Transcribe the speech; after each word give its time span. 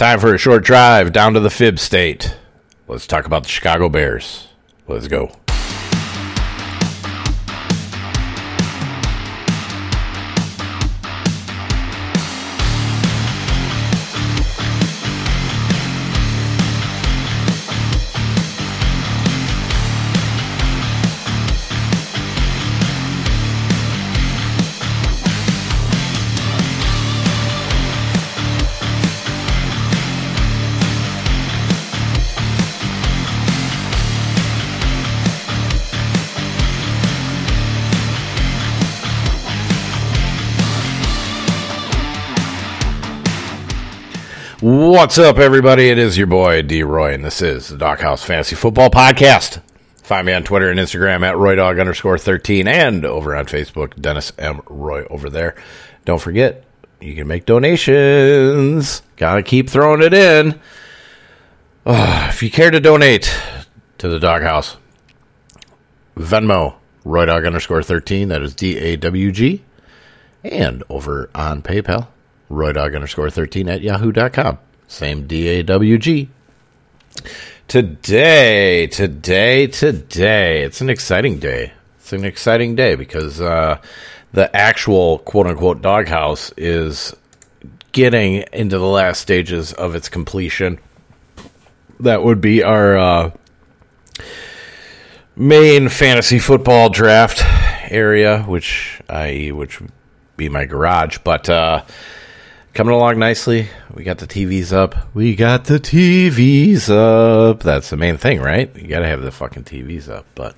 time 0.00 0.18
for 0.18 0.34
a 0.34 0.38
short 0.38 0.64
drive 0.64 1.12
down 1.12 1.34
to 1.34 1.40
the 1.40 1.50
Fib 1.50 1.78
State. 1.78 2.34
Let's 2.88 3.06
talk 3.06 3.26
about 3.26 3.42
the 3.42 3.50
Chicago 3.50 3.90
Bears. 3.90 4.48
Let's 4.88 5.08
go. 5.08 5.30
What's 45.00 45.16
up, 45.16 45.38
everybody? 45.38 45.88
It 45.88 45.96
is 45.96 46.18
your 46.18 46.26
boy 46.26 46.60
D 46.60 46.82
Roy, 46.82 47.14
and 47.14 47.24
this 47.24 47.40
is 47.40 47.68
the 47.68 47.78
Dawghouse 47.78 48.22
Fantasy 48.22 48.54
Football 48.54 48.90
Podcast. 48.90 49.62
Find 50.02 50.26
me 50.26 50.34
on 50.34 50.44
Twitter 50.44 50.70
and 50.70 50.78
Instagram 50.78 51.26
at 51.26 51.36
RoyDawg 51.36 51.80
underscore 51.80 52.18
13 52.18 52.68
and 52.68 53.06
over 53.06 53.34
on 53.34 53.46
Facebook, 53.46 53.98
Dennis 53.98 54.30
M. 54.36 54.60
Roy 54.68 55.06
over 55.06 55.30
there. 55.30 55.56
Don't 56.04 56.20
forget, 56.20 56.64
you 57.00 57.14
can 57.14 57.26
make 57.26 57.46
donations. 57.46 59.00
Gotta 59.16 59.42
keep 59.42 59.70
throwing 59.70 60.02
it 60.02 60.12
in. 60.12 60.60
Uh, 61.86 62.26
if 62.28 62.42
you 62.42 62.50
care 62.50 62.70
to 62.70 62.78
donate 62.78 63.34
to 63.96 64.06
the 64.06 64.18
Dawghouse, 64.18 64.76
Venmo, 66.14 66.74
RoyDawg 67.06 67.46
underscore 67.46 67.82
13, 67.82 68.28
that 68.28 68.42
is 68.42 68.54
D 68.54 68.76
A 68.76 68.96
W 68.96 69.32
G, 69.32 69.64
and 70.44 70.84
over 70.90 71.30
on 71.34 71.62
PayPal, 71.62 72.08
roydawg 72.50 72.94
underscore 72.94 73.30
13 73.30 73.66
at 73.66 73.80
yahoo.com. 73.80 74.58
Same 74.90 75.28
D-A-W-G. 75.28 76.28
Today, 77.68 78.88
today, 78.88 79.68
today, 79.68 80.62
it's 80.64 80.80
an 80.80 80.90
exciting 80.90 81.38
day. 81.38 81.72
It's 82.00 82.12
an 82.12 82.24
exciting 82.24 82.74
day 82.74 82.96
because 82.96 83.40
uh, 83.40 83.80
the 84.32 84.54
actual 84.54 85.18
quote 85.18 85.46
unquote 85.46 85.80
doghouse 85.80 86.52
is 86.56 87.14
getting 87.92 88.44
into 88.52 88.78
the 88.78 88.86
last 88.86 89.20
stages 89.20 89.72
of 89.72 89.94
its 89.94 90.08
completion. 90.08 90.80
That 92.00 92.24
would 92.24 92.40
be 92.40 92.64
our 92.64 92.98
uh, 92.98 93.30
main 95.36 95.88
fantasy 95.88 96.40
football 96.40 96.88
draft 96.88 97.44
area, 97.92 98.42
which 98.42 99.00
i.e., 99.08 99.52
which 99.52 99.80
would 99.80 99.92
be 100.36 100.48
my 100.48 100.64
garage. 100.64 101.18
But 101.18 101.48
uh, 101.48 101.84
coming 102.74 102.94
along 102.94 103.18
nicely. 103.18 103.68
We 103.92 104.04
got 104.04 104.18
the 104.18 104.26
TVs 104.26 104.72
up. 104.72 105.14
We 105.14 105.34
got 105.34 105.64
the 105.64 105.78
TVs 105.80 106.88
up. 106.90 107.60
That's 107.60 107.90
the 107.90 107.96
main 107.96 108.16
thing, 108.16 108.40
right? 108.40 108.74
You 108.76 108.86
got 108.86 109.00
to 109.00 109.06
have 109.06 109.22
the 109.22 109.30
fucking 109.30 109.64
TVs 109.64 110.08
up. 110.08 110.26
But 110.34 110.56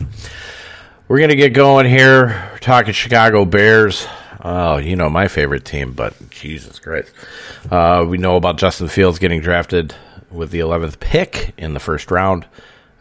we're 1.08 1.18
going 1.18 1.30
to 1.30 1.36
get 1.36 1.50
going 1.50 1.86
here. 1.86 2.48
We're 2.52 2.58
talking 2.58 2.92
Chicago 2.92 3.44
Bears. 3.44 4.06
Oh, 4.44 4.76
you 4.76 4.96
know, 4.96 5.08
my 5.08 5.28
favorite 5.28 5.64
team, 5.64 5.92
but 5.92 6.14
Jesus 6.30 6.78
Christ. 6.78 7.12
Uh, 7.70 8.04
we 8.08 8.18
know 8.18 8.36
about 8.36 8.58
Justin 8.58 8.88
Fields 8.88 9.18
getting 9.18 9.40
drafted 9.40 9.94
with 10.30 10.50
the 10.50 10.58
11th 10.60 10.98
pick 10.98 11.54
in 11.56 11.74
the 11.74 11.80
first 11.80 12.10
round. 12.10 12.46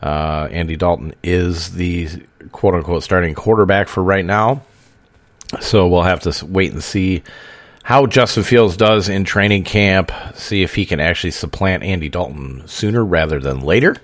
Uh, 0.02 0.48
Andy 0.52 0.76
Dalton 0.76 1.14
is 1.24 1.74
the 1.74 2.10
quote 2.52 2.76
unquote 2.76 3.04
starting 3.04 3.34
quarterback 3.34 3.88
for 3.88 4.04
right 4.04 4.26
now. 4.26 4.62
So 5.60 5.88
we'll 5.88 6.04
have 6.04 6.22
to 6.22 6.46
wait 6.46 6.72
and 6.72 6.84
see 6.84 7.24
how 7.84 8.06
Justin 8.06 8.44
Fields 8.44 8.78
does 8.78 9.10
in 9.10 9.24
training 9.24 9.64
camp, 9.64 10.12
see 10.36 10.62
if 10.62 10.76
he 10.76 10.86
can 10.86 11.00
actually 11.00 11.32
supplant 11.32 11.84
Andy 11.84 12.10
Dalton 12.10 12.68
sooner 12.68 13.04
rather 13.04 13.40
than 13.40 13.62
later 13.62 13.96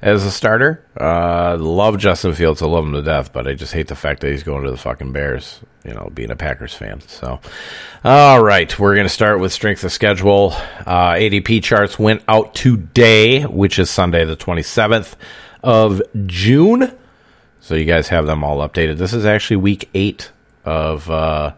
as 0.00 0.24
a 0.24 0.30
starter. 0.30 0.84
Uh, 1.00 1.56
love 1.58 1.98
Justin 1.98 2.34
Fields. 2.34 2.60
I 2.60 2.66
love 2.66 2.84
him 2.84 2.92
to 2.94 3.02
death, 3.02 3.32
but 3.32 3.46
I 3.46 3.54
just 3.54 3.72
hate 3.72 3.86
the 3.86 3.94
fact 3.94 4.20
that 4.20 4.32
he's 4.32 4.42
going 4.42 4.64
to 4.64 4.70
the 4.70 4.76
fucking 4.76 5.12
Bears, 5.12 5.60
you 5.84 5.94
know, 5.94 6.10
being 6.12 6.32
a 6.32 6.36
Packers 6.36 6.74
fan. 6.74 7.00
So, 7.02 7.40
all 8.04 8.42
right, 8.42 8.76
we're 8.78 8.94
going 8.94 9.06
to 9.06 9.12
start 9.12 9.38
with 9.38 9.52
strength 9.52 9.84
of 9.84 9.92
schedule. 9.92 10.52
Uh, 10.84 11.12
ADP 11.12 11.62
charts 11.62 11.98
went 11.98 12.22
out 12.26 12.54
today, 12.54 13.44
which 13.44 13.78
is 13.78 13.88
Sunday, 13.88 14.24
the 14.24 14.36
27th 14.36 15.14
of 15.62 16.02
June. 16.26 16.92
So 17.60 17.76
you 17.76 17.84
guys 17.84 18.08
have 18.08 18.26
them 18.26 18.42
all 18.42 18.58
updated. 18.68 18.98
This 18.98 19.12
is 19.12 19.24
actually 19.24 19.58
week 19.58 19.88
eight 19.94 20.32
of. 20.64 21.08
Uh, 21.08 21.54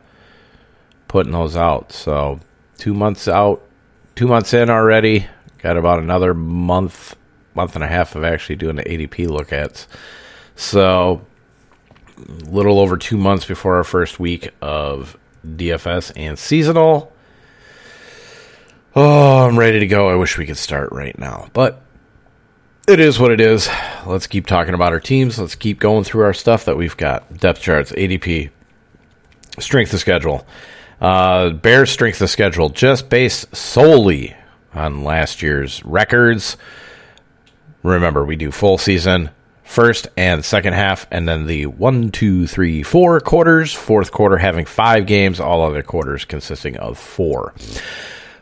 putting 1.14 1.30
those 1.30 1.56
out. 1.56 1.92
So 1.92 2.40
two 2.76 2.92
months 2.92 3.28
out, 3.28 3.62
two 4.16 4.26
months 4.26 4.52
in 4.52 4.68
already. 4.68 5.28
Got 5.58 5.76
about 5.76 6.00
another 6.00 6.34
month, 6.34 7.14
month 7.54 7.76
and 7.76 7.84
a 7.84 7.86
half 7.86 8.16
of 8.16 8.24
actually 8.24 8.56
doing 8.56 8.74
the 8.74 8.82
ADP 8.82 9.28
look 9.28 9.52
at. 9.52 9.86
So 10.56 11.24
little 12.46 12.80
over 12.80 12.96
two 12.96 13.16
months 13.16 13.44
before 13.44 13.76
our 13.76 13.84
first 13.84 14.18
week 14.18 14.50
of 14.60 15.16
DFS 15.46 16.10
and 16.16 16.36
seasonal. 16.36 17.12
Oh, 18.96 19.46
I'm 19.46 19.56
ready 19.56 19.78
to 19.78 19.86
go. 19.86 20.08
I 20.08 20.16
wish 20.16 20.36
we 20.36 20.46
could 20.46 20.58
start 20.58 20.90
right 20.90 21.16
now, 21.16 21.48
but 21.52 21.80
it 22.88 22.98
is 22.98 23.20
what 23.20 23.30
it 23.30 23.40
is. 23.40 23.68
Let's 24.04 24.26
keep 24.26 24.48
talking 24.48 24.74
about 24.74 24.92
our 24.92 24.98
teams. 24.98 25.38
Let's 25.38 25.54
keep 25.54 25.78
going 25.78 26.02
through 26.02 26.24
our 26.24 26.34
stuff 26.34 26.64
that 26.64 26.76
we've 26.76 26.96
got 26.96 27.38
depth 27.38 27.60
charts, 27.60 27.92
ADP, 27.92 28.50
strength 29.60 29.92
of 29.94 30.00
schedule. 30.00 30.44
Uh, 31.04 31.50
Bears 31.50 31.90
strength 31.90 32.22
of 32.22 32.30
schedule 32.30 32.70
just 32.70 33.10
based 33.10 33.54
solely 33.54 34.34
on 34.72 35.04
last 35.04 35.42
year's 35.42 35.84
records. 35.84 36.56
Remember, 37.82 38.24
we 38.24 38.36
do 38.36 38.50
full 38.50 38.78
season, 38.78 39.28
first 39.64 40.08
and 40.16 40.42
second 40.42 40.72
half, 40.72 41.06
and 41.10 41.28
then 41.28 41.44
the 41.44 41.66
one, 41.66 42.08
two, 42.08 42.46
three, 42.46 42.82
four 42.82 43.20
quarters. 43.20 43.74
Fourth 43.74 44.12
quarter 44.12 44.38
having 44.38 44.64
five 44.64 45.04
games, 45.04 45.40
all 45.40 45.60
other 45.60 45.82
quarters 45.82 46.24
consisting 46.24 46.78
of 46.78 46.96
four. 46.96 47.52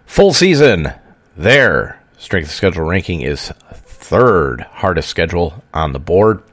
Full 0.06 0.32
season, 0.32 0.92
their 1.36 2.00
strength 2.16 2.46
of 2.46 2.54
schedule 2.54 2.84
ranking 2.84 3.22
is 3.22 3.48
third 3.72 4.60
hardest 4.70 5.08
schedule 5.08 5.64
on 5.74 5.92
the 5.92 5.98
board. 5.98 6.44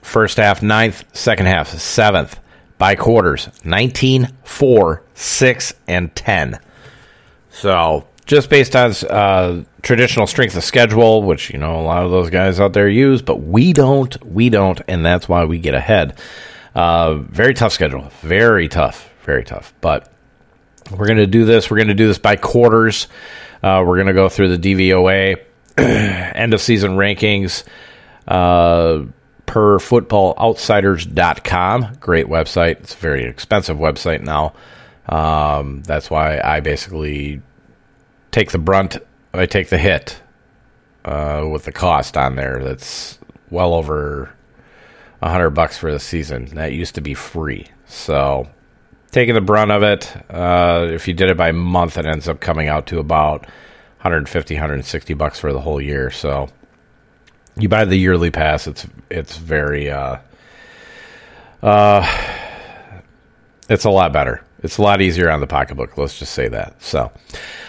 First 0.00 0.38
half, 0.38 0.62
ninth, 0.62 1.04
second 1.14 1.44
half, 1.44 1.68
seventh 1.68 2.40
by 2.78 2.94
quarters 2.94 3.48
19, 3.64 4.28
4, 4.44 5.02
6, 5.14 5.74
and 5.88 6.14
10. 6.14 6.60
So 7.50 8.06
just 8.24 8.50
based 8.50 8.76
on 8.76 8.92
uh, 9.10 9.64
traditional 9.82 10.26
strength 10.26 10.56
of 10.56 10.62
schedule, 10.62 11.22
which 11.22 11.50
you 11.50 11.58
know 11.58 11.80
a 11.80 11.82
lot 11.82 12.04
of 12.04 12.10
those 12.10 12.30
guys 12.30 12.60
out 12.60 12.72
there 12.72 12.88
use, 12.88 13.22
but 13.22 13.36
we 13.36 13.72
don't, 13.72 14.24
we 14.24 14.48
don't, 14.48 14.80
and 14.86 15.04
that's 15.04 15.28
why 15.28 15.44
we 15.44 15.58
get 15.58 15.74
ahead. 15.74 16.18
Uh, 16.74 17.14
very 17.14 17.54
tough 17.54 17.72
schedule, 17.72 18.10
very 18.20 18.68
tough, 18.68 19.10
very 19.24 19.44
tough. 19.44 19.74
But 19.80 20.12
we're 20.90 21.06
going 21.06 21.18
to 21.18 21.26
do 21.26 21.44
this. 21.44 21.70
We're 21.70 21.78
going 21.78 21.88
to 21.88 21.94
do 21.94 22.06
this 22.06 22.18
by 22.18 22.36
quarters. 22.36 23.08
Uh, 23.62 23.82
we're 23.84 23.96
going 23.96 24.06
to 24.06 24.12
go 24.12 24.28
through 24.28 24.56
the 24.56 24.74
DVOA 24.74 25.42
end 25.78 26.54
of 26.54 26.60
season 26.60 26.92
rankings. 26.92 27.64
Uh, 28.26 29.04
per 29.48 29.78
footballoutsiders.com. 29.78 31.96
Great 31.98 32.26
website. 32.26 32.78
It's 32.80 32.94
a 32.94 32.98
very 32.98 33.24
expensive 33.24 33.78
website 33.78 34.20
now. 34.20 34.52
Um, 35.08 35.82
that's 35.82 36.08
why 36.10 36.38
I 36.38 36.60
basically 36.60 37.40
take 38.30 38.52
the 38.52 38.58
brunt, 38.58 38.98
I 39.32 39.46
take 39.46 39.70
the 39.70 39.78
hit 39.78 40.20
uh, 41.04 41.48
with 41.50 41.64
the 41.64 41.72
cost 41.72 42.16
on 42.18 42.36
there. 42.36 42.62
That's 42.62 43.18
well 43.50 43.72
over 43.72 44.30
a 45.22 45.30
hundred 45.30 45.50
bucks 45.50 45.78
for 45.78 45.90
the 45.90 45.98
season. 45.98 46.44
That 46.54 46.74
used 46.74 46.94
to 46.96 47.00
be 47.00 47.14
free. 47.14 47.68
So 47.86 48.46
taking 49.12 49.34
the 49.34 49.40
brunt 49.40 49.70
of 49.70 49.82
it, 49.82 50.14
uh, 50.30 50.88
if 50.90 51.08
you 51.08 51.14
did 51.14 51.30
it 51.30 51.38
by 51.38 51.52
month, 51.52 51.96
it 51.96 52.04
ends 52.04 52.28
up 52.28 52.40
coming 52.40 52.68
out 52.68 52.86
to 52.88 52.98
about 52.98 53.46
150, 54.02 54.54
160 54.54 55.14
bucks 55.14 55.40
for 55.40 55.54
the 55.54 55.60
whole 55.60 55.80
year. 55.80 56.10
So 56.10 56.50
you 57.58 57.68
buy 57.68 57.84
the 57.84 57.96
yearly 57.96 58.30
pass, 58.30 58.66
it's 58.66 58.86
it's 59.10 59.36
very 59.36 59.90
uh, 59.90 60.18
uh, 61.62 62.06
it's 63.68 63.84
a 63.84 63.90
lot 63.90 64.12
better. 64.12 64.44
It's 64.62 64.78
a 64.78 64.82
lot 64.82 65.00
easier 65.00 65.30
on 65.30 65.40
the 65.40 65.46
pocketbook. 65.46 65.96
Let's 65.96 66.18
just 66.18 66.32
say 66.32 66.48
that. 66.48 66.82
So, 66.82 67.12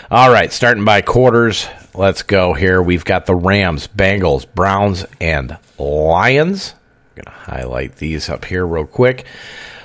all 0.10 0.32
right, 0.32 0.52
starting 0.52 0.86
by 0.86 1.02
quarters. 1.02 1.68
Let's 1.94 2.24
go 2.24 2.54
here. 2.54 2.82
We've 2.82 3.06
got 3.06 3.26
the 3.26 3.36
Rams, 3.36 3.88
Bengals, 3.88 4.46
Browns, 4.54 5.06
and 5.20 5.58
Lions. 5.78 6.74
I'm 7.18 7.24
gonna 7.24 7.38
highlight 7.38 7.98
these 7.98 8.30
up 8.30 8.46
here 8.46 8.66
real 8.66 8.86
quick. 8.86 9.26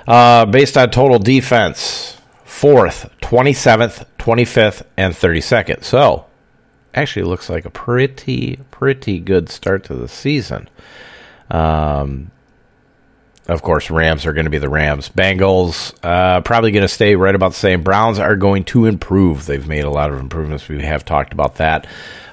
Uh, 0.07 0.47
based 0.47 0.77
on 0.77 0.91
total 0.91 1.19
defense, 1.19 2.19
fourth, 2.45 3.11
twenty 3.21 3.53
seventh, 3.53 4.05
twenty 4.19 4.45
fifth, 4.45 4.83
and 4.97 5.17
thirty 5.17 5.41
second. 5.41 5.83
So 5.83 6.27
actually 6.95 7.25
looks 7.25 7.51
like 7.51 7.65
a 7.65 7.71
pretty, 7.71 8.59
pretty 8.71 9.19
good 9.19 9.49
start 9.49 9.85
to 9.85 9.95
the 9.95 10.09
season. 10.09 10.69
Um, 11.51 12.31
of 13.47 13.61
course, 13.61 13.91
Rams 13.91 14.25
are 14.25 14.33
going 14.33 14.47
to 14.47 14.51
be 14.51 14.59
the 14.59 14.71
Rams. 14.71 15.11
Bengals 15.11 15.95
uh, 16.03 16.41
probably 16.41 16.71
going 16.71 16.83
to 16.83 16.89
stay 16.89 17.15
right 17.15 17.35
about 17.35 17.53
the 17.53 17.59
same. 17.59 17.83
Browns 17.83 18.19
are 18.19 18.37
going 18.37 18.65
to 18.65 18.87
improve. 18.87 19.45
They've 19.45 19.67
made 19.67 19.85
a 19.85 19.91
lot 19.91 20.11
of 20.11 20.19
improvements. 20.19 20.67
We 20.69 20.83
have 20.83 21.05
talked 21.05 21.33
about 21.33 21.57
that. 21.57 21.87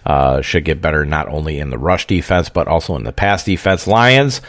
Uh, 0.05 0.41
should 0.41 0.65
get 0.65 0.81
better 0.81 1.05
not 1.05 1.27
only 1.27 1.59
in 1.59 1.69
the 1.69 1.77
rush 1.77 2.07
defense 2.07 2.49
but 2.49 2.67
also 2.67 2.95
in 2.95 3.03
the 3.03 3.11
pass 3.11 3.43
defense. 3.43 3.85
Lions 3.85 4.41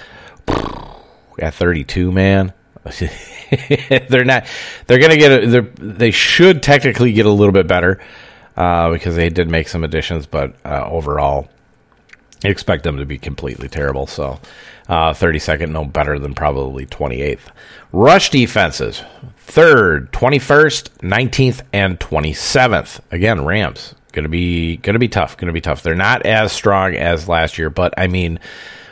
at 1.39 1.55
32, 1.55 2.13
man. 2.13 2.53
they're 4.09 4.25
not. 4.25 4.47
They're 4.87 4.99
going 4.99 5.11
to 5.11 5.17
get. 5.17 5.33
A, 5.33 5.61
they 5.79 6.11
should 6.11 6.63
technically 6.63 7.13
get 7.13 7.27
a 7.27 7.31
little 7.31 7.53
bit 7.53 7.67
better 7.67 8.01
uh, 8.57 8.91
because 8.91 9.17
they 9.17 9.29
did 9.29 9.49
make 9.49 9.69
some 9.69 9.85
additions, 9.85 10.27
but 10.27 10.55
uh, 10.65 10.87
overall, 10.89 11.49
expect 12.45 12.85
them 12.85 12.99
to 12.99 13.07
be 13.07 13.19
completely 13.19 13.69
terrible. 13.69 14.07
So, 14.07 14.41
uh, 14.89 15.13
32nd, 15.13 15.71
no 15.71 15.85
better 15.85 16.19
than 16.19 16.35
probably 16.35 16.87
28th. 16.87 17.51
Rush 17.93 18.31
defenses, 18.31 19.03
third, 19.39 20.13
21st, 20.13 20.89
19th, 20.99 21.63
and 21.73 21.99
27th. 22.01 23.01
Again, 23.11 23.45
Rams 23.45 23.95
to 24.21 24.29
be 24.29 24.77
to 24.79 24.99
be 24.99 25.09
tough. 25.09 25.37
To 25.39 25.53
be 25.53 25.61
tough. 25.61 25.83
They're 25.83 25.95
not 25.95 26.27
as 26.27 26.53
strong 26.53 26.95
as 26.95 27.29
last 27.29 27.59
year, 27.59 27.71
but 27.71 27.95
I 27.97 28.07
mean, 28.09 28.39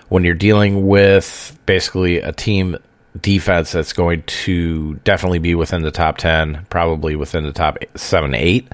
when 0.09 0.25
you're 0.25 0.35
dealing 0.35 0.87
with 0.87 1.59
basically 1.67 2.19
a 2.19 2.33
team 2.33 2.77
defense 3.21 3.73
that's 3.73 3.93
going 3.93 4.23
to 4.23 4.95
definitely 5.05 5.41
be 5.41 5.55
within 5.55 5.83
the 5.83 5.91
top 5.91 6.17
10, 6.17 6.67
probably 6.71 7.17
within 7.17 7.45
the 7.45 7.53
top 7.53 7.79
7 7.97 8.35
8. 8.35 8.69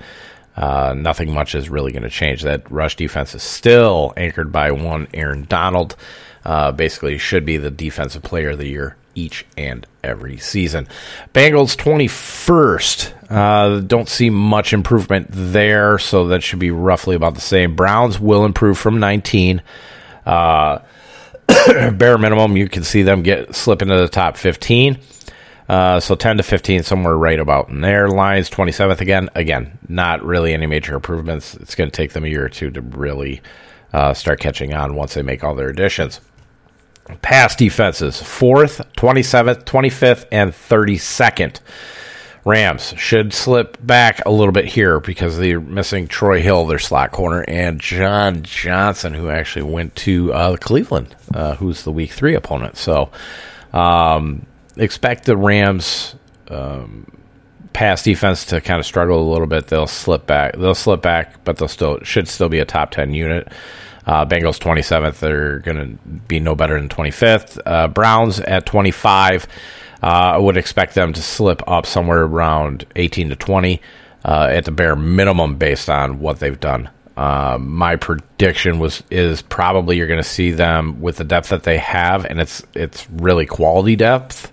Uh, 0.57 0.95
nothing 0.97 1.33
much 1.33 1.55
is 1.55 1.69
really 1.69 1.93
going 1.93 2.03
to 2.03 2.11
change. 2.11 2.43
That 2.43 2.71
rush 2.71 2.97
defense 2.97 3.35
is 3.35 3.43
still 3.43 4.15
anchored 4.17 4.51
by 4.51 4.71
one 4.71 5.07
Aaron 5.13 5.45
Donald. 5.45 5.97
Uh, 6.45 6.73
basically, 6.73 7.19
should 7.19 7.45
be 7.45 7.57
the 7.57 7.71
defensive 7.71 8.23
player 8.23 8.51
of 8.51 8.59
the 8.59 8.69
year 8.69 8.97
each 9.17 9.45
and 9.57 9.87
every 10.05 10.37
season. 10.37 10.87
Bengals 11.35 11.77
21st. 11.77 13.13
Uh, 13.31 13.81
don't 13.81 14.09
see 14.09 14.31
much 14.31 14.73
improvement 14.73 15.27
there, 15.31 15.99
so 15.99 16.29
that 16.29 16.43
should 16.43 16.61
be 16.61 16.71
roughly 16.71 17.17
about 17.17 17.35
the 17.35 17.41
same. 17.41 17.75
Browns 17.75 18.21
will 18.21 18.45
improve 18.45 18.79
from 18.79 19.01
19. 19.01 19.63
Uh, 20.25 20.79
bare 21.93 22.19
minimum, 22.19 22.57
you 22.57 22.69
can 22.69 22.85
see 22.85 23.03
them 23.03 23.23
get 23.23 23.55
slip 23.55 23.83
into 23.83 23.97
the 23.97 24.09
top 24.09 24.37
15. 24.37 24.99
Uh, 25.69 25.99
so 25.99 26.15
10 26.15 26.37
to 26.37 26.43
15, 26.43 26.83
somewhere 26.83 27.17
right 27.17 27.41
about 27.41 27.69
in 27.69 27.81
there. 27.81 28.09
Lions 28.09 28.49
27th 28.49 29.01
again. 29.01 29.29
Again, 29.35 29.79
not 29.89 30.25
really 30.25 30.53
any 30.53 30.67
major 30.67 30.95
improvements. 30.95 31.55
It's 31.57 31.75
going 31.75 31.91
to 31.91 31.97
take 31.97 32.13
them 32.13 32.25
a 32.25 32.29
year 32.29 32.45
or 32.45 32.49
two 32.49 32.71
to 32.71 32.81
really 32.81 33.43
uh, 33.93 34.15
start 34.15 34.41
catching 34.41 34.75
on 34.75 34.95
once 34.95 35.15
they 35.15 35.23
make 35.23 35.43
all 35.43 35.55
their 35.55 35.69
additions. 35.69 36.21
Pass 37.23 37.55
defenses 37.57 38.17
4th, 38.17 38.85
27th, 38.97 39.65
25th, 39.65 40.27
and 40.31 40.53
32nd. 40.53 41.61
Rams 42.45 42.95
should 42.97 43.33
slip 43.33 43.77
back 43.85 44.25
a 44.25 44.31
little 44.31 44.53
bit 44.53 44.67
here 44.67 45.01
because 45.01 45.37
they're 45.37 45.61
missing 45.61 46.07
Troy 46.07 46.41
Hill, 46.41 46.65
their 46.67 46.79
slot 46.79 47.11
corner, 47.11 47.45
and 47.49 47.81
John 47.81 48.45
Johnson, 48.45 49.15
who 49.15 49.29
actually 49.29 49.65
went 49.65 49.97
to 49.97 50.33
uh, 50.33 50.57
Cleveland, 50.57 51.17
uh, 51.35 51.57
who's 51.57 51.83
the 51.83 51.91
Week 51.91 52.13
Three 52.13 52.37
opponent. 52.37 52.77
So 52.77 53.11
um, 53.73 54.47
expect 54.77 55.25
the 55.25 55.37
Rams 55.37 56.15
um, 56.49 57.11
pass 57.73 58.03
defense 58.03 58.47
to 58.47 58.61
kind 58.61 58.81
of 58.81 58.87
struggle 58.87 59.29
a 59.29 59.31
little 59.31 59.47
bit. 59.47 59.67
They'll 59.69 59.87
slip 59.87 60.27
back. 60.27 60.57
They'll 60.57 60.75
slip 60.75 61.03
back, 61.03 61.45
but 61.45 61.59
they'll 61.59 61.69
still 61.69 62.01
should 62.03 62.29
still 62.29 62.49
be 62.49 62.59
a 62.59 62.65
top 62.65 62.91
ten 62.91 63.13
unit. 63.13 63.49
Uh, 64.07 64.25
Bengals 64.25 64.61
27th. 64.61 65.19
They're 65.19 65.59
going 65.59 65.99
to 65.99 66.09
be 66.29 66.39
no 66.39 66.55
better 66.55 66.79
than 66.79 66.89
25th. 66.89 67.59
Uh, 67.67 67.89
Browns 67.89 68.39
at 68.39 68.65
25. 68.65 69.49
Uh, 70.01 70.07
I 70.07 70.39
would 70.39 70.57
expect 70.57 70.95
them 70.95 71.13
to 71.13 71.21
slip 71.21 71.61
up 71.67 71.87
somewhere 71.87 72.23
around 72.23 72.87
18 72.95 73.31
to 73.31 73.37
20 73.37 73.83
uh, 74.25 74.49
at 74.53 74.65
the 74.65 74.71
bare 74.71 74.95
minimum 74.95 75.57
based 75.57 75.91
on 75.91 76.21
what 76.21 76.39
they've 76.39 76.61
done. 76.61 76.89
Uh, 77.17 77.57
my 77.61 77.97
prediction 77.97 78.79
was 78.79 79.03
is 79.11 79.41
probably 79.41 79.97
you're 79.97 80.07
going 80.07 80.23
to 80.23 80.29
see 80.29 80.51
them 80.51 81.01
with 81.01 81.17
the 81.17 81.25
depth 81.25 81.49
that 81.49 81.63
they 81.63 81.79
have, 81.79 82.27
and 82.27 82.39
it's 82.41 82.63
it's 82.75 83.09
really 83.11 83.47
quality 83.47 83.97
depth. 83.97 84.53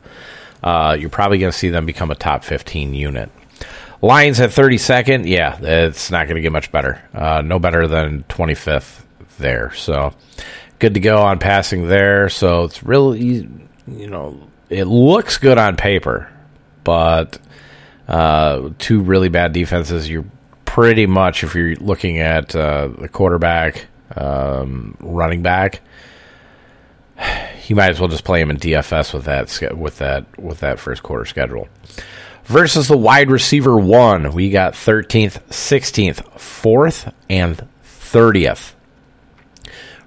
Uh, 0.64 0.96
you're 0.98 1.10
probably 1.10 1.38
going 1.38 1.52
to 1.52 1.58
see 1.58 1.70
them 1.70 1.86
become 1.86 2.12
a 2.12 2.16
top 2.16 2.44
15 2.44 2.94
unit. 2.94 3.30
Lions 4.02 4.40
at 4.40 4.50
32nd, 4.50 5.28
yeah, 5.28 5.58
it's 5.62 6.12
not 6.12 6.28
going 6.28 6.36
to 6.36 6.42
get 6.42 6.52
much 6.52 6.72
better. 6.72 7.02
Uh, 7.14 7.42
no 7.42 7.60
better 7.60 7.88
than 7.88 8.24
25th 8.24 9.04
there. 9.38 9.74
So 9.74 10.14
good 10.80 10.94
to 10.96 11.00
go 11.00 11.22
on 11.22 11.40
passing 11.40 11.88
there. 11.88 12.30
So 12.30 12.64
it's 12.64 12.84
really, 12.84 13.48
you 13.88 14.08
know, 14.08 14.40
it 14.70 14.86
looks 14.86 15.38
good 15.38 15.58
on 15.58 15.78
paper, 15.78 16.30
but 16.84 17.40
uh, 18.08 18.70
two 18.80 19.02
really 19.02 19.30
bad 19.30 19.54
defenses. 19.54 20.10
You're 20.10 20.26
pretty 20.66 21.06
much, 21.06 21.44
if 21.44 21.56
you're 21.56 21.76
looking 21.76 22.20
at 22.20 22.56
uh, 22.56 22.88
the 22.88 23.08
quarterback, 23.08 23.86
um, 24.16 24.98
running 25.00 25.42
back, 25.44 25.82
you 27.66 27.76
might 27.76 27.90
as 27.90 28.00
well 28.00 28.10
just 28.10 28.24
play 28.24 28.42
him 28.42 28.50
in 28.50 28.58
DFS 28.58 29.14
with 29.14 29.26
that 29.26 29.78
with 29.78 29.98
that 30.00 30.40
with 30.40 30.60
that 30.60 30.80
first 30.80 31.04
quarter 31.04 31.26
schedule. 31.26 31.68
Versus 32.46 32.88
the 32.88 32.98
wide 32.98 33.32
receiver 33.32 33.78
one, 33.78 34.34
we 34.34 34.50
got 34.50 34.74
13th, 34.74 35.42
16th, 35.48 36.18
4th, 36.36 37.14
and 37.30 37.66
30th. 37.86 38.74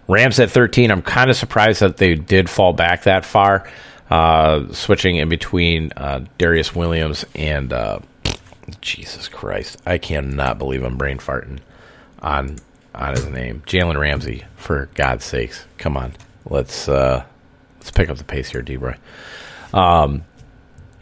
Rams 0.06 0.38
at 0.38 0.50
13. 0.50 0.90
I'm 0.90 1.00
kind 1.00 1.30
of 1.30 1.36
surprised 1.36 1.80
that 1.80 1.96
they 1.96 2.14
did 2.14 2.50
fall 2.50 2.74
back 2.74 3.04
that 3.04 3.24
far 3.24 3.66
uh, 4.10 4.72
switching 4.72 5.16
in 5.16 5.28
between 5.28 5.92
uh, 5.96 6.24
Darious 6.38 6.74
Williams 6.74 7.24
and 7.34 7.72
uh, 7.72 8.00
Jesus 8.80 9.28
Christ, 9.28 9.80
I 9.86 9.98
cannot 9.98 10.58
believe 10.58 10.82
I'm 10.82 10.96
brain 10.96 11.18
farting 11.18 11.60
on 12.20 12.56
on 12.94 13.14
his 13.14 13.26
name, 13.26 13.62
Jalen 13.66 13.98
Ramsey. 13.98 14.44
For 14.56 14.88
God's 14.94 15.24
sakes, 15.24 15.66
come 15.78 15.96
on, 15.96 16.14
let's 16.48 16.88
uh, 16.88 17.24
let's 17.86 17.96
pick 17.96 18.10
up 18.10 18.18
the 18.18 18.24
pace 18.24 18.50
here, 18.50 18.62
Debray. 18.62 18.96
Um, 19.72 20.24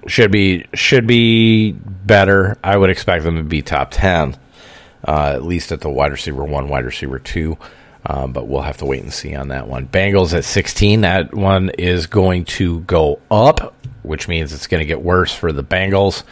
should 0.06 0.30
be 0.30 0.66
should 0.74 1.06
be 1.06 1.72
better. 1.72 2.58
I 2.62 2.76
would 2.76 2.90
expect 2.90 3.24
them 3.24 3.36
to 3.36 3.42
be 3.42 3.62
top 3.62 3.90
ten, 3.90 4.36
uh, 5.08 5.32
at 5.34 5.44
least 5.44 5.72
at 5.72 5.80
the 5.80 5.88
wide 5.88 6.12
receiver 6.12 6.44
one, 6.44 6.68
wide 6.68 6.84
receiver 6.84 7.18
two. 7.18 7.56
Um, 8.06 8.34
but 8.34 8.46
we'll 8.48 8.60
have 8.60 8.76
to 8.78 8.84
wait 8.84 9.02
and 9.02 9.10
see 9.10 9.34
on 9.34 9.48
that 9.48 9.66
one. 9.66 9.88
Bengals 9.88 10.34
at 10.34 10.44
16. 10.44 11.00
That 11.00 11.32
one 11.32 11.70
is 11.78 12.06
going 12.06 12.44
to 12.44 12.80
go 12.80 13.18
up, 13.30 13.74
which 14.02 14.28
means 14.28 14.52
it's 14.52 14.66
going 14.66 14.82
to 14.82 14.84
get 14.84 15.00
worse 15.00 15.34
for 15.34 15.52
the 15.52 15.64
Bengals. 15.64 16.22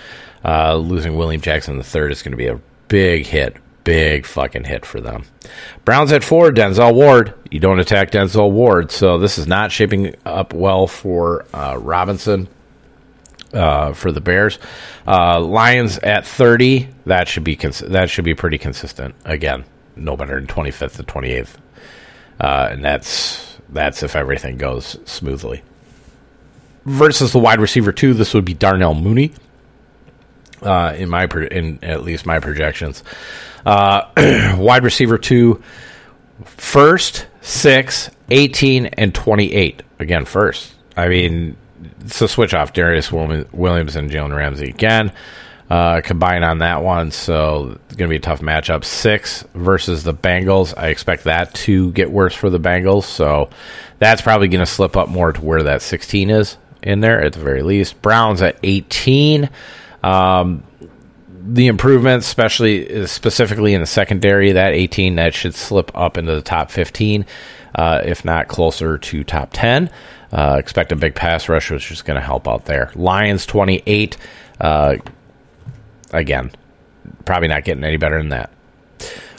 Uh, 0.45 0.77
losing 0.77 1.17
William 1.17 1.41
Jackson 1.41 1.79
the 1.79 1.83
third 1.83 2.12
is 2.12 2.21
going 2.23 2.33
to 2.33 2.37
be 2.37 2.49
a 2.49 2.61
big 2.88 3.25
hit, 3.25 3.57
big 3.85 4.27
fucking 4.27 4.65
hit 4.65 4.85
for 4.87 5.01
them. 5.01 5.25
Browns 5.85 6.12
at 6.12 6.25
four. 6.25 6.51
Denzel 6.51 6.95
Ward. 6.95 7.35
You 7.51 7.61
don't 7.61 7.81
attack 7.81 8.11
Denzel 8.11 8.51
Ward, 8.51 8.91
so 8.91 9.19
this 9.19 9.39
is 9.39 9.47
not 9.47 9.73
shaping 9.73 10.15
up 10.25 10.53
well 10.53 10.87
for 10.87 11.45
uh, 11.55 11.77
Robinson. 11.81 12.49
Uh, 13.53 13.93
for 13.93 14.11
the 14.12 14.21
Bears, 14.23 14.59
uh, 15.07 15.39
Lions 15.39 15.99
at 15.99 16.27
thirty. 16.27 16.89
That 17.05 17.29
should 17.29 17.45
be 17.45 17.55
cons- 17.55 17.81
that 17.81 18.09
should 18.09 18.25
be 18.25 18.35
pretty 18.35 18.57
consistent. 18.57 19.15
Again, 19.27 19.67
no 19.95 20.17
better 20.17 20.37
than 20.37 20.47
25th 20.47 20.97
to 20.97 21.03
28th. 21.03 21.57
Uh, 22.41 22.69
and 22.73 22.85
that's 22.85 23.59
that's 23.69 24.03
if 24.03 24.17
everything 24.17 24.57
goes 24.57 24.99
smoothly. 25.05 25.62
Versus 26.85 27.33
the 27.33 27.39
wide 27.39 27.61
receiver 27.61 27.93
two, 27.93 28.15
this 28.15 28.35
would 28.35 28.45
be 28.45 28.55
Darnell 28.55 28.95
Mooney. 28.95 29.33
Uh, 30.61 30.95
in 30.97 31.09
my 31.09 31.25
in 31.51 31.79
at 31.83 32.05
least 32.05 32.25
my 32.25 32.39
projections, 32.39 33.03
uh, 33.64 34.02
wide 34.59 34.85
receiver 34.85 35.19
two, 35.19 35.62
first, 36.45 37.26
six, 37.40 38.11
18, 38.31 38.87
and 38.87 39.14
28. 39.14 39.83
Again, 39.99 40.25
first. 40.25 40.73
I 40.97 41.09
mean, 41.09 41.57
a 42.04 42.28
switch 42.28 42.54
off 42.54 42.73
Darious 42.73 43.11
Williams 43.52 43.97
and 43.97 44.11
Jalen 44.11 44.37
Ramsey 44.37 44.69
again 44.69 45.12
uh, 45.73 46.02
combine 46.02 46.42
on 46.42 46.59
that 46.59 46.83
one. 46.83 47.11
So 47.11 47.78
it's 47.87 47.97
going 47.97 48.09
to 48.09 48.12
be 48.12 48.16
a 48.16 48.21
tough 48.21 48.42
matchup. 48.42 48.85
Six 48.85 49.42
versus 49.54 50.04
the 50.04 50.12
Bengals. 50.12 50.75
I 50.76 50.88
expect 50.88 51.25
that 51.25 51.54
to 51.54 51.90
get 51.92 52.11
worse 52.11 52.35
for 52.35 52.50
the 52.50 52.61
Bengals. 52.61 53.04
So 53.04 53.49
that's 53.99 54.21
probably 54.21 54.49
going 54.49 54.64
to 54.64 54.71
slip 54.71 54.99
up 54.99 55.09
more 55.09 55.33
to 55.33 55.40
where 55.40 55.62
that 55.62 55.81
16 55.81 56.28
is 56.28 56.59
in 56.83 57.00
there 57.00 57.23
at 57.23 57.33
the 57.33 57.40
very 57.40 57.62
least. 57.62 58.02
Browns 58.02 58.42
at 58.42 58.59
18. 58.62 59.49
Um, 60.02 60.62
the 61.45 61.67
improvements, 61.67 62.27
especially 62.27 63.07
specifically 63.07 63.75
in 63.75 63.81
the 63.81 63.87
secondary, 63.87 64.53
that 64.53 64.73
18 64.73 65.17
that 65.17 65.35
should 65.35 65.55
slip 65.55 65.91
up 65.95 66.17
into 66.17 66.35
the 66.35 66.43
top 66.43 66.71
15, 66.71 67.27
uh, 67.75 68.03
if 68.05 68.25
not 68.25 68.49
closer 68.49 68.99
to 68.99 69.25
top 69.25 69.51
10. 69.53 69.91
Uh, 70.33 70.57
expect 70.59 70.93
a 70.93 70.97
big 70.97 71.15
pass 71.15 71.49
rush, 71.49 71.71
which 71.71 71.91
is 71.91 72.03
going 72.03 72.19
to 72.19 72.25
help 72.25 72.49
out 72.49 72.65
there. 72.65 72.91
Lions 72.95 73.45
28. 73.45 74.17
Uh, 74.61 74.97
again, 76.13 76.51
probably 77.25 77.49
not 77.49 77.65
getting 77.65 77.85
any 77.85 77.97
better 77.97 78.19
than 78.19 78.31
that. 78.31 78.51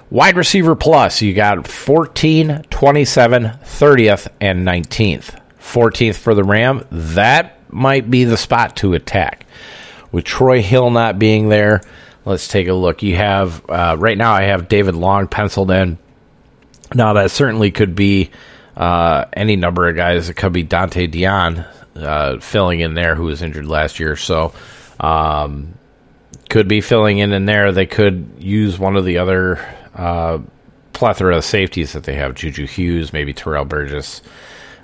Wide 0.09 0.37
receiver 0.37 0.75
plus, 0.75 1.21
you 1.21 1.33
got 1.33 1.67
14, 1.67 2.65
27, 2.69 3.43
30th, 3.43 4.27
and 4.39 4.67
19th. 4.67 5.39
14th 5.59 6.15
for 6.15 6.35
the 6.35 6.43
Ram. 6.43 6.85
That 6.91 7.59
might 7.73 8.11
be 8.11 8.23
the 8.25 8.37
spot 8.37 8.75
to 8.77 8.93
attack. 8.93 9.42
With 10.13 10.23
Troy 10.23 10.61
Hill 10.61 10.91
not 10.91 11.19
being 11.19 11.49
there, 11.49 11.81
let's 12.23 12.47
take 12.47 12.67
a 12.67 12.73
look. 12.73 13.03
You 13.03 13.15
have, 13.15 13.67
uh, 13.69 13.97
right 13.99 14.17
now, 14.17 14.31
I 14.31 14.43
have 14.43 14.69
David 14.69 14.95
Long 14.95 15.27
penciled 15.27 15.71
in. 15.71 15.97
Now, 16.93 17.13
that 17.13 17.31
certainly 17.31 17.71
could 17.71 17.95
be 17.95 18.29
uh, 18.77 19.25
any 19.33 19.55
number 19.55 19.89
of 19.89 19.95
guys. 19.95 20.29
It 20.29 20.35
could 20.35 20.53
be 20.53 20.61
Dante 20.61 21.07
Dion 21.07 21.65
uh, 21.95 22.37
filling 22.39 22.79
in 22.79 22.93
there, 22.93 23.15
who 23.15 23.23
was 23.23 23.41
injured 23.41 23.65
last 23.65 23.99
year. 23.99 24.15
So, 24.15 24.53
um, 24.99 25.73
could 26.47 26.67
be 26.67 26.81
filling 26.81 27.17
in 27.17 27.33
in 27.33 27.45
there. 27.45 27.71
They 27.71 27.87
could 27.87 28.35
use 28.37 28.77
one 28.77 28.95
of 28.95 29.05
the 29.05 29.17
other 29.17 29.57
uh, 29.95 30.37
plethora 30.93 31.37
of 31.37 31.43
safeties 31.43 31.93
that 31.93 32.03
they 32.03 32.13
have 32.13 32.35
Juju 32.35 32.67
Hughes, 32.67 33.11
maybe 33.13 33.33
Terrell 33.33 33.65
Burgess. 33.65 34.21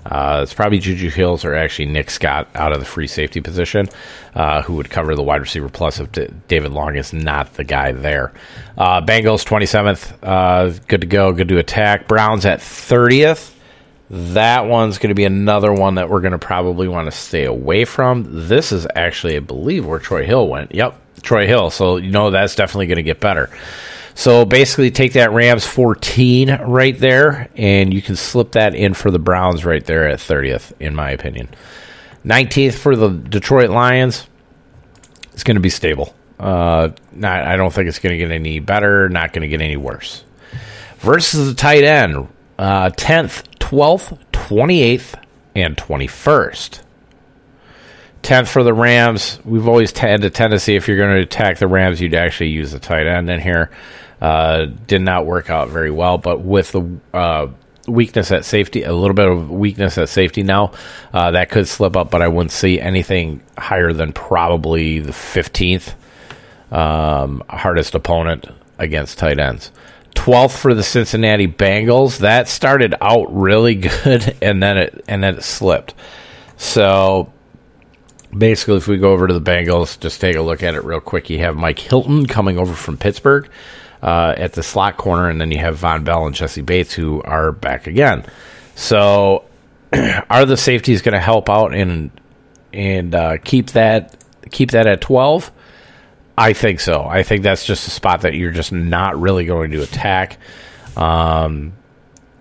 Uh, 0.09 0.39
it's 0.41 0.55
probably 0.55 0.79
Juju 0.79 1.09
Hills 1.11 1.45
or 1.45 1.53
actually 1.53 1.85
Nick 1.85 2.09
Scott 2.09 2.49
out 2.55 2.73
of 2.73 2.79
the 2.79 2.85
free 2.85 3.05
safety 3.07 3.41
position, 3.41 3.87
uh, 4.33 4.63
who 4.63 4.73
would 4.73 4.89
cover 4.89 5.15
the 5.15 5.21
wide 5.21 5.39
receiver 5.41 5.69
plus 5.69 5.99
if 5.99 6.11
D- 6.11 6.27
David 6.47 6.71
Long 6.71 6.95
is 6.95 7.13
not 7.13 7.53
the 7.53 7.63
guy 7.63 7.91
there. 7.91 8.33
Uh, 8.75 9.01
Bengals 9.01 9.45
27th, 9.45 10.13
uh, 10.23 10.77
good 10.87 11.01
to 11.01 11.07
go, 11.07 11.31
good 11.31 11.49
to 11.49 11.59
attack. 11.59 12.07
Browns 12.07 12.45
at 12.45 12.59
30th. 12.59 13.53
That 14.09 14.65
one's 14.65 14.97
going 14.97 15.09
to 15.09 15.15
be 15.15 15.25
another 15.25 15.71
one 15.71 15.95
that 15.95 16.09
we're 16.09 16.21
going 16.21 16.31
to 16.31 16.39
probably 16.39 16.87
want 16.87 17.05
to 17.05 17.11
stay 17.11 17.45
away 17.45 17.85
from. 17.85 18.47
This 18.47 18.71
is 18.71 18.87
actually, 18.95 19.35
I 19.35 19.39
believe, 19.39 19.85
where 19.85 19.99
Troy 19.99 20.25
Hill 20.25 20.47
went. 20.47 20.73
Yep, 20.73 21.21
Troy 21.21 21.45
Hill. 21.45 21.69
So, 21.69 21.97
you 21.97 22.09
know, 22.09 22.31
that's 22.31 22.55
definitely 22.55 22.87
going 22.87 22.95
to 22.95 23.03
get 23.03 23.19
better. 23.19 23.51
So 24.15 24.45
basically, 24.45 24.91
take 24.91 25.13
that 25.13 25.31
Rams 25.31 25.65
14 25.65 26.61
right 26.61 26.97
there, 26.97 27.49
and 27.55 27.93
you 27.93 28.01
can 28.01 28.15
slip 28.15 28.53
that 28.53 28.75
in 28.75 28.93
for 28.93 29.11
the 29.11 29.19
Browns 29.19 29.63
right 29.65 29.83
there 29.83 30.07
at 30.07 30.19
30th, 30.19 30.73
in 30.79 30.95
my 30.95 31.11
opinion. 31.11 31.49
19th 32.25 32.73
for 32.73 32.95
the 32.95 33.09
Detroit 33.09 33.69
Lions. 33.69 34.27
It's 35.33 35.43
going 35.43 35.55
to 35.55 35.61
be 35.61 35.69
stable. 35.69 36.13
Uh, 36.39 36.89
not, 37.11 37.45
I 37.45 37.55
don't 37.57 37.73
think 37.73 37.87
it's 37.87 37.99
going 37.99 38.11
to 38.11 38.17
get 38.17 38.31
any 38.31 38.59
better, 38.59 39.09
not 39.09 39.33
going 39.33 39.41
to 39.41 39.47
get 39.47 39.61
any 39.61 39.77
worse. 39.77 40.23
Versus 40.97 41.47
the 41.47 41.53
tight 41.53 41.83
end, 41.83 42.27
uh, 42.57 42.89
10th, 42.89 43.43
12th, 43.59 44.17
28th, 44.31 45.15
and 45.55 45.77
21st. 45.77 46.81
10th 48.23 48.47
for 48.47 48.63
the 48.63 48.73
Rams. 48.73 49.39
We've 49.45 49.67
always 49.67 49.97
had 49.97 50.23
a 50.23 50.29
tendency, 50.29 50.75
if 50.75 50.87
you're 50.87 50.97
going 50.97 51.15
to 51.15 51.21
attack 51.21 51.57
the 51.57 51.67
Rams, 51.67 52.01
you'd 52.01 52.15
actually 52.15 52.49
use 52.49 52.71
the 52.71 52.79
tight 52.79 53.07
end 53.07 53.29
in 53.29 53.39
here. 53.39 53.71
Uh, 54.21 54.65
did 54.87 55.01
not 55.01 55.25
work 55.25 55.49
out 55.49 55.69
very 55.69 55.91
well, 55.91 56.17
but 56.17 56.41
with 56.41 56.73
the 56.73 56.99
uh, 57.13 57.47
weakness 57.87 58.31
at 58.31 58.43
safety, 58.43 58.83
a 58.83 58.93
little 58.93 59.13
bit 59.13 59.27
of 59.27 59.49
weakness 59.49 59.97
at 59.97 60.09
safety 60.09 60.43
now, 60.43 60.73
uh, 61.13 61.31
that 61.31 61.49
could 61.49 61.67
slip 61.67 61.95
up, 61.95 62.11
but 62.11 62.21
I 62.21 62.27
wouldn't 62.27 62.51
see 62.51 62.79
anything 62.79 63.41
higher 63.57 63.93
than 63.93 64.11
probably 64.11 64.99
the 64.99 65.11
15th 65.11 65.93
um, 66.71 67.43
hardest 67.49 67.95
opponent 67.95 68.47
against 68.77 69.17
tight 69.17 69.39
ends. 69.39 69.71
12th 70.15 70.57
for 70.57 70.73
the 70.73 70.83
Cincinnati 70.83 71.47
Bengals. 71.47 72.19
That 72.19 72.47
started 72.47 72.95
out 72.99 73.33
really 73.33 73.75
good, 74.03 74.35
and 74.41 74.61
then 74.61 74.77
it 74.77 75.05
and 75.07 75.23
then 75.23 75.37
it 75.37 75.43
slipped. 75.43 75.93
So 76.57 77.31
basically, 78.35 78.77
if 78.77 78.87
we 78.87 78.97
go 78.97 79.11
over 79.11 79.27
to 79.27 79.37
the 79.37 79.41
Bengals, 79.41 79.99
just 79.99 80.21
take 80.21 80.35
a 80.35 80.41
look 80.41 80.63
at 80.63 80.75
it 80.75 80.83
real 80.83 80.99
quick. 80.99 81.29
You 81.29 81.39
have 81.39 81.55
Mike 81.55 81.79
Hilton 81.79 82.25
coming 82.25 82.57
over 82.57 82.73
from 82.73 82.97
Pittsburgh 82.97 83.49
uh, 84.01 84.33
at 84.37 84.53
the 84.53 84.63
slot 84.63 84.97
corner, 84.97 85.29
and 85.29 85.39
then 85.39 85.51
you 85.51 85.59
have 85.59 85.77
Von 85.77 86.03
Bell 86.03 86.25
and 86.25 86.35
Jessie 86.35 86.61
Bates 86.61 86.93
who 86.93 87.21
are 87.23 87.51
back 87.51 87.87
again. 87.87 88.25
So, 88.75 89.45
are 89.93 90.45
the 90.45 90.57
safeties 90.57 91.01
going 91.01 91.13
to 91.13 91.19
help 91.19 91.49
out 91.49 91.73
and 91.73 92.11
and 92.71 93.15
uh, 93.15 93.37
keep 93.37 93.71
that 93.71 94.15
keep 94.51 94.71
that 94.71 94.87
at 94.87 95.01
twelve? 95.01 95.51
I 96.37 96.53
think 96.53 96.79
so. 96.79 97.03
I 97.03 97.23
think 97.23 97.43
that's 97.43 97.65
just 97.65 97.87
a 97.87 97.91
spot 97.91 98.21
that 98.21 98.33
you're 98.33 98.51
just 98.51 98.71
not 98.71 99.19
really 99.19 99.45
going 99.45 99.71
to 99.71 99.81
attack. 99.81 100.37
Um, 100.95 101.73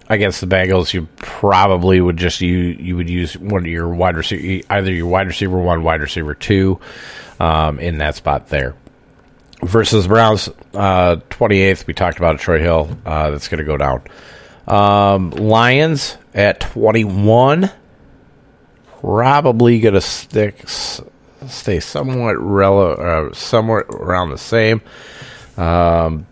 against 0.08 0.40
the 0.40 0.46
Bengals, 0.46 0.92
you 0.92 1.08
probably 1.16 2.00
would 2.00 2.16
just 2.16 2.40
you 2.40 2.56
you 2.56 2.96
would 2.96 3.10
use 3.10 3.36
one 3.36 3.62
of 3.62 3.66
your 3.66 3.88
wide 3.88 4.16
receiver, 4.16 4.66
either 4.70 4.92
your 4.92 5.06
wide 5.06 5.26
receiver 5.26 5.58
one, 5.58 5.82
wide 5.82 6.00
receiver 6.00 6.34
two, 6.34 6.80
um, 7.40 7.78
in 7.78 7.98
that 7.98 8.16
spot 8.16 8.48
there 8.48 8.74
versus 9.62 10.06
Browns, 10.06 10.48
uh, 10.74 11.16
28th. 11.30 11.86
We 11.86 11.94
talked 11.94 12.18
about 12.18 12.38
Troy 12.38 12.60
Hill. 12.60 12.96
Uh, 13.04 13.30
that's 13.30 13.48
going 13.48 13.58
to 13.58 13.64
go 13.64 13.76
down. 13.76 14.02
Um, 14.66 15.30
Lions 15.30 16.16
at 16.34 16.60
21. 16.60 17.70
Probably 19.00 19.80
going 19.80 19.94
to 19.94 20.00
stick, 20.00 20.68
stay 20.68 21.80
somewhat 21.80 22.36
rele- 22.36 22.98
uh, 22.98 23.34
somewhat 23.34 23.86
around 23.88 24.30
the 24.30 24.38
same. 24.38 24.80
Um, 25.56 26.26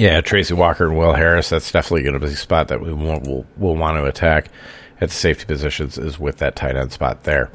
yeah, 0.00 0.22
Tracy 0.22 0.54
Walker 0.54 0.86
and 0.86 0.96
Will 0.96 1.12
Harris. 1.12 1.50
That's 1.50 1.70
definitely 1.70 2.04
going 2.04 2.18
to 2.18 2.26
be 2.26 2.32
a 2.32 2.36
spot 2.36 2.68
that 2.68 2.80
we 2.80 2.90
want, 2.90 3.26
we'll, 3.26 3.44
we'll 3.58 3.76
want 3.76 3.98
to 3.98 4.06
attack 4.06 4.48
at 4.98 5.10
the 5.10 5.14
safety 5.14 5.44
positions 5.44 5.98
is 5.98 6.18
with 6.18 6.38
that 6.38 6.56
tight 6.56 6.74
end 6.74 6.90
spot 6.90 7.24
there. 7.24 7.50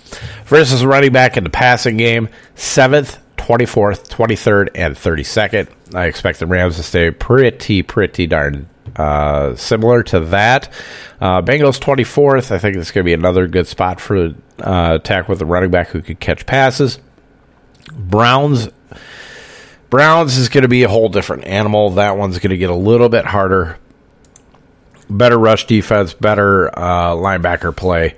Versus 0.46 0.86
running 0.86 1.12
back 1.12 1.38
in 1.38 1.44
the 1.44 1.50
passing 1.50 1.98
game, 1.98 2.30
seventh 2.54 3.18
24th, 3.38 4.10
23rd, 4.10 4.70
and 4.75 4.96
32nd. 4.96 5.96
I 5.96 6.06
expect 6.06 6.38
the 6.38 6.46
Rams 6.46 6.75
to 6.75 6.84
stay 6.84 7.10
pretty, 7.10 7.82
pretty 7.82 8.28
darn 8.28 8.70
uh, 8.96 9.56
similar 9.56 10.04
to 10.04 10.20
that. 10.20 10.72
Uh, 11.20 11.42
Bengals 11.42 11.80
24th. 11.80 12.52
I 12.52 12.60
think 12.60 12.78
it's 12.78 12.92
going 12.92 13.04
to 13.04 13.10
be 13.10 13.14
another 13.14 13.48
good 13.48 13.66
spot 13.66 14.00
for 14.00 14.36
uh, 14.60 14.98
attack 15.00 15.28
with 15.28 15.42
a 15.42 15.48
running 15.48 15.72
back 15.72 15.88
who 15.88 16.04
could 16.04 16.20
catch 16.20 16.46
passes. 16.46 17.00
Browns. 17.92 18.70
Browns 19.89 20.38
is 20.38 20.50
going 20.50 20.63
to 20.63 20.68
be 20.68 20.84
a 20.84 20.89
whole 20.89 21.10
different 21.10 21.46
animal. 21.46 21.92
That 21.92 22.18
one's 22.18 22.39
going 22.39 22.51
to 22.51 22.58
get 22.58 22.70
a 22.70 22.75
little 22.75 23.10
bit 23.10 23.25
harder. 23.25 23.77
Better 25.10 25.38
rush 25.38 25.68
defense, 25.68 26.13
better 26.13 26.68
uh, 26.77 27.12
linebacker 27.12 27.75
play. 27.75 28.15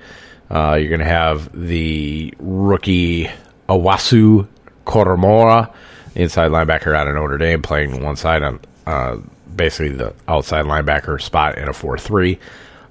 Uh, 0.49 0.75
you're 0.79 0.89
going 0.89 0.99
to 0.99 1.05
have 1.05 1.51
the 1.51 2.33
rookie 2.39 3.29
Owusu 3.67 4.47
Koramoah, 4.85 5.73
inside 6.15 6.51
linebacker 6.51 6.95
out 6.95 7.07
of 7.07 7.15
Notre 7.15 7.37
Dame, 7.37 7.61
playing 7.61 8.01
one 8.01 8.15
side 8.15 8.41
on 8.41 8.59
uh, 8.85 9.17
basically 9.53 9.89
the 9.89 10.13
outside 10.27 10.65
linebacker 10.65 11.21
spot 11.21 11.57
in 11.57 11.67
a 11.67 11.73
four-three. 11.73 12.39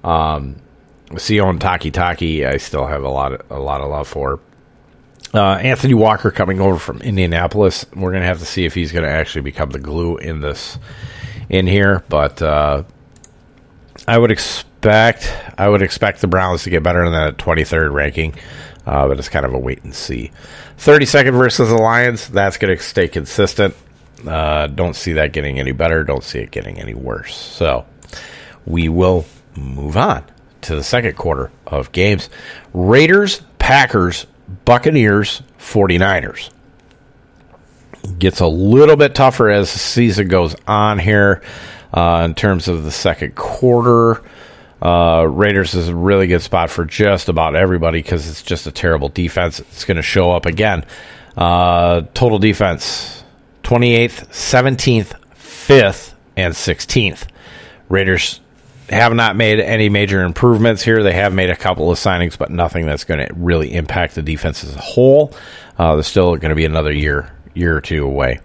Um, 0.03 0.57
Sione 1.11 1.57
Takitaki, 1.57 2.45
I 2.45 2.57
still 2.57 2.85
have 2.85 3.03
a 3.03 3.09
lot 3.09 3.33
of, 3.33 3.51
a 3.51 3.59
lot 3.59 3.81
of 3.81 3.89
love 3.89 4.07
for. 4.07 4.39
Uh, 5.33 5.55
Anthony 5.55 5.93
Walker 5.93 6.31
coming 6.31 6.61
over 6.61 6.77
from 6.77 7.01
Indianapolis. 7.01 7.85
We're 7.93 8.11
going 8.11 8.21
to 8.21 8.27
have 8.27 8.39
to 8.39 8.45
see 8.45 8.65
if 8.65 8.73
he's 8.73 8.91
going 8.91 9.03
to 9.03 9.09
actually 9.11 9.41
become 9.41 9.69
the 9.69 9.79
glue 9.79 10.17
in 10.17 10.39
this 10.41 10.79
in 11.49 11.67
here, 11.67 12.03
but 12.09 12.41
uh, 12.41 12.83
I 14.07 14.17
would 14.17 14.31
expect 14.31 15.33
I 15.57 15.67
would 15.67 15.81
expect 15.81 16.21
the 16.21 16.27
Browns 16.27 16.63
to 16.63 16.69
get 16.69 16.83
better 16.83 17.03
than 17.03 17.13
that 17.13 17.37
23rd 17.37 17.91
ranking, 17.91 18.35
uh, 18.85 19.07
but 19.07 19.19
it's 19.19 19.29
kind 19.29 19.45
of 19.45 19.53
a 19.53 19.59
wait 19.59 19.83
and 19.83 19.93
see. 19.93 20.31
32nd 20.77 21.33
versus 21.33 21.69
the 21.69 21.77
Lions, 21.77 22.27
that's 22.29 22.57
going 22.57 22.75
to 22.75 22.81
stay 22.81 23.07
consistent. 23.07 23.75
Uh, 24.25 24.67
don't 24.67 24.95
see 24.95 25.13
that 25.13 25.33
getting 25.33 25.59
any 25.59 25.71
better. 25.71 26.03
Don't 26.03 26.23
see 26.23 26.39
it 26.39 26.51
getting 26.51 26.79
any 26.79 26.93
worse. 26.93 27.35
So 27.35 27.85
we 28.65 28.89
will 28.89 29.25
move 29.55 29.97
on 29.97 30.23
to 30.61 30.75
the 30.75 30.83
second 30.83 31.15
quarter 31.15 31.51
of 31.65 31.91
games. 31.91 32.29
Raiders, 32.73 33.41
Packers, 33.59 34.25
Buccaneers, 34.65 35.41
49ers. 35.59 36.49
Gets 38.19 38.39
a 38.39 38.47
little 38.47 38.95
bit 38.95 39.15
tougher 39.15 39.49
as 39.49 39.73
the 39.73 39.79
season 39.79 40.27
goes 40.27 40.55
on 40.65 40.99
here 40.99 41.41
uh, 41.93 42.23
in 42.25 42.35
terms 42.35 42.67
of 42.67 42.83
the 42.83 42.91
second 42.91 43.35
quarter. 43.35 44.23
Uh, 44.81 45.23
Raiders 45.23 45.73
is 45.73 45.89
a 45.89 45.95
really 45.95 46.27
good 46.27 46.41
spot 46.41 46.69
for 46.69 46.85
just 46.85 47.29
about 47.29 47.55
everybody 47.55 48.01
because 48.01 48.29
it's 48.29 48.43
just 48.43 48.67
a 48.67 48.71
terrible 48.71 49.09
defense. 49.09 49.59
It's 49.59 49.85
going 49.85 49.97
to 49.97 50.03
show 50.03 50.31
up 50.31 50.45
again. 50.45 50.85
Uh, 51.35 52.01
total 52.13 52.39
defense 52.39 53.23
28th, 53.63 54.27
17th, 54.29 55.13
5th, 55.35 56.13
and 56.37 56.53
16th. 56.53 57.27
Raiders 57.89 58.39
have 58.89 59.13
not 59.13 59.35
made 59.35 59.59
any 59.59 59.89
major 59.89 60.23
improvements 60.23 60.81
here. 60.81 61.03
They 61.03 61.13
have 61.13 61.33
made 61.33 61.49
a 61.49 61.55
couple 61.55 61.91
of 61.91 61.97
signings, 61.97 62.37
but 62.37 62.49
nothing 62.49 62.85
that's 62.85 63.03
going 63.03 63.25
to 63.25 63.33
really 63.33 63.73
impact 63.73 64.15
the 64.15 64.21
defense 64.21 64.63
as 64.63 64.75
a 64.75 64.79
whole. 64.79 65.33
Uh, 65.77 65.95
they're 65.95 66.03
still 66.03 66.35
going 66.37 66.49
to 66.49 66.55
be 66.55 66.65
another 66.65 66.91
year, 66.91 67.31
year 67.53 67.75
or 67.75 67.81
two 67.81 68.05
away. 68.05 68.39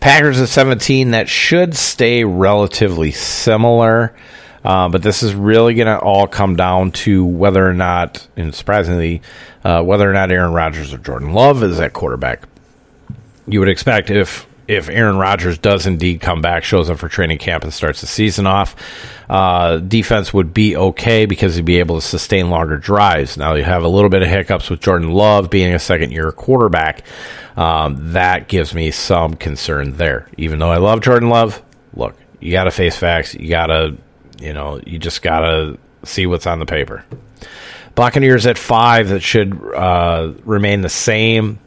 Packers 0.00 0.40
at 0.40 0.48
17, 0.48 1.12
that 1.12 1.28
should 1.28 1.76
stay 1.76 2.24
relatively 2.24 3.10
similar. 3.12 4.14
Uh, 4.64 4.88
but 4.88 5.02
this 5.02 5.22
is 5.22 5.34
really 5.34 5.74
going 5.74 5.86
to 5.86 5.98
all 5.98 6.26
come 6.26 6.54
down 6.54 6.92
to 6.92 7.24
whether 7.24 7.68
or 7.68 7.74
not, 7.74 8.26
and 8.36 8.54
surprisingly, 8.54 9.20
uh, 9.64 9.82
whether 9.82 10.08
or 10.08 10.12
not 10.12 10.30
Aaron 10.30 10.52
Rodgers 10.52 10.92
or 10.92 10.98
Jordan 10.98 11.32
Love 11.32 11.62
is 11.64 11.80
at 11.80 11.92
quarterback. 11.92 12.44
You 13.46 13.58
would 13.58 13.68
expect 13.68 14.10
if 14.10 14.46
if 14.68 14.88
Aaron 14.88 15.16
Rodgers 15.16 15.58
does 15.58 15.86
indeed 15.86 16.20
come 16.20 16.40
back, 16.40 16.64
shows 16.64 16.88
up 16.88 16.98
for 16.98 17.08
training 17.08 17.38
camp, 17.38 17.64
and 17.64 17.72
starts 17.72 18.00
the 18.00 18.06
season 18.06 18.46
off, 18.46 18.76
uh, 19.28 19.78
defense 19.78 20.32
would 20.32 20.54
be 20.54 20.76
okay 20.76 21.26
because 21.26 21.56
he'd 21.56 21.64
be 21.64 21.78
able 21.78 21.96
to 21.96 22.06
sustain 22.06 22.50
longer 22.50 22.76
drives. 22.76 23.36
Now 23.36 23.54
you 23.54 23.64
have 23.64 23.84
a 23.84 23.88
little 23.88 24.10
bit 24.10 24.22
of 24.22 24.28
hiccups 24.28 24.70
with 24.70 24.80
Jordan 24.80 25.10
Love 25.10 25.50
being 25.50 25.74
a 25.74 25.78
second 25.78 26.12
year 26.12 26.30
quarterback. 26.32 27.04
Um, 27.56 28.12
that 28.12 28.48
gives 28.48 28.74
me 28.74 28.90
some 28.90 29.34
concern 29.34 29.96
there. 29.96 30.28
Even 30.38 30.58
though 30.58 30.70
I 30.70 30.78
love 30.78 31.00
Jordan 31.00 31.28
Love, 31.28 31.62
look, 31.94 32.16
you 32.40 32.52
got 32.52 32.64
to 32.64 32.70
face 32.70 32.96
facts. 32.96 33.34
You 33.34 33.48
got 33.48 33.66
to, 33.66 33.96
you 34.40 34.52
know, 34.52 34.80
you 34.86 34.98
just 34.98 35.22
got 35.22 35.40
to 35.40 35.78
see 36.04 36.26
what's 36.26 36.46
on 36.46 36.58
the 36.58 36.66
paper. 36.66 37.04
Buccaneers 37.94 38.46
at 38.46 38.56
five, 38.56 39.10
that 39.10 39.20
should 39.20 39.52
uh, 39.74 40.32
remain 40.44 40.80
the 40.80 40.88
same, 40.88 41.58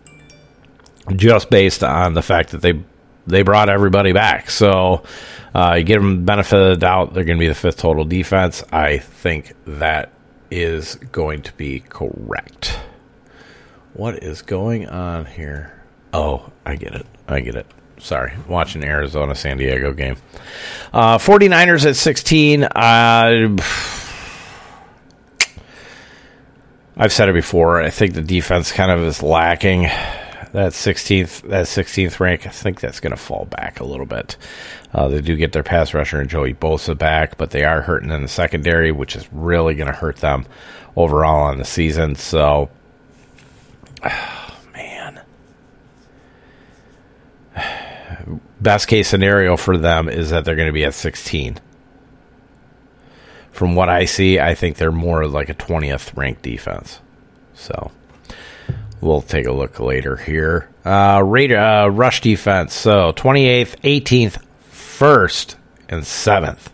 just 1.16 1.50
based 1.50 1.84
on 1.84 2.14
the 2.14 2.22
fact 2.22 2.52
that 2.52 2.62
they 2.62 2.82
they 3.28 3.42
brought 3.42 3.70
everybody 3.70 4.12
back. 4.12 4.50
So 4.50 5.04
uh, 5.54 5.76
you 5.78 5.84
give 5.84 6.02
them 6.02 6.18
the 6.18 6.24
benefit 6.24 6.60
of 6.60 6.70
the 6.70 6.78
doubt; 6.78 7.14
they're 7.14 7.24
going 7.24 7.38
to 7.38 7.44
be 7.44 7.48
the 7.48 7.56
fifth 7.56 7.78
total 7.78 8.06
defense. 8.06 8.64
I 8.72 9.00
think 9.00 9.54
that 9.66 10.12
is 10.52 10.96
going 10.96 11.42
to 11.44 11.54
be 11.54 11.80
correct. 11.80 12.80
What 13.94 14.24
is 14.24 14.42
going 14.42 14.88
on 14.88 15.26
here? 15.26 15.84
Oh, 16.14 16.52
I 16.66 16.76
get 16.76 16.96
it. 16.96 17.06
I 17.28 17.40
get 17.40 17.56
it. 17.56 17.66
Sorry, 17.98 18.34
watching 18.48 18.84
Arizona 18.84 19.36
San 19.36 19.58
Diego 19.58 19.94
game. 19.94 20.18
Uh, 20.94 21.18
49ers 21.18 21.86
at 21.86 21.96
16. 21.96 22.64
Uh, 22.64 23.56
I've 26.98 27.12
said 27.14 27.30
it 27.30 27.34
before. 27.34 27.82
I 27.82 27.90
think 27.90 28.14
the 28.14 28.22
defense 28.22 28.72
kind 28.72 28.92
of 28.92 29.02
is 29.04 29.24
lacking. 29.24 29.88
That 30.56 30.72
16th, 30.72 31.42
that 31.50 31.66
16th 31.66 32.22
rank, 32.22 32.48
I 32.48 32.50
think 32.50 32.80
that's 32.80 33.02
going 33.02 33.12
to 33.12 33.18
fall 33.18 33.44
back 33.44 33.82
a 33.82 33.84
little 33.84 34.06
bit. 34.06 34.38
Uh, 34.94 35.10
they 35.10 35.20
do 35.20 35.36
get 35.36 35.52
their 35.52 35.64
pass 35.64 35.94
rusher 35.94 36.22
and 36.22 36.30
Joey 36.30 36.54
Bosa 36.54 36.98
back, 36.98 37.38
but 37.38 37.52
they 37.52 37.66
are 37.66 37.82
hurting 37.82 38.10
in 38.10 38.22
the 38.22 38.30
secondary, 38.30 38.94
which 38.94 39.18
is 39.18 39.28
really 39.34 39.76
going 39.76 39.92
to 39.92 39.94
hurt 39.94 40.16
them 40.16 40.46
overall 40.96 41.42
on 41.42 41.58
the 41.58 41.66
season. 41.66 42.16
So, 42.16 42.70
man, 44.74 45.20
best 48.62 48.88
case 48.88 49.10
scenario 49.10 49.58
for 49.58 49.78
them 49.78 50.08
is 50.08 50.30
that 50.30 50.46
they're 50.46 50.56
going 50.56 50.70
to 50.70 50.72
be 50.72 50.86
at 50.86 50.94
16 50.94 51.60
from 53.52 53.76
what 53.76 53.90
I 53.90 54.06
see, 54.06 54.40
I 54.40 54.54
think 54.54 54.78
they're 54.78 54.92
more 54.92 55.28
like 55.28 55.50
a 55.50 55.54
20th 55.54 56.16
ranked 56.18 56.42
defense. 56.42 57.00
So 57.54 57.92
we'll 59.06 59.22
take 59.22 59.46
a 59.46 59.52
look 59.52 59.80
later 59.80 60.16
here. 60.18 60.68
Uh, 60.84 61.22
rate, 61.24 61.52
uh, 61.52 61.90
rush 61.92 62.22
defense. 62.22 62.74
So 62.74 63.14
28th, 63.14 63.80
18th, 63.82 64.42
1st, 64.72 65.56
and 65.88 66.02
7th. 66.02 66.68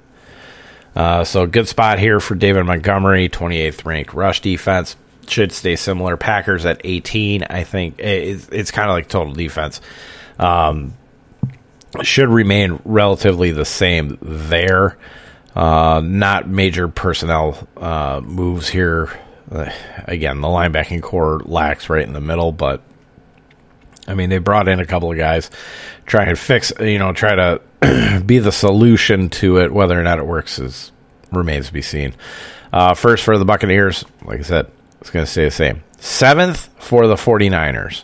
Uh, 0.96 1.24
so 1.24 1.46
good 1.46 1.68
spot 1.68 2.00
here 2.00 2.20
for 2.20 2.36
David 2.36 2.66
Montgomery, 2.66 3.30
28th 3.30 3.86
ranked 3.86 4.14
rush 4.14 4.42
defense. 4.42 4.96
Should 5.28 5.52
stay 5.52 5.76
similar. 5.76 6.18
Packers 6.18 6.66
at 6.66 6.82
18. 6.84 7.44
I 7.44 7.64
think 7.64 8.00
it's, 8.00 8.50
it's 8.50 8.72
kind 8.72 8.90
of 8.90 8.96
like 8.96 9.08
total 9.08 9.34
defense. 9.34 9.80
Um, 10.40 10.96
should 12.02 12.30
remain 12.30 12.80
relatively 12.86 13.52
the 13.52 13.66
same 13.66 14.18
there. 14.22 14.98
Uh, 15.56 16.02
not 16.04 16.48
major 16.48 16.88
personnel 16.88 17.68
uh, 17.78 18.22
moves 18.24 18.70
here. 18.70 19.10
Again, 20.06 20.42
the 20.42 20.48
linebacking 20.48 21.02
corps 21.02 21.42
lacks 21.46 21.90
right 21.90 22.06
in 22.06 22.14
the 22.14 22.22
middle, 22.22 22.52
but 22.52 22.82
I 24.08 24.16
mean 24.16 24.30
they 24.30 24.40
brought 24.40 24.68
in 24.68 24.80
a 24.80 24.86
couple 24.86 25.12
of 25.12 25.18
guys, 25.18 25.52
try 26.06 26.26
and 26.26 26.40
fix, 26.40 26.72
you 26.80 27.00
know, 27.00 27.14
try 27.14 27.36
to 27.36 28.22
be 28.26 28.40
the 28.40 28.52
solution 28.52 29.30
to 29.30 29.58
it. 29.58 29.72
Whether 29.72 30.00
or 30.00 30.04
not 30.04 30.20
it 30.20 30.26
works 30.26 30.60
is 30.60 30.92
remains 31.32 31.68
to 31.68 31.74
be 31.74 31.82
seen. 31.82 32.14
Uh, 32.74 32.94
first 32.94 33.24
for 33.24 33.38
the 33.38 33.46
Buccaneers, 33.46 34.06
like 34.24 34.40
I 34.40 34.44
said, 34.44 34.72
it's 35.02 35.10
going 35.10 35.26
to 35.26 35.32
stay 35.32 35.46
the 35.46 35.52
same. 35.52 35.84
Seventh 36.00 36.70
for 36.80 37.08
the 37.08 37.16
49ers. 37.16 38.04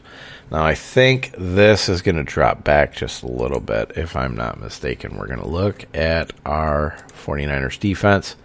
Now, 0.51 0.63
I 0.63 0.75
think 0.75 1.33
this 1.37 1.89
is 1.89 2.01
going 2.01 2.15
to 2.15 2.23
drop 2.23 2.63
back 2.63 2.93
just 2.93 3.23
a 3.23 3.27
little 3.27 3.59
bit, 3.59 3.93
if 3.95 4.15
I'm 4.15 4.35
not 4.35 4.59
mistaken. 4.59 5.17
We're 5.17 5.27
going 5.27 5.41
to 5.41 5.47
look 5.47 5.85
at 5.93 6.31
our 6.45 6.97
49ers 7.09 7.79
defense. 7.79 8.35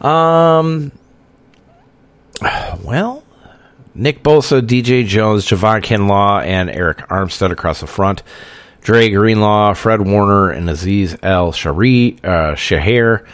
Um, 0.00 0.92
well, 2.82 3.24
Nick 3.94 4.22
Bosa, 4.22 4.60
DJ 4.60 5.06
Jones, 5.06 5.44
Javon 5.46 5.82
Kinlaw, 5.82 6.44
and 6.44 6.70
Arik 6.70 7.06
Armstead 7.08 7.50
across 7.50 7.80
the 7.80 7.86
front. 7.86 8.22
Dre 8.80 9.10
Greenlaw, 9.10 9.74
Fred 9.74 10.00
Warner, 10.02 10.50
and 10.50 10.68
Azeez 10.68 11.18
Al-Shaair, 11.22 12.24
uh, 12.24 12.54
Shahir 12.54 13.26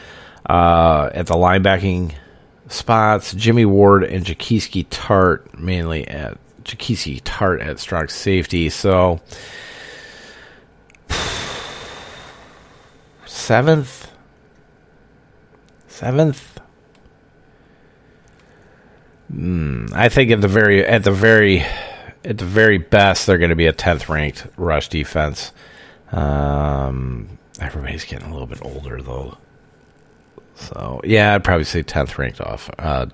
uh, 0.48 1.10
at 1.12 1.26
the 1.26 1.34
linebacking 1.34 2.14
spots. 2.68 3.34
Jimmy 3.34 3.64
Ward 3.64 4.04
and 4.04 4.24
Jaquiski 4.24 4.86
Tartt 4.88 5.58
mainly 5.58 6.08
at 6.08 6.38
Jaquiski 6.64 7.20
Tartt 7.22 7.64
at 7.64 7.78
strong 7.78 8.08
safety. 8.08 8.70
So 8.70 9.20
seventh, 13.26 14.10
seventh. 15.88 16.60
Mm, 19.32 19.92
I 19.92 20.08
think 20.08 20.30
at 20.30 20.40
the 20.40 20.48
very 20.48 20.84
at 20.84 21.04
the 21.04 21.12
very 21.12 21.60
at 22.24 22.38
the 22.38 22.44
very 22.44 22.78
best 22.78 23.26
they're 23.26 23.38
going 23.38 23.50
to 23.50 23.56
be 23.56 23.66
a 23.66 23.72
tenth 23.72 24.08
ranked 24.08 24.46
rush 24.56 24.88
defense. 24.88 25.52
Um, 26.12 27.38
everybody's 27.60 28.04
getting 28.04 28.28
a 28.28 28.32
little 28.32 28.46
bit 28.46 28.60
older 28.62 29.00
though, 29.00 29.38
so 30.54 31.00
yeah, 31.04 31.34
I'd 31.34 31.44
probably 31.44 31.64
say 31.64 31.82
tenth 31.82 32.18
ranked 32.18 32.40
off 32.40 32.70
uh, 32.78 33.06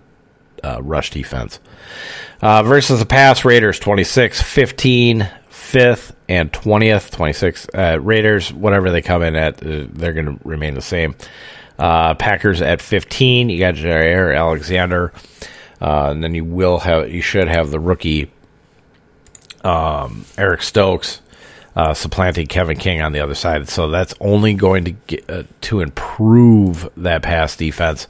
uh, 0.64 0.83
rush 0.83 1.11
defense. 1.11 1.61
Uh, 2.42 2.62
versus 2.62 2.99
the 2.99 3.07
pass 3.07 3.44
Raiders 3.44 3.79
26, 3.79 4.40
15, 4.40 5.29
5th, 5.51 6.12
and 6.29 6.53
20th. 6.53 7.11
26 7.11 7.66
uh, 7.75 7.99
Raiders, 8.01 8.53
whatever 8.53 8.90
they 8.90 9.03
come 9.03 9.23
in 9.23 9.37
at, 9.37 9.64
uh, 9.64 9.87
they're 9.92 10.14
going 10.14 10.38
to 10.38 10.38
remain 10.49 10.75
the 10.75 10.81
same. 10.81 11.14
Uh, 11.79 12.14
Packers 12.14 12.61
at 12.62 12.81
15. 12.83 13.49
You 13.51 13.59
got 13.59 13.75
Jaire 13.75 14.37
Alexander. 14.37 15.12
Uh, 15.81 16.11
and 16.11 16.23
then 16.23 16.35
you 16.35 16.45
will 16.45 16.79
have, 16.81 17.11
you 17.11 17.23
should 17.23 17.49
have 17.49 17.71
the 17.71 17.81
rookie 17.81 18.31
um, 19.64 20.25
Eric 20.37 20.62
Stokes. 20.62 21.21
Uh, 21.77 21.95
supplanting 21.95 22.49
Kevin 22.49 22.77
King 22.77 23.01
on 23.01 23.12
the 23.12 23.21
other 23.21 23.37
side. 23.37 23.69
So 23.69 23.88
that's 23.90 24.12
only 24.21 24.55
going 24.55 24.87
to 24.87 24.90
get 24.90 25.31
uh, 25.31 25.45
to 25.62 25.81
improve 25.81 26.90
that 26.97 27.23
pass 27.23 27.55
defense. 27.55 28.09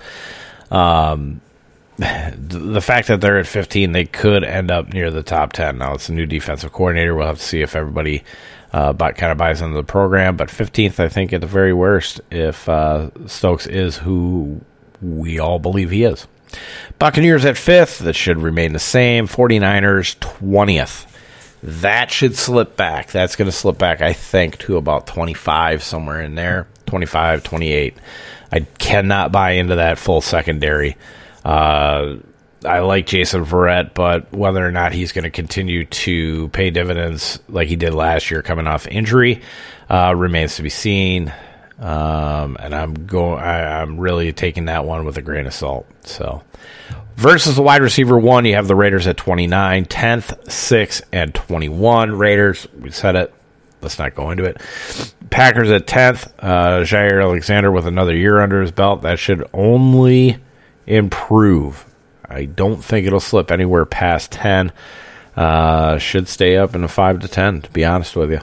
Um, 0.70 1.42
the 1.98 2.80
fact 2.80 3.08
that 3.08 3.20
they're 3.20 3.38
at 3.38 3.46
15, 3.46 3.92
they 3.92 4.06
could 4.06 4.44
end 4.44 4.70
up 4.70 4.92
near 4.94 5.10
the 5.10 5.22
top 5.22 5.52
10. 5.52 5.76
Now 5.76 5.92
it's 5.92 6.08
a 6.08 6.14
new 6.14 6.24
defensive 6.24 6.72
coordinator. 6.72 7.14
We'll 7.14 7.26
have 7.26 7.38
to 7.38 7.44
see 7.44 7.60
if 7.60 7.76
everybody 7.76 8.24
uh, 8.72 8.94
kind 8.94 9.30
of 9.30 9.36
buys 9.36 9.60
into 9.60 9.76
the 9.76 9.84
program. 9.84 10.36
But 10.36 10.48
15th, 10.48 10.98
I 10.98 11.10
think, 11.10 11.34
at 11.34 11.42
the 11.42 11.46
very 11.46 11.74
worst, 11.74 12.22
if 12.30 12.66
uh, 12.66 13.10
Stokes 13.26 13.66
is 13.66 13.98
who 13.98 14.62
we 15.02 15.38
all 15.38 15.58
believe 15.58 15.90
he 15.90 16.04
is. 16.04 16.26
Buccaneers 16.98 17.44
at 17.44 17.56
fifth, 17.56 18.00
that 18.00 18.14
should 18.14 18.38
remain 18.38 18.72
the 18.72 18.78
same. 18.78 19.26
49ers 19.26 20.18
20th. 20.18 21.06
That 21.62 22.10
should 22.10 22.36
slip 22.36 22.76
back. 22.76 23.10
That's 23.10 23.36
going 23.36 23.46
to 23.46 23.52
slip 23.52 23.78
back, 23.78 24.00
I 24.00 24.12
think, 24.12 24.58
to 24.58 24.76
about 24.76 25.06
25, 25.06 25.82
somewhere 25.82 26.22
in 26.22 26.34
there. 26.34 26.66
25, 26.86 27.42
28. 27.42 27.96
I 28.52 28.60
cannot 28.60 29.30
buy 29.30 29.52
into 29.52 29.76
that 29.76 29.98
full 29.98 30.20
secondary. 30.20 30.96
Uh, 31.44 32.16
I 32.64 32.80
like 32.80 33.06
Jason 33.06 33.44
Verrett, 33.44 33.94
but 33.94 34.32
whether 34.32 34.66
or 34.66 34.72
not 34.72 34.92
he's 34.92 35.12
going 35.12 35.24
to 35.24 35.30
continue 35.30 35.84
to 35.86 36.48
pay 36.48 36.70
dividends 36.70 37.38
like 37.48 37.68
he 37.68 37.76
did 37.76 37.94
last 37.94 38.30
year, 38.30 38.42
coming 38.42 38.66
off 38.66 38.86
injury, 38.86 39.42
uh, 39.88 40.14
remains 40.16 40.56
to 40.56 40.62
be 40.62 40.68
seen. 40.68 41.32
Um, 41.80 42.58
and 42.60 42.74
I'm 42.74 43.06
going. 43.06 43.42
I'm 43.42 43.98
really 43.98 44.32
taking 44.32 44.66
that 44.66 44.84
one 44.84 45.04
with 45.06 45.16
a 45.16 45.22
grain 45.22 45.46
of 45.46 45.54
salt. 45.54 45.86
So, 46.02 46.42
versus 47.16 47.56
the 47.56 47.62
wide 47.62 47.80
receiver 47.80 48.18
one, 48.18 48.44
you 48.44 48.54
have 48.54 48.68
the 48.68 48.76
Raiders 48.76 49.06
at 49.06 49.16
29, 49.16 49.86
10th, 49.86 50.50
6, 50.50 51.02
and 51.10 51.34
21. 51.34 52.12
Raiders, 52.18 52.68
we 52.78 52.90
said 52.90 53.16
it. 53.16 53.32
Let's 53.80 53.98
not 53.98 54.14
go 54.14 54.30
into 54.30 54.44
it. 54.44 54.60
Packers 55.30 55.70
at 55.70 55.86
10th. 55.86 56.30
Uh, 56.38 56.80
Jaire 56.84 57.22
Alexander 57.22 57.72
with 57.72 57.86
another 57.86 58.14
year 58.14 58.40
under 58.40 58.60
his 58.60 58.72
belt. 58.72 59.00
That 59.00 59.18
should 59.18 59.48
only 59.54 60.36
improve. 60.86 61.86
I 62.28 62.44
don't 62.44 62.84
think 62.84 63.06
it'll 63.06 63.20
slip 63.20 63.50
anywhere 63.50 63.86
past 63.86 64.32
10. 64.32 64.70
Uh, 65.34 65.96
should 65.96 66.28
stay 66.28 66.58
up 66.58 66.74
in 66.74 66.84
a 66.84 66.88
5 66.88 67.20
to 67.20 67.28
10, 67.28 67.62
to 67.62 67.70
be 67.70 67.86
honest 67.86 68.16
with 68.16 68.30
you. 68.30 68.40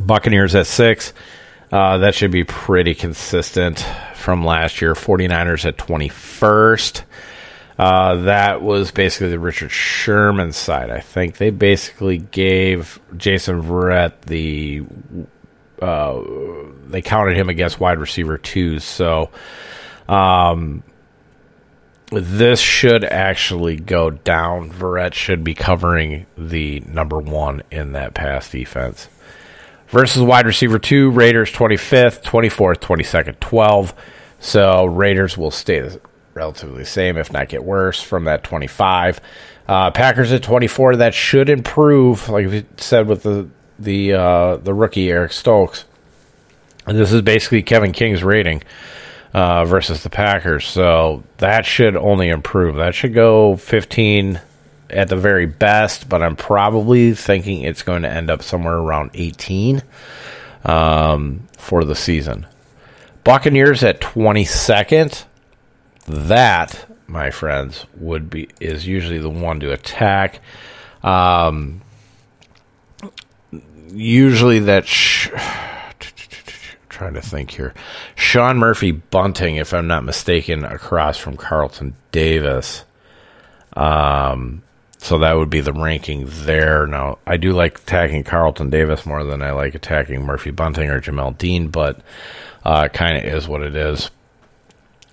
Buccaneers 0.00 0.56
at 0.56 0.66
6. 0.66 1.12
Uh, 1.70 1.98
that 1.98 2.14
should 2.14 2.30
be 2.30 2.44
pretty 2.44 2.94
consistent 2.94 3.84
from 4.14 4.44
last 4.44 4.80
year. 4.80 4.94
49ers 4.94 5.66
at 5.66 5.76
21st. 5.76 7.02
Uh, 7.78 8.16
that 8.22 8.60
was 8.60 8.90
basically 8.90 9.28
the 9.28 9.38
Richard 9.38 9.70
Sherman 9.70 10.52
side. 10.52 10.90
I 10.90 11.00
think 11.00 11.36
they 11.36 11.50
basically 11.50 12.18
gave 12.18 12.98
Jason 13.16 13.62
Verrett 13.62 14.22
the. 14.22 14.82
Uh, 15.80 16.20
they 16.88 17.02
counted 17.02 17.36
him 17.36 17.48
against 17.48 17.78
wide 17.78 18.00
receiver 18.00 18.36
twos. 18.36 18.82
So, 18.82 19.30
um, 20.08 20.82
this 22.10 22.58
should 22.58 23.04
actually 23.04 23.76
go 23.76 24.10
down. 24.10 24.72
Verrett 24.72 25.14
should 25.14 25.44
be 25.44 25.54
covering 25.54 26.26
the 26.36 26.80
number 26.80 27.18
one 27.18 27.62
in 27.70 27.92
that 27.92 28.14
pass 28.14 28.50
defense. 28.50 29.08
Versus 29.88 30.22
wide 30.22 30.46
receiver 30.46 30.78
two, 30.78 31.10
Raiders 31.10 31.50
25th, 31.50 32.22
24th, 32.22 32.78
22nd, 32.78 33.40
12. 33.40 33.94
So 34.40 34.84
Raiders 34.84 35.38
will 35.38 35.50
stay 35.50 35.98
relatively 36.34 36.78
the 36.78 36.84
same, 36.86 37.16
if 37.16 37.32
not 37.32 37.48
get 37.48 37.64
worse, 37.64 38.00
from 38.00 38.24
that 38.24 38.44
25. 38.44 39.20
Uh, 39.66 39.90
Packers 39.90 40.32
at 40.32 40.42
24. 40.42 40.96
That 40.96 41.14
should 41.14 41.48
improve, 41.48 42.28
like 42.28 42.46
we 42.48 42.64
said 42.76 43.06
with 43.06 43.22
the 43.22 43.48
the 43.78 44.12
uh, 44.12 44.56
the 44.56 44.74
rookie 44.74 45.10
Eric 45.10 45.32
Stokes. 45.32 45.84
And 46.86 46.98
this 46.98 47.12
is 47.12 47.22
basically 47.22 47.62
Kevin 47.62 47.92
King's 47.92 48.24
rating 48.24 48.62
uh, 49.34 49.64
versus 49.66 50.02
the 50.02 50.10
Packers, 50.10 50.66
so 50.66 51.22
that 51.36 51.66
should 51.66 51.96
only 51.96 52.28
improve. 52.28 52.76
That 52.76 52.94
should 52.94 53.12
go 53.12 53.56
15 53.56 54.40
at 54.90 55.08
the 55.08 55.16
very 55.16 55.46
best, 55.46 56.08
but 56.08 56.22
I'm 56.22 56.36
probably 56.36 57.14
thinking 57.14 57.62
it's 57.62 57.82
going 57.82 58.02
to 58.02 58.10
end 58.10 58.30
up 58.30 58.42
somewhere 58.42 58.76
around 58.76 59.10
18 59.14 59.82
um, 60.64 61.46
for 61.56 61.84
the 61.84 61.94
season. 61.94 62.46
Buccaneers 63.24 63.82
at 63.84 64.00
22nd. 64.00 65.24
That, 66.06 66.86
my 67.06 67.30
friends, 67.30 67.84
would 67.96 68.30
be 68.30 68.48
is 68.60 68.86
usually 68.86 69.18
the 69.18 69.28
one 69.28 69.60
to 69.60 69.72
attack. 69.72 70.40
Um, 71.02 71.82
usually 73.92 74.60
that. 74.60 74.86
Sh- 74.86 75.28
trying 76.88 77.14
to 77.14 77.22
think 77.22 77.50
here. 77.50 77.74
Sean 78.16 78.56
Murphy 78.56 78.90
Bunting, 78.90 79.56
if 79.56 79.72
I'm 79.72 79.86
not 79.86 80.04
mistaken, 80.04 80.64
across 80.64 81.16
from 81.16 81.36
Carlton 81.36 81.94
Davis. 82.10 82.84
Um, 83.74 84.62
so 84.98 85.18
that 85.18 85.36
would 85.36 85.48
be 85.48 85.60
the 85.60 85.72
ranking 85.72 86.26
there. 86.28 86.86
Now, 86.86 87.18
I 87.26 87.36
do 87.36 87.52
like 87.52 87.78
attacking 87.78 88.24
Carlton 88.24 88.68
Davis 88.68 89.06
more 89.06 89.24
than 89.24 89.42
I 89.42 89.52
like 89.52 89.74
attacking 89.74 90.24
Murphy 90.24 90.50
Bunting 90.50 90.90
or 90.90 91.00
Jamel 91.00 91.38
Dean, 91.38 91.68
but 91.68 92.00
uh, 92.64 92.88
kind 92.88 93.16
of 93.16 93.24
is 93.24 93.48
what 93.48 93.62
it 93.62 93.76
is. 93.76 94.10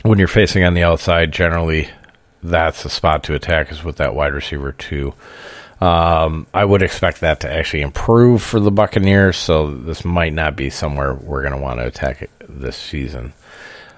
When 0.02 0.20
you're 0.20 0.28
facing 0.28 0.64
on 0.64 0.74
the 0.74 0.84
outside, 0.84 1.32
generally 1.32 1.90
that's 2.44 2.84
the 2.84 2.90
spot 2.90 3.24
to 3.24 3.36
attack 3.36 3.72
is 3.72 3.84
with 3.84 3.98
that 3.98 4.16
wide 4.16 4.34
receiver 4.34 4.72
too. 4.72 5.14
Um, 5.82 6.48
I 6.54 6.64
would 6.66 6.82
expect 6.82 7.22
that 7.22 7.42
to 7.42 7.52
actually 7.52 7.82
improve 7.82 8.42
for 8.42 8.60
the 8.60 8.72
Buccaneers, 8.72 9.38
so 9.38 9.76
this 9.76 10.06
might 10.06 10.34
not 10.34 10.56
be 10.56 10.70
somewhere 10.70 11.14
we're 11.14 11.42
going 11.42 11.54
to 11.54 11.62
want 11.62 11.80
to 11.80 11.86
attack 11.86 12.30
this 12.48 12.78
season. 12.78 13.34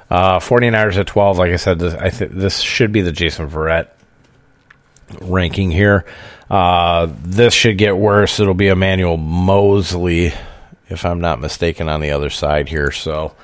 Uh, 0.10 0.39
49ers 0.39 0.97
at 0.97 1.08
12, 1.08 1.38
like 1.38 1.52
I 1.52 1.58
said, 1.58 1.80
this, 1.80 1.93
I 1.93 2.10
th- 2.10 2.32
this 2.32 2.60
should 2.60 2.91
be 2.91 3.02
the 3.02 3.12
Jason 3.12 3.50
Verrett 3.50 3.89
ranking 5.22 5.72
here. 5.72 6.06
Uh, 6.50 7.08
this 7.24 7.54
should 7.54 7.78
get 7.78 7.98
worse. 7.98 8.39
It'll 8.39 8.54
be 8.54 8.67
Emmanuel 8.67 9.17
Moseley, 9.17 10.34
if 10.89 11.06
I'm 11.06 11.20
not 11.20 11.41
mistaken, 11.41 11.89
on 11.89 12.00
the 12.02 12.12
other 12.12 12.30
side 12.30 12.70
here. 12.70 12.91
So, 12.91 13.36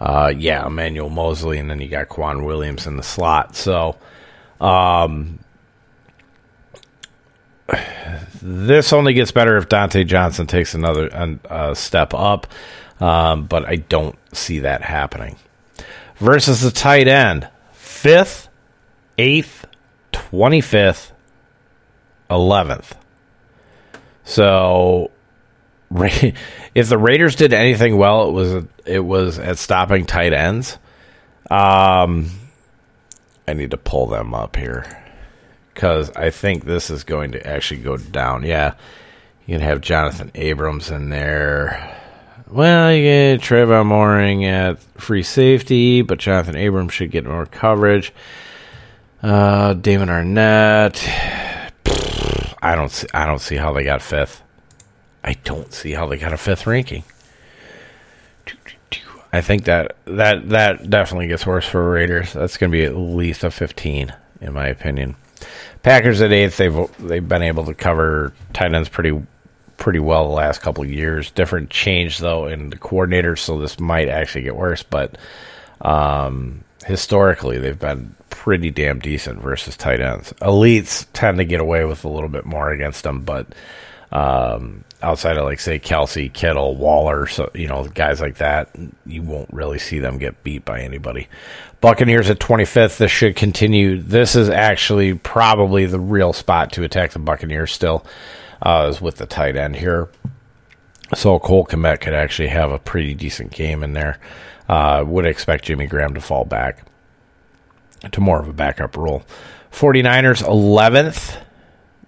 uh, 0.00 0.32
yeah, 0.36 0.66
Emmanuel 0.66 1.10
Moseley, 1.10 1.58
and 1.58 1.70
then 1.70 1.80
you 1.80 1.88
got 1.88 2.08
K'Waun 2.08 2.44
Williams 2.44 2.86
in 2.86 2.96
the 2.96 3.02
slot. 3.02 3.56
So, 3.56 3.96
um, 4.60 5.38
this 8.40 8.92
only 8.92 9.12
gets 9.14 9.32
better 9.32 9.56
if 9.56 9.68
Dontae 9.68 10.06
Johnson 10.06 10.46
takes 10.46 10.74
another 10.74 11.38
uh, 11.48 11.74
step 11.74 12.14
up, 12.14 12.46
um, 13.00 13.46
but 13.46 13.64
I 13.64 13.76
don't 13.76 14.16
see 14.32 14.60
that 14.60 14.82
happening. 14.82 15.36
Versus 16.18 16.60
the 16.60 16.70
tight 16.70 17.08
end, 17.08 17.48
fifth, 17.72 18.48
eighth, 19.18 19.66
25th, 20.16 21.12
11th. 22.30 22.92
So 24.24 25.10
if 25.94 26.88
the 26.88 26.98
Raiders 26.98 27.36
did 27.36 27.52
anything 27.52 27.96
well, 27.96 28.28
it 28.28 28.32
was 28.32 28.64
it 28.84 29.00
was 29.00 29.38
at 29.38 29.58
stopping 29.58 30.06
tight 30.06 30.32
ends. 30.32 30.78
Um, 31.50 32.30
I 33.46 33.52
need 33.54 33.70
to 33.70 33.76
pull 33.76 34.06
them 34.06 34.34
up 34.34 34.56
here 34.56 34.84
because 35.72 36.10
I 36.16 36.30
think 36.30 36.64
this 36.64 36.90
is 36.90 37.04
going 37.04 37.32
to 37.32 37.46
actually 37.46 37.82
go 37.82 37.96
down. 37.96 38.42
Yeah, 38.42 38.74
you 39.46 39.54
can 39.54 39.60
have 39.60 39.80
Jonathan 39.80 40.32
Abrams 40.34 40.90
in 40.90 41.10
there. 41.10 41.96
Well, 42.48 42.92
you 42.92 43.02
get 43.02 43.42
Trevor 43.42 43.82
Moehrig 43.84 44.44
at 44.44 44.80
free 45.00 45.22
safety, 45.22 46.02
but 46.02 46.18
Jonathan 46.18 46.56
Abrams 46.56 46.94
should 46.94 47.10
get 47.10 47.26
more 47.26 47.46
coverage. 47.46 48.12
Uh, 49.22 49.74
Damon 49.74 50.08
Arnette. 50.08 51.02
I 52.62 52.74
don't 52.74 52.90
see. 52.90 53.06
I 53.14 53.26
don't 53.26 53.40
see 53.40 53.56
how 53.56 53.72
they 53.72 53.84
got 53.84 54.02
fifth. 54.02 54.42
I 55.22 55.34
don't 55.44 55.72
see 55.72 55.92
how 55.92 56.06
they 56.06 56.16
got 56.16 56.32
a 56.32 56.36
fifth 56.36 56.66
ranking. 56.66 57.04
I 59.32 59.40
think 59.40 59.64
that 59.64 59.96
that 60.06 60.48
that 60.48 60.88
definitely 60.88 61.26
gets 61.26 61.46
worse 61.46 61.66
for 61.66 61.90
Raiders. 61.90 62.32
That's 62.32 62.56
going 62.56 62.70
to 62.70 62.76
be 62.76 62.84
at 62.84 62.96
least 62.96 63.44
a 63.44 63.50
15, 63.50 64.14
in 64.40 64.52
my 64.52 64.68
opinion. 64.68 65.16
Packers 65.82 66.22
at 66.22 66.32
eighth. 66.32 66.56
They've 66.56 66.96
they've 66.98 67.28
been 67.28 67.42
able 67.42 67.64
to 67.66 67.74
cover 67.74 68.32
tight 68.52 68.72
ends 68.72 68.88
pretty 68.88 69.20
pretty 69.76 69.98
well 69.98 70.28
the 70.28 70.34
last 70.34 70.62
couple 70.62 70.84
years. 70.84 71.30
Different 71.30 71.70
change 71.70 72.18
though 72.18 72.46
in 72.46 72.70
the 72.70 72.76
coordinators, 72.76 73.40
so 73.40 73.58
this 73.58 73.78
might 73.78 74.08
actually 74.08 74.42
get 74.42 74.56
worse. 74.56 74.82
But 74.82 75.18
um, 75.80 76.64
historically, 76.84 77.58
they've 77.58 77.78
been 77.78 78.14
pretty 78.30 78.70
damn 78.70 78.98
decent 78.98 79.40
versus 79.40 79.76
tight 79.76 80.00
ends. 80.00 80.32
Elites 80.34 81.06
tend 81.12 81.38
to 81.38 81.44
get 81.44 81.60
away 81.60 81.84
with 81.84 82.04
a 82.04 82.08
little 82.08 82.28
bit 82.28 82.44
more 82.44 82.70
against 82.70 83.02
them, 83.02 83.22
but 83.22 83.46
um, 84.12 84.84
outside 85.02 85.36
of 85.36 85.44
like 85.44 85.60
say 85.60 85.78
Kelsey, 85.78 86.28
Kittle, 86.28 86.76
Waller, 86.76 87.26
so 87.26 87.50
you 87.54 87.68
know 87.68 87.86
guys 87.88 88.20
like 88.20 88.36
that, 88.36 88.70
you 89.04 89.22
won't 89.22 89.52
really 89.52 89.78
see 89.78 89.98
them 89.98 90.18
get 90.18 90.42
beat 90.44 90.64
by 90.64 90.80
anybody. 90.80 91.28
Buccaneers 91.80 92.30
at 92.30 92.38
25th. 92.38 92.98
This 92.98 93.10
should 93.10 93.36
continue. 93.36 94.00
This 94.00 94.34
is 94.34 94.48
actually 94.48 95.14
probably 95.14 95.86
the 95.86 96.00
real 96.00 96.32
spot 96.32 96.72
to 96.72 96.84
attack 96.84 97.12
the 97.12 97.18
Buccaneers. 97.18 97.72
Still, 97.72 98.04
uh, 98.62 98.88
is 98.90 99.00
with 99.00 99.16
the 99.16 99.26
tight 99.26 99.56
end 99.56 99.76
here. 99.76 100.08
So 101.14 101.38
Cole 101.38 101.66
Kmet 101.66 102.00
could 102.00 102.14
actually 102.14 102.48
have 102.48 102.72
a 102.72 102.78
pretty 102.78 103.14
decent 103.14 103.52
game 103.52 103.82
in 103.82 103.92
there. 103.92 104.18
Uh, 104.68 105.04
would 105.06 105.26
expect 105.26 105.64
Jimmy 105.64 105.86
Graham 105.86 106.14
to 106.14 106.20
fall 106.20 106.44
back 106.44 106.84
to 108.10 108.20
more 108.20 108.40
of 108.40 108.48
a 108.48 108.52
backup 108.52 108.96
role. 108.96 109.22
49ers 109.72 110.42
11th. 110.42 111.40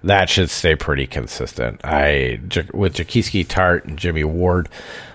That 0.04 0.28
should 0.28 0.48
stay 0.48 0.76
pretty 0.76 1.06
consistent. 1.06 1.80
I 1.84 2.40
with 2.72 2.94
Jaquiski 2.94 3.44
Tartt 3.44 3.84
and 3.84 3.98
Jimmy 3.98 4.22
Ward 4.22 4.68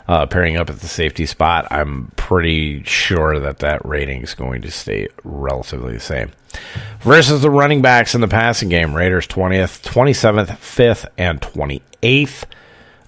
uh, 0.08 0.26
pairing 0.26 0.58
up 0.58 0.70
at 0.70 0.80
the 0.80 0.88
safety 0.88 1.26
spot, 1.26 1.68
I'm 1.72 2.12
pretty 2.18 2.84
sure 2.84 3.40
that 3.40 3.60
that 3.60 3.86
rating 3.86 4.22
is 4.22 4.34
going 4.34 4.62
to 4.64 4.72
stay 4.72 5.08
relatively 5.24 5.94
the 5.94 6.00
same. 6.00 6.32
Versus 7.00 7.42
the 7.42 7.50
running 7.50 7.82
backs 7.82 8.14
in 8.14 8.22
the 8.22 8.28
passing 8.28 8.70
game, 8.70 8.94
Raiders 8.94 9.28
20th, 9.28 9.82
27th, 9.82 10.48
5th, 10.48 11.08
and 11.18 11.42
28th. 11.42 12.44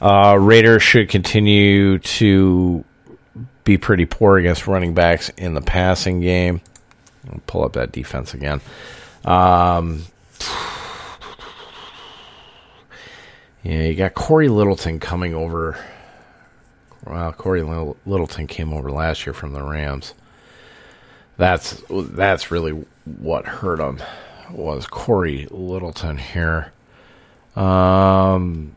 Uh, 0.01 0.37
Raiders 0.39 0.81
should 0.81 1.09
continue 1.09 1.99
to 1.99 2.83
be 3.65 3.77
pretty 3.77 4.05
poor 4.05 4.37
against 4.37 4.67
running 4.67 4.93
backs 4.93 5.29
in 5.37 5.53
the 5.53 5.61
passing 5.61 6.21
game. 6.21 6.61
I'll 7.29 7.41
pull 7.47 7.65
up 7.65 7.73
that 7.73 7.91
defense 7.91 8.33
again. 8.33 8.61
Um, 9.25 10.03
yeah, 13.63 13.81
you 13.81 13.95
got 13.95 14.13
Cory 14.13 14.47
Littleton 14.47 14.99
coming 14.99 15.33
over. 15.33 15.77
Well, 17.05 17.33
Cory 17.33 17.63
Littleton 17.63 18.47
came 18.47 18.73
over 18.73 18.91
last 18.91 19.25
year 19.25 19.33
from 19.33 19.53
the 19.53 19.63
Rams. 19.63 20.13
That's 21.37 21.83
that's 21.89 22.51
really 22.51 22.85
what 23.03 23.45
hurt 23.45 23.79
him 23.79 24.01
was 24.51 24.87
Cory 24.87 25.47
Littleton 25.51 26.17
here. 26.17 26.71
Um, 27.55 28.75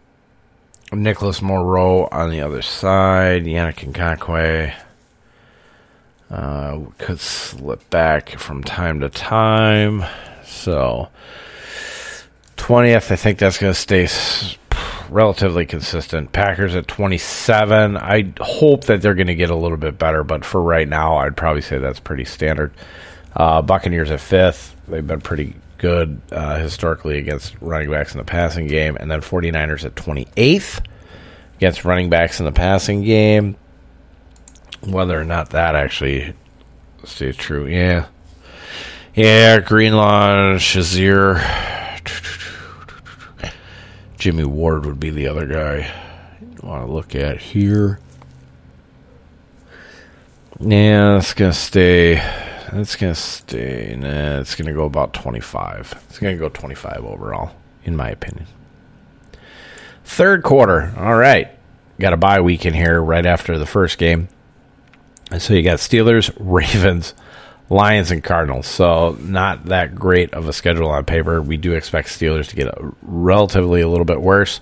Nicholas 0.92 1.42
Morrow 1.42 2.08
on 2.10 2.30
the 2.30 2.40
other 2.40 2.62
side. 2.62 3.44
Yannick 3.44 3.92
Ngakoue 3.92 4.74
uh, 6.30 6.80
could 6.98 7.20
slip 7.20 7.88
back 7.90 8.38
from 8.38 8.62
time 8.64 9.00
to 9.00 9.08
time. 9.08 10.04
So, 10.44 11.08
20th, 12.56 13.10
I 13.10 13.16
think 13.16 13.38
that's 13.38 13.58
going 13.58 13.72
to 13.72 13.78
stay 13.78 14.08
relatively 15.10 15.66
consistent. 15.66 16.32
Packers 16.32 16.74
at 16.74 16.88
27. 16.88 17.96
I 17.96 18.32
hope 18.40 18.84
that 18.84 19.02
they're 19.02 19.14
going 19.14 19.26
to 19.26 19.34
get 19.34 19.50
a 19.50 19.56
little 19.56 19.76
bit 19.76 19.98
better, 19.98 20.24
but 20.24 20.44
for 20.44 20.62
right 20.62 20.88
now, 20.88 21.16
I'd 21.16 21.36
probably 21.36 21.62
say 21.62 21.78
that's 21.78 22.00
pretty 22.00 22.24
standard. 22.24 22.72
Uh, 23.38 23.62
Buccaneers 23.62 24.10
at 24.10 24.20
fifth. 24.20 24.74
They've 24.88 25.06
been 25.06 25.20
pretty 25.20 25.54
good 25.78 26.20
uh, 26.32 26.58
historically 26.58 27.18
against 27.18 27.54
running 27.60 27.88
backs 27.88 28.12
in 28.12 28.18
the 28.18 28.24
passing 28.24 28.66
game. 28.66 28.96
And 28.98 29.08
then 29.10 29.20
49ers 29.20 29.84
at 29.84 29.94
28th 29.94 30.84
against 31.56 31.84
running 31.84 32.10
backs 32.10 32.40
in 32.40 32.46
the 32.46 32.52
passing 32.52 33.04
game. 33.04 33.56
Whether 34.80 35.18
or 35.18 35.24
not 35.24 35.50
that 35.50 35.76
actually 35.76 36.34
stays 37.04 37.36
true. 37.36 37.66
Yeah. 37.66 38.06
Yeah, 39.14 39.60
Greenlaw, 39.60 40.56
Shazier. 40.58 41.42
Jimmy 44.18 44.44
Ward 44.44 44.84
would 44.84 44.98
be 44.98 45.10
the 45.10 45.28
other 45.28 45.46
guy 45.46 45.92
you 46.40 46.68
want 46.68 46.86
to 46.86 46.92
look 46.92 47.14
at 47.14 47.40
here. 47.40 48.00
Yeah, 50.60 51.18
it's 51.18 51.34
gonna 51.34 51.52
stay. 51.52 52.16
It's 52.72 52.96
gonna 52.96 53.14
stay. 53.14 53.96
Nah, 53.98 54.40
it's 54.40 54.54
gonna 54.54 54.72
go 54.72 54.84
about 54.84 55.12
twenty-five. 55.14 56.02
It's 56.08 56.18
gonna 56.18 56.36
go 56.36 56.48
twenty-five 56.48 57.04
overall, 57.04 57.52
in 57.84 57.96
my 57.96 58.10
opinion. 58.10 58.46
Third 60.04 60.42
quarter. 60.42 60.92
All 60.96 61.16
right, 61.16 61.48
got 62.00 62.12
a 62.12 62.16
bye 62.16 62.40
week 62.40 62.66
in 62.66 62.74
here 62.74 63.00
right 63.00 63.26
after 63.26 63.58
the 63.58 63.66
first 63.66 63.98
game, 63.98 64.28
so 65.38 65.54
you 65.54 65.62
got 65.62 65.78
Steelers, 65.78 66.34
Ravens, 66.38 67.14
Lions, 67.70 68.10
and 68.10 68.22
Cardinals. 68.24 68.66
So 68.66 69.16
not 69.20 69.66
that 69.66 69.94
great 69.94 70.32
of 70.34 70.48
a 70.48 70.52
schedule 70.52 70.88
on 70.88 71.04
paper. 71.04 71.42
We 71.42 71.56
do 71.56 71.74
expect 71.74 72.08
Steelers 72.08 72.48
to 72.48 72.56
get 72.56 72.68
a, 72.68 72.92
relatively 73.02 73.80
a 73.82 73.88
little 73.88 74.06
bit 74.06 74.20
worse. 74.20 74.60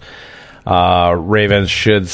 Uh, 0.67 1.15
Ravens 1.17 1.71
should 1.71 2.09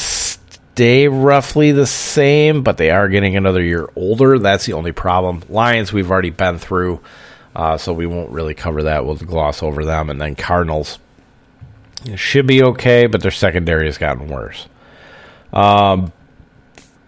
stay 0.73 1.07
roughly 1.07 1.71
the 1.71 1.85
same, 1.85 2.63
but 2.63 2.77
they 2.77 2.89
are 2.89 3.07
getting 3.07 3.37
another 3.37 3.61
year 3.61 3.87
older. 3.95 4.39
That's 4.39 4.65
the 4.65 4.73
only 4.73 4.91
problem. 4.91 5.43
Lions, 5.47 5.93
we've 5.93 6.09
already 6.09 6.31
been 6.31 6.57
through, 6.57 6.99
uh, 7.55 7.77
so 7.77 7.93
we 7.93 8.07
won't 8.07 8.31
really 8.31 8.55
cover 8.55 8.83
that. 8.83 9.05
We'll 9.05 9.15
gloss 9.15 9.61
over 9.61 9.85
them. 9.85 10.09
And 10.09 10.19
then 10.19 10.35
Cardinals 10.35 10.97
should 12.15 12.47
be 12.47 12.63
okay, 12.63 13.05
but 13.05 13.21
their 13.21 13.29
secondary 13.29 13.85
has 13.85 13.99
gotten 13.99 14.27
worse. 14.27 14.67
Um, 15.53 16.11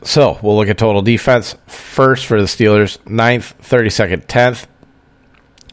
so 0.04 0.38
we'll 0.44 0.58
look 0.58 0.70
at 0.70 0.78
total 0.78 1.02
defense 1.02 1.56
first 1.66 2.28
for 2.28 2.40
the 2.40 2.46
Steelers, 2.46 3.04
ninth, 3.10 3.56
thirty 3.62 3.90
second, 3.90 4.28
tenth. 4.28 4.68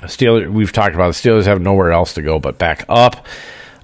Steelers, 0.00 0.50
we've 0.50 0.72
talked 0.72 0.94
about 0.94 1.14
the 1.14 1.28
Steelers 1.28 1.44
have 1.44 1.60
nowhere 1.60 1.92
else 1.92 2.14
to 2.14 2.22
go 2.22 2.38
but 2.38 2.56
back 2.56 2.86
up. 2.88 3.26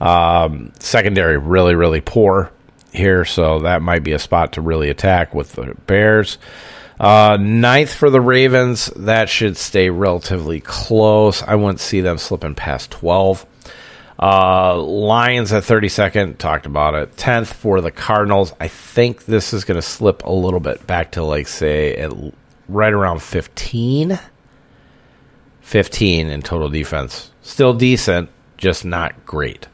Um, 0.01 0.73
secondary 0.79 1.37
really, 1.37 1.75
really 1.75 2.01
poor 2.01 2.51
here, 2.93 3.25
so 3.25 3.61
that 3.61 3.83
might 3.83 4.05
be 4.05 4.13
a 4.13 4.19
spot 4.19 4.55
to 4.55 4.61
really 4.61 4.91
attack 4.91 5.35
with 5.35 5.53
the 5.53 5.75
Bears. 5.87 6.39
Uh, 6.99 7.37
ninth 7.41 7.93
for 7.93 8.11
the 8.11 8.21
Ravens, 8.21 8.87
that 8.97 9.29
should 9.29 9.57
stay 9.57 9.91
relatively 9.91 10.61
close. 10.61 11.43
I 11.43 11.55
wouldn't 11.55 11.81
see 11.81 12.01
them 12.01 12.19
slipping 12.19 12.55
past 12.55 12.91
12. 12.91 13.47
Uh, 14.21 14.77
Lions 14.77 15.53
at 15.53 15.63
32nd, 15.63 16.39
talked 16.39 16.67
about 16.67 16.95
it. 16.95 17.15
10th 17.17 17.47
for 17.47 17.81
the 17.81 17.93
Cardinals. 17.93 18.53
I 18.59 18.67
think 18.67 19.27
this 19.27 19.53
is 19.53 19.65
going 19.65 19.77
to 19.77 19.83
slip 19.83 20.25
a 20.25 20.33
little 20.33 20.59
bit 20.59 20.87
back 20.89 21.13
to, 21.13 21.23
like, 21.23 21.47
say, 21.47 21.95
at 21.95 22.13
right 22.69 22.93
around 22.93 23.23
15. 23.23 24.19
15 25.61 26.27
in 26.27 26.43
total 26.43 26.69
defense. 26.69 27.31
Still 27.43 27.75
decent, 27.75 28.31
just 28.57 28.85
not 28.85 29.25
great 29.25 29.69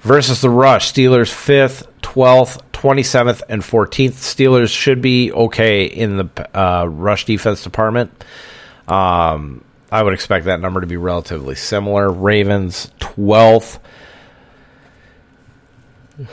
versus 0.00 0.40
the 0.40 0.50
Rush. 0.50 0.92
Steelers 0.92 1.32
fifth, 1.32 1.86
twelfth, 2.02 2.72
twenty 2.72 3.02
seventh, 3.02 3.42
and 3.48 3.64
fourteenth. 3.64 4.16
Steelers 4.16 4.74
should 4.74 5.00
be 5.02 5.32
okay 5.32 5.84
in 5.84 6.16
the 6.16 6.58
uh, 6.58 6.84
rush 6.86 7.24
defense 7.24 7.62
department. 7.62 8.10
Um, 8.88 9.64
I 9.92 10.02
would 10.02 10.14
expect 10.14 10.46
that 10.46 10.60
number 10.60 10.80
to 10.80 10.86
be 10.86 10.96
relatively 10.96 11.54
similar. 11.54 12.10
Ravens 12.10 12.90
twelfth. 12.98 13.78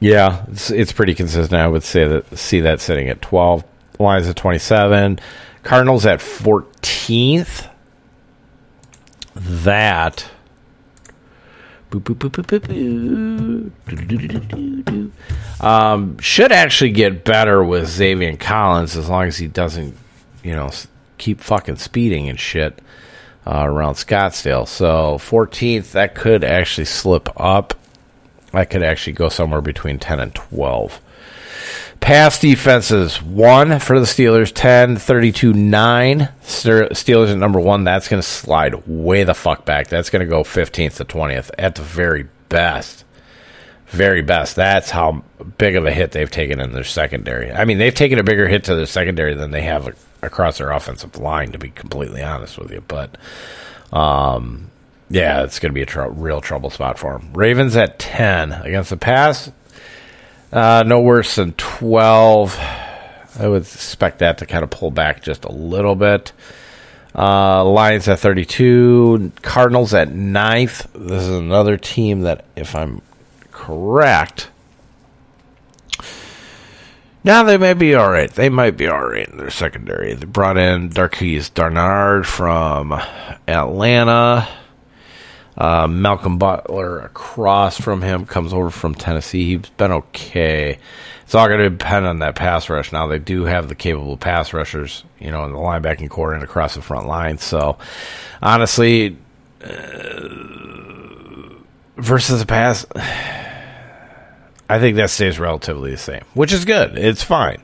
Yeah, 0.00 0.46
it's, 0.48 0.72
it's 0.72 0.90
pretty 0.90 1.14
consistent. 1.14 1.54
I 1.60 1.68
would 1.68 1.84
say 1.84 2.08
that 2.08 2.36
see 2.36 2.62
that 2.62 2.80
sitting 2.80 3.08
at 3.08 3.22
twelve. 3.22 3.62
Lions 4.00 4.26
at 4.26 4.34
twenty 4.34 4.58
seven. 4.58 5.20
Cardinals 5.62 6.06
at 6.06 6.20
fourteenth. 6.20 7.68
That 9.36 10.28
um, 15.60 16.18
should 16.18 16.52
actually 16.52 16.90
get 16.90 17.24
better 17.24 17.62
with 17.62 17.88
Xavier 17.88 18.36
Collins 18.36 18.96
as 18.96 19.08
long 19.08 19.24
as 19.24 19.36
he 19.36 19.48
doesn't, 19.48 19.96
you 20.42 20.54
know, 20.54 20.70
keep 21.18 21.40
fucking 21.40 21.76
speeding 21.76 22.28
and 22.28 22.38
shit 22.38 22.80
uh, 23.46 23.64
around 23.64 23.94
Scottsdale. 23.94 24.66
So 24.66 25.18
14th, 25.18 25.92
that 25.92 26.14
could 26.14 26.44
actually 26.44 26.86
slip 26.86 27.28
up. 27.36 27.74
That 28.52 28.70
could 28.70 28.82
actually 28.82 29.14
go 29.14 29.28
somewhere 29.28 29.60
between 29.60 29.98
10 29.98 30.20
and 30.20 30.34
12. 30.34 31.00
Pass 32.02 32.40
defenses, 32.40 33.22
one 33.22 33.78
for 33.78 34.00
the 34.00 34.06
Steelers, 34.06 34.50
10, 34.52 34.96
32, 34.96 35.52
9. 35.52 36.28
Steelers 36.42 37.30
at 37.30 37.38
number 37.38 37.60
one. 37.60 37.84
That's 37.84 38.08
going 38.08 38.20
to 38.20 38.26
slide 38.26 38.88
way 38.88 39.22
the 39.22 39.34
fuck 39.34 39.64
back. 39.64 39.86
That's 39.86 40.10
going 40.10 40.20
to 40.20 40.28
go 40.28 40.42
15th 40.42 40.96
to 40.96 41.04
20th 41.04 41.52
at 41.56 41.76
the 41.76 41.82
very 41.82 42.28
best. 42.48 43.04
Very 43.86 44.20
best. 44.20 44.56
That's 44.56 44.90
how 44.90 45.22
big 45.58 45.76
of 45.76 45.86
a 45.86 45.92
hit 45.92 46.10
they've 46.10 46.28
taken 46.28 46.58
in 46.58 46.72
their 46.72 46.82
secondary. 46.82 47.52
I 47.52 47.64
mean, 47.64 47.78
they've 47.78 47.94
taken 47.94 48.18
a 48.18 48.24
bigger 48.24 48.48
hit 48.48 48.64
to 48.64 48.74
their 48.74 48.86
secondary 48.86 49.34
than 49.34 49.52
they 49.52 49.62
have 49.62 49.96
across 50.22 50.58
their 50.58 50.72
offensive 50.72 51.16
line, 51.18 51.52
to 51.52 51.58
be 51.58 51.70
completely 51.70 52.20
honest 52.20 52.58
with 52.58 52.72
you. 52.72 52.80
But, 52.80 53.16
um, 53.92 54.72
yeah, 55.08 55.44
it's 55.44 55.60
going 55.60 55.70
to 55.70 55.74
be 55.74 55.82
a 55.82 55.86
tr- 55.86 56.02
real 56.08 56.40
trouble 56.40 56.70
spot 56.70 56.98
for 56.98 57.12
them. 57.12 57.32
Ravens 57.32 57.76
at 57.76 58.00
10 58.00 58.52
against 58.52 58.90
the 58.90 58.96
pass. 58.96 59.52
Uh, 60.52 60.84
no 60.86 61.00
worse 61.00 61.36
than 61.36 61.52
12. 61.54 62.58
I 63.38 63.48
would 63.48 63.62
expect 63.62 64.18
that 64.18 64.38
to 64.38 64.46
kind 64.46 64.62
of 64.62 64.70
pull 64.70 64.90
back 64.90 65.22
just 65.22 65.44
a 65.44 65.52
little 65.52 65.96
bit. 65.96 66.32
Uh, 67.14 67.64
Lions 67.64 68.08
at 68.08 68.18
32. 68.18 69.32
Cardinals 69.42 69.94
at 69.94 70.12
ninth. 70.12 70.86
This 70.92 71.22
is 71.22 71.28
another 71.36 71.76
team 71.76 72.22
that, 72.22 72.44
if 72.56 72.74
I'm 72.74 73.00
correct, 73.50 74.50
now 77.24 77.42
they 77.44 77.56
may 77.56 77.74
be 77.74 77.94
all 77.94 78.10
right. 78.10 78.30
They 78.30 78.48
might 78.48 78.76
be 78.76 78.88
all 78.88 79.06
right 79.06 79.28
in 79.28 79.38
their 79.38 79.50
secondary. 79.50 80.14
They 80.14 80.26
brought 80.26 80.58
in 80.58 80.90
Darqueze 80.90 81.50
Dennard 81.50 82.26
from 82.26 82.92
Atlanta. 83.46 84.48
Uh, 85.62 85.86
Malcolm 85.86 86.38
Butler 86.38 86.98
across 86.98 87.80
from 87.80 88.02
him 88.02 88.26
comes 88.26 88.52
over 88.52 88.68
from 88.68 88.96
Tennessee. 88.96 89.44
He's 89.44 89.70
been 89.70 89.92
okay. 89.92 90.80
It's 91.22 91.36
all 91.36 91.46
going 91.46 91.60
to 91.60 91.70
depend 91.70 92.04
on 92.04 92.18
that 92.18 92.34
pass 92.34 92.68
rush. 92.68 92.90
Now 92.90 93.06
they 93.06 93.20
do 93.20 93.44
have 93.44 93.68
the 93.68 93.76
capable 93.76 94.16
pass 94.16 94.52
rushers, 94.52 95.04
you 95.20 95.30
know, 95.30 95.44
in 95.44 95.52
the 95.52 95.58
linebacking 95.58 96.10
corps 96.10 96.34
and 96.34 96.42
across 96.42 96.74
the 96.74 96.82
front 96.82 97.06
line. 97.06 97.38
So 97.38 97.78
honestly, 98.42 99.16
uh, 99.62 99.68
versus 101.96 102.40
the 102.40 102.46
pass, 102.46 102.84
I 104.68 104.80
think 104.80 104.96
that 104.96 105.10
stays 105.10 105.38
relatively 105.38 105.92
the 105.92 105.96
same, 105.96 106.24
which 106.34 106.52
is 106.52 106.64
good. 106.64 106.98
It's 106.98 107.22
fine. 107.22 107.62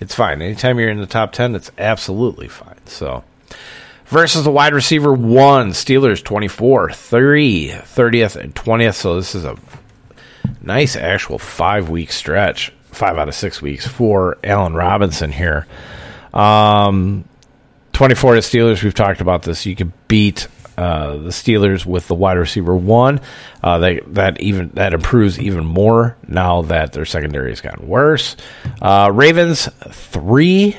It's 0.00 0.14
fine. 0.14 0.40
Anytime 0.40 0.78
you're 0.78 0.88
in 0.88 0.98
the 0.98 1.04
top 1.06 1.32
ten, 1.32 1.54
it's 1.54 1.70
absolutely 1.76 2.48
fine. 2.48 2.86
So 2.86 3.22
versus 4.06 4.44
the 4.44 4.50
wide 4.50 4.74
receiver 4.74 5.12
one. 5.12 5.70
Steelers 5.70 6.22
24, 6.22 6.90
30, 6.90 7.70
30th, 7.70 8.36
and 8.36 8.54
20th. 8.54 8.94
So 8.94 9.16
this 9.16 9.34
is 9.34 9.44
a 9.44 9.56
nice 10.60 10.96
actual 10.96 11.38
five 11.38 11.88
week 11.88 12.12
stretch, 12.12 12.72
five 12.90 13.18
out 13.18 13.28
of 13.28 13.34
six 13.34 13.60
weeks 13.60 13.86
for 13.86 14.38
Allen 14.44 14.74
Robinson 14.74 15.32
here. 15.32 15.66
Um, 16.32 17.24
24 17.92 18.34
to 18.34 18.40
Steelers. 18.40 18.82
We've 18.82 18.94
talked 18.94 19.20
about 19.20 19.42
this. 19.42 19.66
You 19.66 19.76
can 19.76 19.92
beat 20.08 20.48
uh, 20.76 21.16
the 21.16 21.30
Steelers 21.30 21.86
with 21.86 22.08
the 22.08 22.14
wide 22.14 22.36
receiver 22.36 22.74
one. 22.74 23.20
Uh, 23.62 23.78
that 23.78 24.40
even 24.40 24.70
that 24.74 24.92
improves 24.92 25.38
even 25.38 25.64
more 25.64 26.16
now 26.26 26.62
that 26.62 26.92
their 26.92 27.04
secondary 27.04 27.50
has 27.50 27.60
gotten 27.60 27.86
worse. 27.86 28.36
Uh, 28.82 29.10
Ravens 29.12 29.68
three 29.90 30.76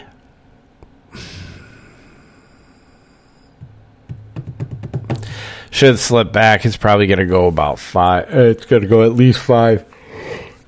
should 5.75 5.99
slip 5.99 6.31
back. 6.31 6.65
It's 6.65 6.77
probably 6.77 7.05
going 7.05 7.19
to 7.19 7.25
go 7.25 7.47
about 7.47 7.79
five. 7.79 8.33
Uh, 8.33 8.43
it's 8.43 8.65
going 8.65 8.81
to 8.81 8.87
go 8.87 9.03
at 9.03 9.11
least 9.11 9.39
five. 9.39 9.85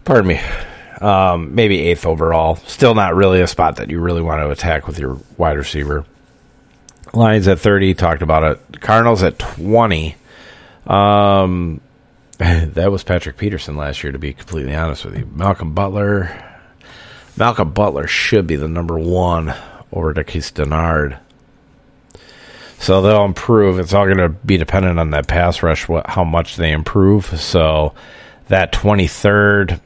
Pardon 0.03 0.27
me. 0.27 0.41
Um, 0.99 1.55
maybe 1.55 1.79
eighth 1.79 2.05
overall. 2.05 2.57
Still 2.57 2.93
not 2.93 3.15
really 3.15 3.39
a 3.39 3.47
spot 3.47 3.77
that 3.77 3.89
you 3.89 4.01
really 4.01 4.21
want 4.21 4.41
to 4.41 4.49
attack 4.49 4.85
with 4.85 4.99
your 4.99 5.17
wide 5.37 5.57
receiver. 5.57 6.05
Lions 7.13 7.47
at 7.47 7.59
30, 7.59 7.93
talked 7.93 8.21
about 8.21 8.43
it. 8.43 8.81
Cardinals 8.81 9.23
at 9.23 9.39
20. 9.39 10.15
Um, 10.85 11.79
that 12.37 12.91
was 12.91 13.03
Patrick 13.03 13.37
Peterson 13.37 13.77
last 13.77 14.03
year, 14.03 14.11
to 14.11 14.19
be 14.19 14.33
completely 14.33 14.75
honest 14.75 15.05
with 15.05 15.17
you. 15.17 15.25
Malcolm 15.33 15.73
Butler. 15.73 16.43
Malcolm 17.37 17.71
Butler 17.71 18.07
should 18.07 18.45
be 18.45 18.57
the 18.57 18.67
number 18.67 18.99
one 18.99 19.53
over 19.93 20.13
to 20.13 20.23
Case 20.25 20.51
Dennard. 20.51 21.17
So 22.79 23.01
they'll 23.01 23.25
improve. 23.25 23.79
It's 23.79 23.93
all 23.93 24.05
going 24.05 24.17
to 24.17 24.29
be 24.29 24.57
dependent 24.57 24.99
on 24.99 25.11
that 25.11 25.27
pass 25.27 25.63
rush, 25.63 25.87
what, 25.89 26.07
how 26.09 26.23
much 26.23 26.55
they 26.55 26.71
improve. 26.71 27.25
So 27.39 27.93
that 28.47 28.71
23rd, 28.71 29.79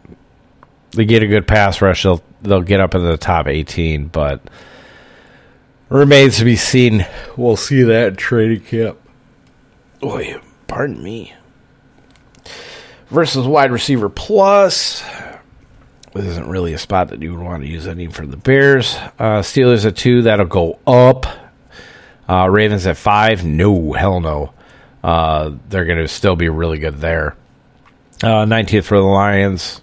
they 0.91 1.05
get 1.05 1.23
a 1.23 1.27
good 1.27 1.47
pass 1.47 1.81
rush, 1.81 2.03
they'll 2.03 2.21
they'll 2.41 2.61
get 2.61 2.79
up 2.79 2.95
in 2.95 3.03
the 3.03 3.17
top 3.17 3.47
18, 3.47 4.07
but 4.07 4.41
remains 5.89 6.37
to 6.37 6.45
be 6.45 6.55
seen. 6.55 7.05
We'll 7.37 7.57
see 7.57 7.83
that 7.83 8.07
in 8.09 8.15
training 8.15 8.61
camp. 8.61 8.99
Boy, 9.99 10.39
pardon 10.67 11.01
me. 11.03 11.33
Versus 13.09 13.45
wide 13.45 13.71
receiver 13.71 14.09
plus. 14.09 15.03
This 16.13 16.25
isn't 16.25 16.49
really 16.49 16.73
a 16.73 16.77
spot 16.77 17.09
that 17.09 17.21
you 17.21 17.33
would 17.35 17.43
want 17.43 17.63
to 17.63 17.69
use 17.69 17.87
any 17.87 18.07
for 18.07 18.25
the 18.25 18.37
Bears. 18.37 18.95
Uh, 19.17 19.41
Steelers 19.41 19.85
at 19.85 19.95
two, 19.95 20.23
that'll 20.23 20.45
go 20.45 20.79
up. 20.85 21.25
Uh, 22.29 22.49
Ravens 22.49 22.85
at 22.87 22.97
five, 22.97 23.43
no, 23.45 23.93
hell 23.93 24.19
no. 24.19 24.53
Uh, 25.03 25.51
they're 25.69 25.85
going 25.85 25.97
to 25.97 26.07
still 26.07 26.35
be 26.35 26.49
really 26.49 26.77
good 26.77 26.97
there. 26.99 27.35
Uh, 28.23 28.45
19th 28.45 28.83
for 28.83 28.97
the 28.97 29.03
Lions. 29.03 29.81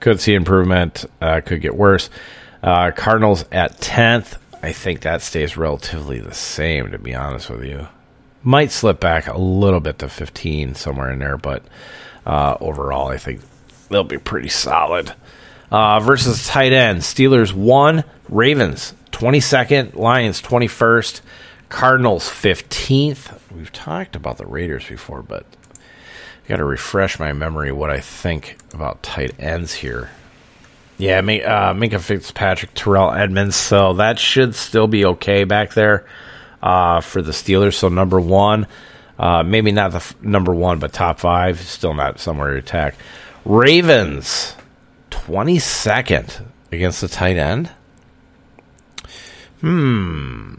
Could 0.00 0.20
see 0.20 0.34
improvement. 0.34 1.04
Uh, 1.20 1.40
could 1.44 1.60
get 1.60 1.76
worse. 1.76 2.08
Uh, 2.62 2.90
Cardinals 2.92 3.44
at 3.52 3.78
10th. 3.78 4.38
I 4.62 4.72
think 4.72 5.02
that 5.02 5.22
stays 5.22 5.56
relatively 5.56 6.18
the 6.20 6.34
same, 6.34 6.90
to 6.90 6.98
be 6.98 7.14
honest 7.14 7.50
with 7.50 7.64
you. 7.64 7.88
Might 8.42 8.70
slip 8.70 9.00
back 9.00 9.26
a 9.26 9.38
little 9.38 9.80
bit 9.80 9.98
to 9.98 10.08
15 10.08 10.74
somewhere 10.74 11.10
in 11.10 11.18
there, 11.18 11.36
but 11.36 11.62
uh, 12.24 12.56
overall, 12.60 13.08
I 13.08 13.18
think 13.18 13.40
they'll 13.88 14.04
be 14.04 14.18
pretty 14.18 14.48
solid. 14.48 15.12
Versus 15.70 16.46
tight 16.46 16.72
end 16.72 17.00
Steelers 17.00 17.52
1, 17.52 18.02
Ravens 18.28 18.94
22nd, 19.12 19.96
Lions 19.96 20.40
21st, 20.40 21.20
Cardinals 21.68 22.28
15th. 22.28 23.38
We've 23.54 23.72
talked 23.72 24.16
about 24.16 24.38
the 24.38 24.46
Raiders 24.46 24.86
before, 24.86 25.22
but 25.22 25.44
I 25.74 26.48
got 26.48 26.56
to 26.56 26.64
refresh 26.64 27.18
my 27.18 27.32
memory 27.32 27.72
what 27.72 27.90
I 27.90 28.00
think 28.00 28.58
about 28.72 29.02
tight 29.02 29.38
ends 29.38 29.74
here. 29.74 30.10
Yeah, 30.96 31.18
uh, 31.18 31.74
Minkah 31.74 32.00
Fitzpatrick, 32.00 32.74
Terrell 32.74 33.12
Edmunds. 33.12 33.54
So 33.54 33.94
that 33.94 34.18
should 34.18 34.54
still 34.54 34.88
be 34.88 35.04
okay 35.04 35.44
back 35.44 35.74
there 35.74 36.06
uh, 36.62 37.00
for 37.00 37.22
the 37.22 37.32
Steelers. 37.32 37.74
So 37.74 37.88
number 37.88 38.20
one, 38.20 38.66
uh, 39.18 39.42
maybe 39.42 39.70
not 39.70 39.92
the 39.92 39.98
f- 39.98 40.20
number 40.22 40.54
one, 40.54 40.78
but 40.78 40.92
top 40.92 41.20
five, 41.20 41.60
still 41.60 41.94
not 41.94 42.18
somewhere 42.18 42.52
to 42.52 42.58
attack. 42.58 42.96
Ravens, 43.44 44.56
22nd 45.10 46.46
against 46.72 47.00
the 47.00 47.08
tight 47.08 47.36
end. 47.36 47.70
Hmm. 49.60 50.54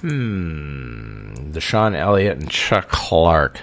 Hmm. 0.00 1.34
DeShon 1.52 1.94
Elliott 1.94 2.38
and 2.38 2.50
Chuck 2.50 2.88
Clark. 2.88 3.60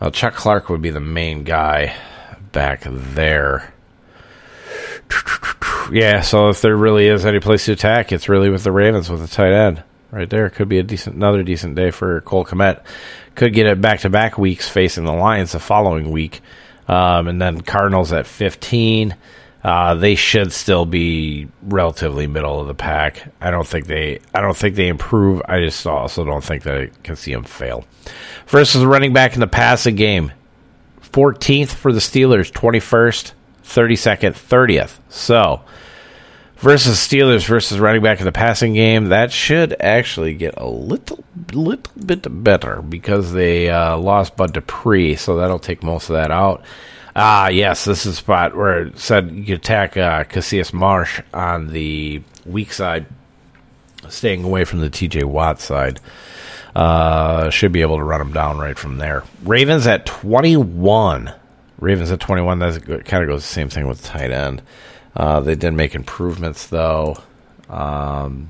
Well, 0.00 0.10
Chuck 0.10 0.34
Clark 0.34 0.68
would 0.68 0.82
be 0.82 0.90
the 0.90 1.00
main 1.00 1.44
guy 1.44 1.94
back 2.50 2.82
there. 2.84 3.72
Yeah, 5.90 6.22
so 6.22 6.48
if 6.48 6.62
there 6.62 6.76
really 6.76 7.06
is 7.06 7.26
any 7.26 7.38
place 7.40 7.66
to 7.66 7.72
attack, 7.72 8.12
it's 8.12 8.28
really 8.28 8.50
with 8.50 8.64
the 8.64 8.72
Ravens 8.72 9.10
with 9.10 9.20
the 9.20 9.28
tight 9.28 9.52
end 9.52 9.82
right 10.10 10.28
there. 10.28 10.48
Could 10.50 10.68
be 10.68 10.78
a 10.78 10.82
decent, 10.82 11.16
another 11.16 11.42
decent 11.42 11.74
day 11.74 11.90
for 11.90 12.20
Cole 12.22 12.44
Kmet. 12.44 12.82
Could 13.34 13.52
get 13.52 13.66
it 13.66 13.80
back 13.80 14.00
to 14.00 14.10
back 14.10 14.38
weeks 14.38 14.68
facing 14.68 15.04
the 15.04 15.12
Lions 15.12 15.52
the 15.52 15.60
following 15.60 16.10
week, 16.10 16.40
um, 16.88 17.28
and 17.28 17.40
then 17.40 17.60
Cardinals 17.60 18.12
at 18.12 18.26
fifteen. 18.26 19.16
Uh, 19.64 19.94
they 19.94 20.16
should 20.16 20.52
still 20.52 20.84
be 20.84 21.48
relatively 21.62 22.26
middle 22.26 22.60
of 22.60 22.66
the 22.66 22.74
pack. 22.74 23.32
I 23.40 23.50
don't 23.50 23.66
think 23.66 23.86
they. 23.86 24.20
I 24.34 24.40
don't 24.40 24.56
think 24.56 24.74
they 24.74 24.88
improve. 24.88 25.40
I 25.46 25.60
just 25.60 25.86
also 25.86 26.24
don't 26.24 26.42
think 26.42 26.64
that 26.64 26.76
I 26.76 26.86
can 27.04 27.14
see 27.14 27.32
them 27.32 27.44
fail. 27.44 27.84
Versus 28.48 28.84
running 28.84 29.12
back 29.12 29.34
in 29.34 29.40
the 29.40 29.46
passing 29.46 29.94
game, 29.94 30.32
14th 31.02 31.68
for 31.68 31.92
the 31.92 32.00
Steelers, 32.00 32.50
21st, 32.50 33.32
32nd, 33.62 34.32
30th. 34.32 34.98
So 35.08 35.62
versus 36.62 36.96
Steelers 36.98 37.46
versus 37.46 37.78
running 37.78 38.02
back 38.02 38.20
in 38.20 38.24
the 38.24 38.32
passing 38.32 38.72
game, 38.72 39.06
that 39.06 39.30
should 39.30 39.76
actually 39.80 40.34
get 40.34 40.54
a 40.56 40.66
little 40.66 41.22
little 41.52 41.92
bit 42.04 42.26
better 42.42 42.80
because 42.80 43.32
they 43.32 43.68
uh, 43.68 43.96
lost 43.98 44.36
Bud 44.36 44.54
Dupree, 44.54 45.16
so 45.16 45.36
that'll 45.36 45.58
take 45.58 45.82
most 45.82 46.08
of 46.08 46.14
that 46.14 46.30
out. 46.30 46.64
Ah, 47.14 47.48
yes, 47.48 47.84
this 47.84 48.06
is 48.06 48.14
a 48.14 48.16
spot 48.16 48.56
where 48.56 48.84
it 48.84 48.98
said 48.98 49.30
you 49.32 49.54
attack 49.54 49.96
uh, 49.96 50.24
Cassius 50.24 50.72
Marsh 50.72 51.20
on 51.34 51.68
the 51.68 52.22
weak 52.46 52.72
side, 52.72 53.06
staying 54.08 54.44
away 54.44 54.64
from 54.64 54.80
the 54.80 54.88
TJ 54.88 55.24
Watt 55.24 55.60
side. 55.60 56.00
Uh, 56.74 57.50
should 57.50 57.70
be 57.70 57.82
able 57.82 57.98
to 57.98 58.02
run 58.02 58.18
them 58.18 58.32
down 58.32 58.56
right 58.56 58.78
from 58.78 58.96
there. 58.96 59.24
Ravens 59.44 59.86
at 59.86 60.06
21. 60.06 61.32
Ravens 61.78 62.10
at 62.10 62.20
21. 62.20 62.60
That 62.60 63.04
kind 63.04 63.22
of 63.22 63.28
goes 63.28 63.42
the 63.42 63.48
same 63.48 63.68
thing 63.68 63.86
with 63.86 64.02
tight 64.02 64.30
end. 64.30 64.62
Uh, 65.14 65.40
they 65.40 65.54
did 65.54 65.74
make 65.74 65.94
improvements, 65.94 66.68
though. 66.68 67.18
Um, 67.68 68.48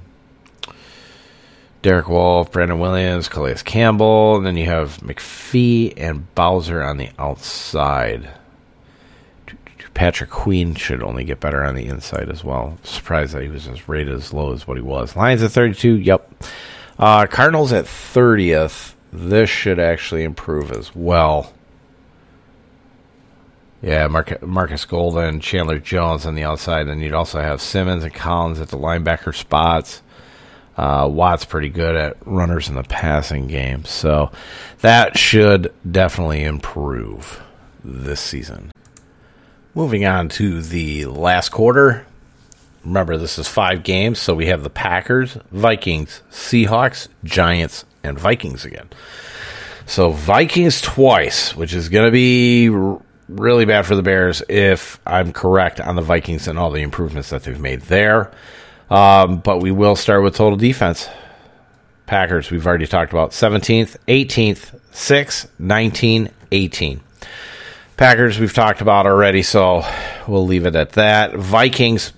Derek 1.82 2.08
Wolfe, 2.08 2.52
Brandon 2.52 2.78
Williams, 2.78 3.26
Calais 3.26 3.56
Campbell, 3.64 4.36
and 4.36 4.46
then 4.46 4.56
you 4.56 4.66
have 4.66 4.98
McPhee 4.98 5.94
and 5.96 6.32
Bowser 6.36 6.80
on 6.80 6.98
the 6.98 7.10
outside. 7.18 8.30
Patrick 9.94 10.30
Queen 10.30 10.74
should 10.74 11.02
only 11.02 11.24
get 11.24 11.40
better 11.40 11.64
on 11.64 11.74
the 11.74 11.86
inside 11.86 12.30
as 12.30 12.42
well. 12.42 12.78
Surprised 12.82 13.34
that 13.34 13.42
he 13.42 13.48
was 13.48 13.68
as 13.68 13.88
rated 13.88 14.14
as 14.14 14.32
low 14.32 14.52
as 14.52 14.66
what 14.66 14.76
he 14.76 14.82
was. 14.82 15.16
Lions 15.16 15.42
at 15.42 15.50
32, 15.50 15.96
yep. 15.98 16.30
Uh, 16.98 17.26
Cardinals 17.26 17.72
at 17.72 17.84
30th. 17.84 18.94
This 19.12 19.50
should 19.50 19.78
actually 19.78 20.24
improve 20.24 20.72
as 20.72 20.94
well. 20.94 21.52
Yeah, 23.82 24.06
Marcus 24.06 24.84
Golden, 24.84 25.40
Chandler 25.40 25.80
Jones 25.80 26.24
on 26.24 26.36
the 26.36 26.44
outside. 26.44 26.86
Then 26.86 27.00
you'd 27.00 27.12
also 27.12 27.40
have 27.40 27.60
Simmons 27.60 28.04
and 28.04 28.14
Collins 28.14 28.60
at 28.60 28.68
the 28.68 28.78
linebacker 28.78 29.34
spots. 29.34 30.02
Uh, 30.76 31.08
Watt's 31.10 31.44
pretty 31.44 31.68
good 31.68 31.96
at 31.96 32.16
runners 32.24 32.68
in 32.68 32.76
the 32.76 32.84
passing 32.84 33.48
game. 33.48 33.84
So 33.84 34.30
that 34.80 35.18
should 35.18 35.74
definitely 35.90 36.44
improve 36.44 37.42
this 37.84 38.20
season. 38.20 38.70
Moving 39.74 40.04
on 40.04 40.28
to 40.30 40.60
the 40.60 41.06
last 41.06 41.48
quarter. 41.48 42.04
Remember, 42.84 43.16
this 43.16 43.38
is 43.38 43.48
five 43.48 43.82
games, 43.82 44.18
so 44.18 44.34
we 44.34 44.48
have 44.48 44.62
the 44.62 44.68
Packers, 44.68 45.38
Vikings, 45.50 46.20
Seahawks, 46.30 47.08
Giants, 47.24 47.86
and 48.04 48.18
Vikings 48.18 48.66
again. 48.66 48.90
So 49.86 50.10
Vikings 50.10 50.82
twice, 50.82 51.56
which 51.56 51.72
is 51.72 51.88
going 51.88 52.04
to 52.04 52.10
be 52.10 52.68
really 53.28 53.64
bad 53.64 53.86
for 53.86 53.96
the 53.96 54.02
Bears 54.02 54.42
if 54.46 55.00
I'm 55.06 55.32
correct 55.32 55.80
on 55.80 55.96
the 55.96 56.02
Vikings 56.02 56.48
and 56.48 56.58
all 56.58 56.70
the 56.70 56.82
improvements 56.82 57.30
that 57.30 57.44
they've 57.44 57.58
made 57.58 57.80
there. 57.82 58.30
Um, 58.90 59.38
but 59.38 59.60
we 59.60 59.70
will 59.70 59.96
start 59.96 60.22
with 60.22 60.34
total 60.34 60.58
defense. 60.58 61.08
Packers, 62.04 62.50
we've 62.50 62.66
already 62.66 62.86
talked 62.86 63.12
about 63.12 63.30
17th, 63.30 63.96
18th, 64.06 64.78
6, 64.90 65.48
19, 65.58 66.30
18. 66.50 67.00
Packers, 67.96 68.38
we've 68.38 68.54
talked 68.54 68.80
about 68.80 69.06
already, 69.06 69.42
so 69.42 69.84
we'll 70.26 70.46
leave 70.46 70.66
it 70.66 70.74
at 70.74 70.92
that. 70.92 71.34
Vikings, 71.34 72.12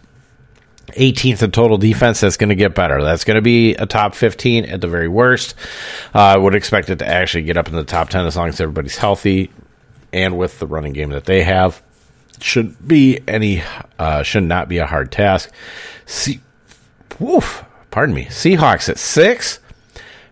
18th 0.93 1.43
in 1.43 1.51
total 1.51 1.79
defense. 1.79 2.21
That's 2.21 2.37
going 2.37 2.51
to 2.51 2.55
get 2.55 2.75
better. 2.75 3.03
That's 3.03 3.25
going 3.25 3.37
to 3.37 3.43
be 3.43 3.75
a 3.75 3.87
top 3.87 4.15
15 4.15 4.67
at 4.67 4.81
the 4.81 4.89
very 4.89 5.09
worst. 5.09 5.55
Uh, 6.15 6.21
I 6.21 6.37
would 6.37 6.55
expect 6.55 6.91
it 6.91 7.01
to 7.01 7.07
actually 7.07 7.43
get 7.43 7.57
up 7.57 7.69
in 7.69 7.75
the 7.75 7.85
top 7.85 8.09
10 8.09 8.27
as 8.27 8.37
long 8.37 8.49
as 8.49 8.61
everybody's 8.61 8.97
healthy 8.97 9.51
and 10.13 10.39
with 10.39 10.59
the 10.61 10.67
running 10.67 10.93
game 10.93 11.11
that 11.11 11.25
they 11.25 11.43
have. 11.43 11.83
Should 12.41 12.87
be 12.87 13.21
any, 13.27 13.63
uh, 13.99 14.23
should 14.23 14.45
not 14.45 14.69
be 14.69 14.79
a 14.79 14.87
hard 14.87 15.11
task. 15.11 15.51
See, 16.07 16.41
woof, 17.19 17.65
pardon 17.91 18.15
me. 18.15 18.27
Seahawks 18.27 18.89
at 18.89 18.99
six, 18.99 19.61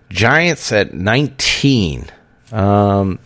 Giants 0.09 0.73
at 0.73 0.95
19. 0.95 2.07
Um, 2.53 3.19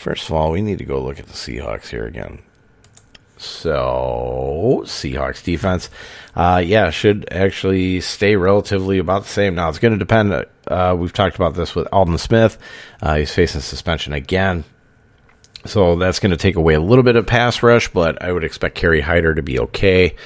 First 0.00 0.30
of 0.30 0.32
all, 0.34 0.50
we 0.50 0.62
need 0.62 0.78
to 0.78 0.86
go 0.86 0.98
look 0.98 1.20
at 1.20 1.26
the 1.26 1.34
Seahawks 1.34 1.88
here 1.88 2.06
again. 2.06 2.38
So, 3.36 4.80
Seahawks 4.84 5.44
defense, 5.44 5.90
uh, 6.34 6.62
yeah, 6.64 6.88
should 6.88 7.28
actually 7.30 8.00
stay 8.00 8.34
relatively 8.36 8.96
about 8.96 9.24
the 9.24 9.28
same. 9.28 9.56
Now, 9.56 9.68
it's 9.68 9.78
going 9.78 9.92
to 9.92 9.98
depend. 9.98 10.46
Uh, 10.66 10.96
we've 10.98 11.12
talked 11.12 11.36
about 11.36 11.52
this 11.52 11.74
with 11.74 11.86
Aldon 11.92 12.16
Smith. 12.16 12.56
Uh, 13.02 13.16
he's 13.16 13.34
facing 13.34 13.60
suspension 13.60 14.14
again. 14.14 14.64
So, 15.66 15.96
that's 15.96 16.18
going 16.18 16.30
to 16.30 16.38
take 16.38 16.56
away 16.56 16.72
a 16.72 16.80
little 16.80 17.04
bit 17.04 17.16
of 17.16 17.26
pass 17.26 17.62
rush, 17.62 17.88
but 17.92 18.22
I 18.22 18.32
would 18.32 18.44
expect 18.44 18.76
Kerry 18.76 19.02
Hyder 19.02 19.34
to 19.34 19.42
be 19.42 19.60
okay, 19.60 20.16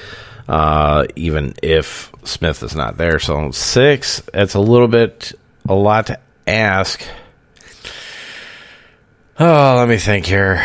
uh, 0.48 1.06
even 1.16 1.54
if 1.64 2.12
Smith 2.22 2.62
is 2.62 2.76
not 2.76 2.96
there. 2.96 3.18
So, 3.18 3.50
six, 3.50 4.22
that's 4.32 4.54
a 4.54 4.60
little 4.60 4.86
bit, 4.86 5.32
a 5.68 5.74
lot 5.74 6.06
to 6.06 6.20
ask. 6.46 7.02
Oh, 9.38 9.74
let 9.78 9.88
me 9.88 9.96
think 9.96 10.26
here. 10.26 10.64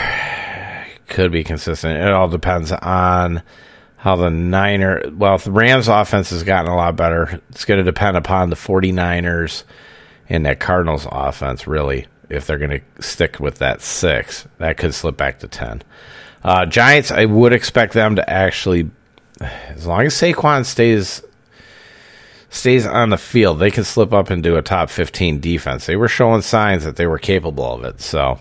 Could 1.07 1.31
be 1.31 1.43
consistent. 1.43 1.97
It 1.97 2.11
all 2.11 2.27
depends 2.29 2.71
on 2.71 3.41
how 3.97 4.15
the 4.15 4.29
Niner, 4.29 5.09
well, 5.11 5.39
the 5.39 5.51
Rams 5.51 5.87
offense 5.87 6.29
has 6.29 6.43
gotten 6.43 6.71
a 6.71 6.75
lot 6.75 6.95
better. 6.95 7.41
It's 7.49 7.65
going 7.65 7.79
to 7.79 7.83
depend 7.83 8.15
upon 8.15 8.51
the 8.51 8.55
49ers 8.55 9.63
and 10.29 10.45
that 10.45 10.59
Cardinals 10.59 11.07
offense, 11.11 11.65
really, 11.65 12.05
if 12.29 12.45
they're 12.45 12.59
going 12.59 12.79
to 12.79 13.01
stick 13.01 13.39
with 13.39 13.57
that 13.57 13.81
six. 13.81 14.47
That 14.59 14.77
could 14.77 14.93
slip 14.93 15.17
back 15.17 15.39
to 15.39 15.47
10. 15.47 15.81
Uh, 16.43 16.67
Giants, 16.67 17.09
I 17.09 17.25
would 17.25 17.53
expect 17.53 17.93
them 17.93 18.17
to 18.17 18.29
actually, 18.29 18.91
as 19.41 19.87
long 19.87 20.01
as 20.01 20.13
Saquon 20.13 20.63
stays 20.63 21.23
stays 22.49 22.85
on 22.85 23.09
the 23.09 23.17
field, 23.17 23.59
they 23.59 23.71
can 23.71 23.83
slip 23.83 24.11
up 24.11 24.31
into 24.31 24.57
a 24.57 24.61
top 24.61 24.89
15 24.89 25.39
defense. 25.39 25.85
They 25.85 25.95
were 25.95 26.07
showing 26.07 26.41
signs 26.41 26.83
that 26.83 26.95
they 26.95 27.07
were 27.07 27.19
capable 27.19 27.73
of 27.73 27.83
it. 27.83 28.01
So, 28.01 28.39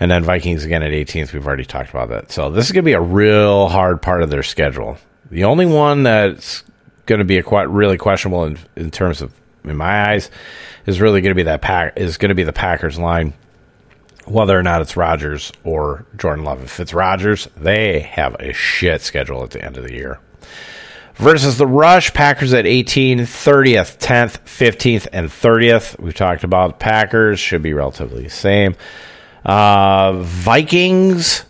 and 0.00 0.10
then 0.10 0.24
Vikings 0.24 0.64
again 0.64 0.82
at 0.82 0.90
18th. 0.90 1.32
We've 1.32 1.46
already 1.46 1.64
talked 1.64 1.90
about 1.90 2.08
that. 2.08 2.32
So 2.32 2.50
this 2.50 2.66
is 2.66 2.72
going 2.72 2.84
to 2.84 2.88
be 2.88 2.94
a 2.94 3.00
real 3.00 3.68
hard 3.68 4.02
part 4.02 4.22
of 4.22 4.30
their 4.30 4.42
schedule. 4.42 4.98
The 5.30 5.44
only 5.44 5.66
one 5.66 6.02
that's 6.02 6.64
going 7.06 7.20
to 7.20 7.24
be 7.24 7.38
a 7.38 7.42
quite 7.42 7.68
really 7.70 7.96
questionable 7.96 8.44
in, 8.44 8.58
in 8.76 8.90
terms 8.90 9.22
of, 9.22 9.32
in 9.62 9.76
my 9.76 10.10
eyes, 10.10 10.30
is 10.86 11.00
really 11.00 11.20
going 11.20 11.30
to 11.30 11.36
be 11.36 11.44
that 11.44 11.62
pack 11.62 11.96
is 11.96 12.18
going 12.18 12.30
to 12.30 12.34
be 12.34 12.44
the 12.44 12.52
Packers 12.52 12.98
line. 12.98 13.32
Whether 14.26 14.58
or 14.58 14.62
not 14.62 14.80
it's 14.80 14.96
Rodgers 14.96 15.52
or 15.64 16.06
Jordan 16.16 16.46
Love. 16.46 16.62
If 16.62 16.80
it's 16.80 16.94
Rodgers, 16.94 17.46
they 17.58 18.00
have 18.00 18.34
a 18.40 18.54
shit 18.54 19.02
schedule 19.02 19.44
at 19.44 19.50
the 19.50 19.62
end 19.62 19.76
of 19.76 19.84
the 19.84 19.92
year 19.92 20.18
versus 21.16 21.58
the 21.58 21.66
Rush. 21.66 22.12
Packers 22.12 22.52
at 22.52 22.66
18, 22.66 23.20
30th, 23.20 23.98
10th, 23.98 24.40
15th, 24.44 25.08
and 25.12 25.28
30th. 25.28 25.98
We've 25.98 26.14
talked 26.14 26.44
about 26.44 26.78
Packers, 26.78 27.40
should 27.40 27.62
be 27.62 27.72
relatively 27.72 28.24
the 28.24 28.30
same. 28.30 28.76
Uh, 29.44 30.14
Vikings 30.22 31.44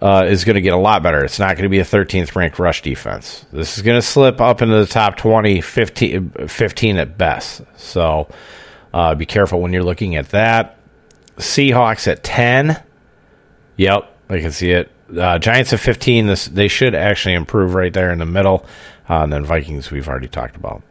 uh, 0.00 0.26
is 0.28 0.44
going 0.44 0.54
to 0.54 0.60
get 0.60 0.72
a 0.74 0.78
lot 0.78 1.02
better. 1.02 1.24
It's 1.24 1.38
not 1.38 1.56
going 1.56 1.64
to 1.64 1.68
be 1.68 1.80
a 1.80 1.84
13th 1.84 2.36
ranked 2.36 2.58
rush 2.58 2.82
defense. 2.82 3.44
This 3.52 3.76
is 3.76 3.82
going 3.82 3.98
to 3.98 4.06
slip 4.06 4.40
up 4.40 4.62
into 4.62 4.76
the 4.76 4.86
top 4.86 5.16
20, 5.16 5.60
15, 5.60 6.30
15 6.48 6.98
at 6.98 7.18
best. 7.18 7.62
So 7.76 8.28
uh, 8.92 9.14
be 9.14 9.26
careful 9.26 9.60
when 9.60 9.72
you're 9.72 9.82
looking 9.82 10.16
at 10.16 10.28
that. 10.30 10.78
Seahawks 11.36 12.06
at 12.06 12.22
10. 12.22 12.82
Yep, 13.76 14.16
I 14.28 14.40
can 14.40 14.52
see 14.52 14.70
it. 14.70 14.90
Uh, 15.16 15.38
Giants 15.38 15.72
at 15.72 15.80
15. 15.80 16.26
This 16.26 16.46
they 16.46 16.68
should 16.68 16.94
actually 16.94 17.34
improve 17.34 17.74
right 17.74 17.92
there 17.92 18.12
in 18.12 18.18
the 18.18 18.26
middle. 18.26 18.66
Uh, 19.08 19.22
and 19.22 19.32
then 19.32 19.44
Vikings, 19.44 19.90
we've 19.90 20.08
already 20.08 20.28
talked 20.28 20.56
about. 20.56 20.82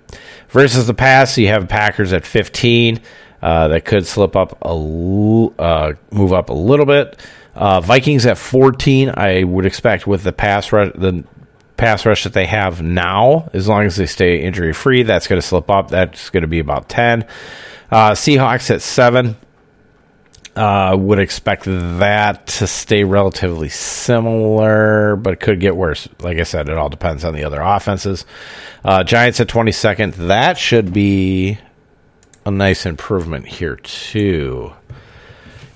Versus 0.50 0.88
the 0.88 0.94
pass, 0.94 1.38
you 1.38 1.48
have 1.48 1.68
Packers 1.68 2.14
at 2.14 2.26
15. 2.26 3.02
Uh, 3.42 3.68
that 3.68 3.84
could 3.84 4.06
slip 4.06 4.36
up 4.38 4.58
a 4.62 4.70
uh, 4.70 5.94
move 6.12 6.32
up 6.32 6.50
a 6.50 6.54
little 6.54 6.86
bit. 6.86 7.20
Uh, 7.56 7.82
Vikings 7.82 8.26
at 8.26 8.38
14. 8.38 9.12
I 9.16 9.44
would 9.44 9.66
expect 9.66 10.08
with 10.08 10.24
the 10.24 10.32
pass 10.32 10.72
rush, 10.72 10.92
the 10.96 11.26
pass 11.76 12.06
rush 12.06 12.24
that 12.24 12.34
they 12.34 12.46
have 12.46 12.82
now, 12.82 13.50
as 13.54 13.68
long 13.68 13.84
as 13.84 13.98
they 13.98 14.06
stay 14.06 14.42
injury 14.42 14.74
free, 14.74 15.04
that's 15.04 15.28
going 15.28 15.42
to 15.42 15.46
slip 15.46 15.70
up. 15.70 15.90
That's 15.90 16.30
going 16.30 16.44
to 16.44 16.48
be 16.48 16.60
about 16.60 16.88
10. 16.88 17.26
Uh, 17.92 18.12
Seahawks 18.12 18.72
at 18.72 18.82
seven. 18.82 19.36
Uh, 20.56 20.96
would 20.96 21.18
expect 21.18 21.64
that 21.66 22.46
to 22.46 22.68
stay 22.68 23.04
relatively 23.04 23.70
similar, 23.70 25.16
but 25.16 25.34
it 25.34 25.40
could 25.40 25.60
get 25.60 25.76
worse. 25.76 26.08
Like 26.20 26.38
I 26.38 26.44
said, 26.44 26.70
it 26.70 26.78
all 26.78 26.90
depends 26.90 27.26
on 27.26 27.34
the 27.34 27.44
other 27.44 27.60
offenses. 27.60 28.24
Uh, 28.86 29.04
Giants 29.04 29.40
at 29.40 29.48
22nd. 29.48 30.14
That 30.28 30.60
should 30.60 30.94
be 30.94 31.58
a 32.46 32.52
nice 32.52 32.86
improvement 32.86 33.48
here, 33.48 33.78
too. 33.78 34.74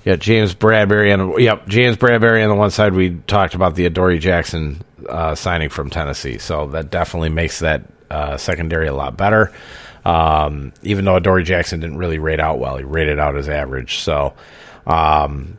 Yeah, 0.04 0.16
James 0.16 0.54
Bradberry 0.54 1.12
and 1.12 1.38
yep, 1.42 1.66
James 1.68 1.96
Bradberry 1.96 2.42
on 2.42 2.48
the 2.48 2.54
one 2.54 2.70
side. 2.70 2.94
We 2.94 3.16
talked 3.26 3.54
about 3.54 3.74
the 3.74 3.84
Adoree 3.84 4.20
Jackson 4.20 4.80
uh, 5.08 5.34
signing 5.34 5.68
from 5.68 5.90
Tennessee, 5.90 6.38
so 6.38 6.66
that 6.68 6.90
definitely 6.90 7.28
makes 7.28 7.58
that 7.58 7.82
uh, 8.10 8.36
secondary 8.36 8.86
a 8.86 8.94
lot 8.94 9.16
better. 9.16 9.52
Um, 10.04 10.72
even 10.82 11.04
though 11.04 11.16
Adoree 11.16 11.44
Jackson 11.44 11.80
didn't 11.80 11.98
really 11.98 12.18
rate 12.18 12.40
out 12.40 12.58
well, 12.58 12.78
he 12.78 12.84
rated 12.84 13.18
out 13.18 13.36
as 13.36 13.48
average. 13.48 13.98
So 13.98 14.32
um, 14.88 15.58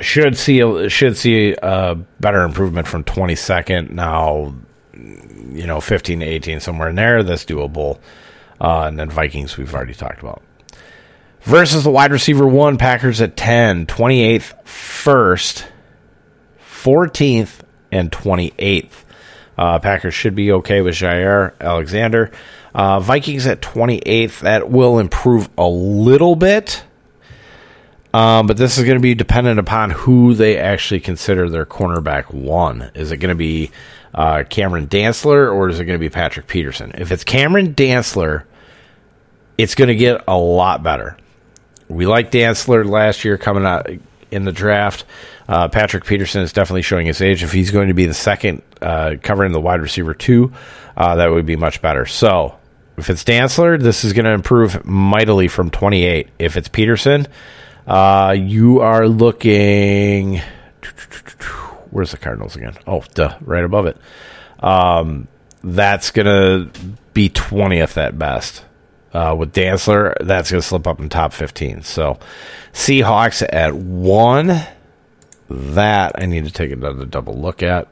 should 0.00 0.36
see 0.36 0.88
should 0.88 1.16
see 1.16 1.54
a 1.62 1.94
better 2.20 2.42
improvement 2.42 2.86
from 2.86 3.04
22nd 3.04 3.90
now. 3.90 4.54
You 4.92 5.66
know, 5.66 5.80
15 5.80 6.20
to 6.20 6.26
18 6.26 6.60
somewhere 6.60 6.90
in 6.90 6.96
there. 6.96 7.22
That's 7.22 7.44
doable. 7.44 7.98
Uh, 8.60 8.82
and 8.82 8.98
then 8.98 9.08
Vikings 9.08 9.56
we've 9.56 9.72
already 9.72 9.94
talked 9.94 10.20
about. 10.20 10.42
Versus 11.42 11.84
the 11.84 11.90
wide 11.90 12.12
receiver 12.12 12.46
one, 12.46 12.76
Packers 12.76 13.20
at 13.20 13.36
10, 13.36 13.86
28th, 13.86 14.66
first, 14.66 15.66
14th, 16.60 17.60
and 17.92 18.10
28th. 18.10 18.90
Uh, 19.56 19.78
Packers 19.78 20.14
should 20.14 20.34
be 20.34 20.52
okay 20.52 20.82
with 20.82 20.94
Jaire 20.94 21.52
Alexander. 21.60 22.30
Uh, 22.74 23.00
Vikings 23.00 23.46
at 23.46 23.62
28th. 23.62 24.40
That 24.40 24.70
will 24.70 24.98
improve 24.98 25.48
a 25.56 25.66
little 25.68 26.36
bit. 26.36 26.84
Um, 28.14 28.46
but 28.46 28.56
this 28.56 28.78
is 28.78 28.84
going 28.84 28.96
to 28.96 29.02
be 29.02 29.14
dependent 29.14 29.58
upon 29.58 29.90
who 29.90 30.34
they 30.34 30.56
actually 30.56 31.00
consider 31.00 31.48
their 31.48 31.66
cornerback 31.66 32.32
one. 32.32 32.90
Is 32.94 33.12
it 33.12 33.18
going 33.18 33.34
to 33.34 33.38
be 33.38 33.70
uh, 34.14 34.44
Cameron 34.48 34.88
Dantzler 34.88 35.52
or 35.52 35.68
is 35.68 35.78
it 35.78 35.84
going 35.84 35.98
to 35.98 36.00
be 36.00 36.08
Patrick 36.08 36.46
Peterson? 36.46 36.92
If 36.96 37.12
it's 37.12 37.24
Cameron 37.24 37.74
Dantzler, 37.74 38.44
it's 39.58 39.74
going 39.74 39.88
to 39.88 39.94
get 39.94 40.24
a 40.26 40.38
lot 40.38 40.82
better. 40.82 41.16
We 41.88 42.06
like 42.06 42.30
Dantzler 42.30 42.88
last 42.88 43.24
year 43.24 43.36
coming 43.36 43.64
out 43.64 43.88
in 44.30 44.44
the 44.44 44.52
draft. 44.52 45.04
Uh, 45.48 45.68
Patrick 45.68 46.04
Peterson 46.04 46.42
is 46.42 46.52
definitely 46.52 46.82
showing 46.82 47.06
his 47.06 47.20
age. 47.20 47.42
If 47.42 47.52
he's 47.52 47.70
going 47.70 47.88
to 47.88 47.94
be 47.94 48.06
the 48.06 48.14
second 48.14 48.62
uh, 48.80 49.16
covering 49.22 49.52
the 49.52 49.60
wide 49.60 49.80
receiver 49.80 50.14
two, 50.14 50.52
uh, 50.96 51.16
that 51.16 51.30
would 51.30 51.46
be 51.46 51.56
much 51.56 51.80
better. 51.82 52.06
So 52.06 52.58
if 52.96 53.10
it's 53.10 53.24
Dantzler, 53.24 53.80
this 53.80 54.04
is 54.04 54.12
going 54.12 54.24
to 54.24 54.32
improve 54.32 54.84
mightily 54.84 55.48
from 55.48 55.70
28. 55.70 56.28
If 56.38 56.56
it's 56.56 56.68
Peterson, 56.68 57.26
uh, 57.88 58.32
you 58.32 58.80
are 58.80 59.08
looking. 59.08 60.40
Where's 61.90 62.10
the 62.10 62.18
Cardinals 62.18 62.54
again? 62.54 62.74
Oh, 62.86 63.02
duh, 63.14 63.36
right 63.40 63.64
above 63.64 63.86
it. 63.86 63.96
Um, 64.60 65.28
that's 65.64 66.10
gonna 66.10 66.70
be 67.14 67.28
twentieth 67.28 67.96
at 67.96 68.18
best. 68.18 68.64
Uh, 69.12 69.34
with 69.38 69.54
Dantzler, 69.54 70.14
that's 70.20 70.50
gonna 70.50 70.62
slip 70.62 70.86
up 70.86 71.00
in 71.00 71.08
top 71.08 71.32
fifteen. 71.32 71.82
So, 71.82 72.18
Seahawks 72.72 73.46
at 73.48 73.74
one. 73.74 74.60
That 75.50 76.12
I 76.20 76.26
need 76.26 76.44
to 76.44 76.52
take 76.52 76.70
another 76.72 77.06
double 77.06 77.34
look 77.34 77.62
at. 77.62 77.88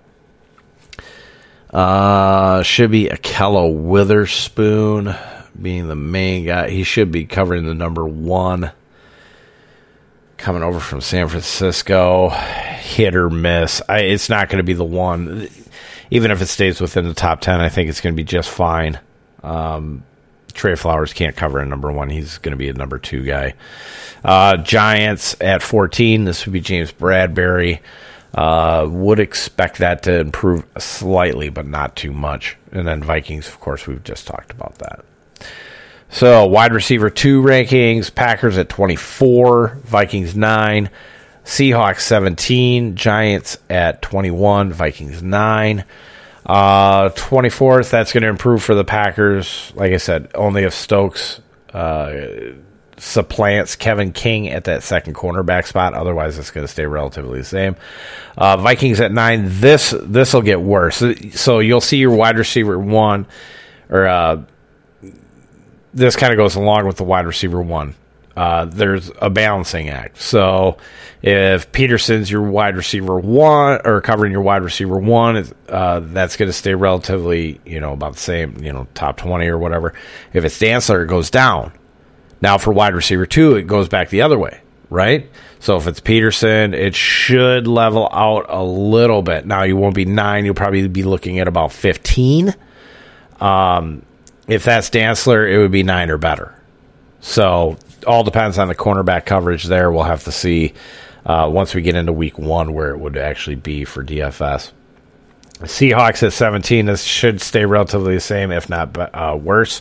Uh, 1.70 2.62
should 2.62 2.90
be 2.90 3.08
Ahkello 3.08 3.74
Witherspoon 3.74 5.14
being 5.60 5.88
the 5.88 5.96
main 5.96 6.44
guy. 6.44 6.68
He 6.68 6.84
should 6.84 7.10
be 7.10 7.24
covering 7.24 7.64
the 7.64 7.74
number 7.74 8.04
one 8.06 8.72
coming 10.36 10.62
over 10.62 10.80
from 10.80 11.00
San 11.00 11.28
Francisco, 11.28 12.30
hit 12.30 13.16
or 13.16 13.30
miss. 13.30 13.82
I, 13.88 14.00
it's 14.00 14.28
not 14.28 14.48
going 14.48 14.58
to 14.58 14.64
be 14.64 14.74
the 14.74 14.84
one. 14.84 15.48
Even 16.10 16.30
if 16.30 16.40
it 16.40 16.46
stays 16.46 16.80
within 16.80 17.06
the 17.06 17.14
top 17.14 17.40
10, 17.40 17.60
I 17.60 17.68
think 17.68 17.88
it's 17.88 18.00
going 18.00 18.14
to 18.14 18.16
be 18.16 18.24
just 18.24 18.48
fine. 18.48 19.00
Um, 19.42 20.04
Tre 20.52 20.74
Flowers 20.74 21.12
can't 21.12 21.36
cover 21.36 21.58
a 21.58 21.66
number 21.66 21.92
one. 21.92 22.10
He's 22.10 22.38
going 22.38 22.52
to 22.52 22.56
be 22.56 22.68
a 22.68 22.72
number 22.72 22.98
two 22.98 23.22
guy. 23.22 23.54
Uh, 24.24 24.56
Giants 24.56 25.36
at 25.40 25.62
14. 25.62 26.24
This 26.24 26.46
would 26.46 26.52
be 26.52 26.60
James 26.60 26.92
Bradberry. 26.92 27.80
Uh, 28.34 28.86
would 28.90 29.18
expect 29.18 29.78
that 29.78 30.02
to 30.02 30.18
improve 30.18 30.64
slightly, 30.78 31.48
but 31.48 31.66
not 31.66 31.96
too 31.96 32.12
much. 32.12 32.56
And 32.72 32.86
then 32.86 33.02
Vikings, 33.02 33.48
of 33.48 33.60
course, 33.60 33.86
we've 33.86 34.04
just 34.04 34.26
talked 34.26 34.50
about 34.50 34.76
that. 34.78 35.04
So 36.08 36.46
wide 36.46 36.72
receiver 36.72 37.10
two 37.10 37.42
rankings: 37.42 38.14
Packers 38.14 38.58
at 38.58 38.68
twenty 38.68 38.96
four, 38.96 39.78
Vikings 39.84 40.36
nine, 40.36 40.90
Seahawks 41.44 42.00
seventeen, 42.00 42.96
Giants 42.96 43.58
at 43.68 44.02
twenty 44.02 44.30
one, 44.30 44.72
Vikings 44.72 45.22
nine. 45.22 45.84
Uh, 46.44 47.08
24th, 47.08 47.90
that's 47.90 48.12
going 48.12 48.22
to 48.22 48.28
improve 48.28 48.62
for 48.62 48.76
the 48.76 48.84
Packers. 48.84 49.72
Like 49.74 49.92
I 49.92 49.96
said, 49.96 50.30
only 50.36 50.62
if 50.62 50.74
Stokes 50.74 51.40
uh, 51.74 52.12
supplants 52.98 53.76
Kevin 53.76 54.12
King 54.12 54.48
at 54.48 54.64
that 54.64 54.82
second 54.84 55.14
cornerback 55.14 55.66
spot. 55.66 55.94
Otherwise, 55.94 56.38
it's 56.38 56.52
going 56.52 56.64
to 56.64 56.72
stay 56.72 56.86
relatively 56.86 57.40
the 57.40 57.44
same. 57.44 57.76
Uh, 58.38 58.56
Vikings 58.56 59.00
at 59.00 59.12
nine. 59.12 59.42
This 59.60 59.94
this 60.00 60.32
will 60.32 60.42
get 60.42 60.60
worse. 60.60 61.02
So 61.32 61.58
you'll 61.58 61.80
see 61.80 61.98
your 61.98 62.14
wide 62.14 62.38
receiver 62.38 62.78
one, 62.78 63.26
or 63.90 64.06
uh, 64.06 64.42
this 65.96 66.14
kind 66.14 66.32
of 66.32 66.36
goes 66.36 66.54
along 66.54 66.86
with 66.86 66.96
the 66.98 67.04
wide 67.04 67.26
receiver 67.26 67.60
one. 67.60 67.94
Uh, 68.36 68.66
there's 68.66 69.10
a 69.22 69.30
balancing 69.30 69.88
act. 69.88 70.20
So 70.20 70.76
if 71.22 71.72
Peterson's 71.72 72.30
your 72.30 72.42
wide 72.42 72.76
receiver 72.76 73.18
one 73.18 73.80
or 73.82 74.02
covering 74.02 74.30
your 74.30 74.42
wide 74.42 74.62
receiver 74.62 74.98
one, 74.98 75.50
uh, 75.70 76.00
that's 76.00 76.36
going 76.36 76.48
to 76.50 76.52
stay 76.52 76.74
relatively, 76.74 77.60
you 77.64 77.80
know, 77.80 77.94
about 77.94 78.12
the 78.12 78.20
same, 78.20 78.62
you 78.62 78.74
know, 78.74 78.86
top 78.92 79.16
20 79.16 79.46
or 79.46 79.56
whatever. 79.56 79.94
If 80.34 80.44
it's 80.44 80.58
Dantzler, 80.58 81.04
it 81.04 81.08
goes 81.08 81.30
down. 81.30 81.72
Now 82.42 82.58
for 82.58 82.72
wide 82.74 82.94
receiver 82.94 83.24
two, 83.24 83.56
it 83.56 83.66
goes 83.66 83.88
back 83.88 84.10
the 84.10 84.20
other 84.20 84.38
way. 84.38 84.60
right? 84.90 85.28
So 85.58 85.76
if 85.76 85.86
it's 85.86 86.00
Peterson, 86.00 86.74
it 86.74 86.94
should 86.94 87.66
level 87.66 88.08
out 88.12 88.46
a 88.48 88.62
little 88.62 89.22
bit. 89.22 89.46
Now 89.46 89.62
you 89.62 89.76
won't 89.76 89.94
be 89.94 90.04
nine; 90.04 90.44
you'll 90.44 90.54
probably 90.54 90.86
be 90.88 91.02
looking 91.02 91.38
at 91.38 91.48
about 91.48 91.72
fifteen. 91.72 92.54
Um, 93.40 94.02
if 94.48 94.64
that's 94.64 94.90
Dantzler, 94.90 95.50
it 95.50 95.58
would 95.58 95.72
be 95.72 95.82
nine 95.82 96.10
or 96.10 96.18
better. 96.18 96.54
So 97.20 97.76
all 98.06 98.24
depends 98.24 98.58
on 98.58 98.68
the 98.68 98.74
cornerback 98.74 99.26
coverage. 99.26 99.64
There, 99.64 99.90
we'll 99.90 100.04
have 100.04 100.24
to 100.24 100.32
see 100.32 100.74
uh, 101.24 101.50
once 101.52 101.74
we 101.74 101.82
get 101.82 101.96
into 101.96 102.12
week 102.12 102.38
one 102.38 102.72
where 102.72 102.90
it 102.90 102.98
would 102.98 103.16
actually 103.16 103.56
be 103.56 103.84
for 103.84 104.04
DFS. 104.04 104.72
Seahawks 105.60 106.22
at 106.22 106.32
17. 106.32 106.86
This 106.86 107.02
should 107.02 107.40
stay 107.40 107.64
relatively 107.64 108.14
the 108.14 108.20
same, 108.20 108.52
if 108.52 108.68
not 108.68 108.96
uh, 108.96 109.36
worse. 109.36 109.80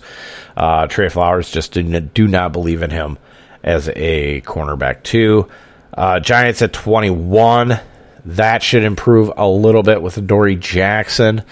Uh, 0.55 0.88
Tre 0.88 1.09
Flowers 1.09 1.51
just 1.51 1.74
do, 1.74 1.84
do 1.99 2.28
not 2.28 2.53
believe 2.53 2.82
in 2.82 2.89
him 2.89 3.18
as 3.61 3.89
a 3.89 4.41
cornerback, 4.41 5.03
too. 5.03 5.49
Uh, 5.93 6.20
Giants 6.20 6.61
at 6.61 6.72
21. 6.72 7.80
That 8.26 8.63
should 8.63 8.84
improve 8.84 9.32
a 9.36 9.47
little 9.47 9.84
bit 9.84 10.01
with 10.01 10.26
Dory 10.26 10.55
Jackson. 10.55 11.43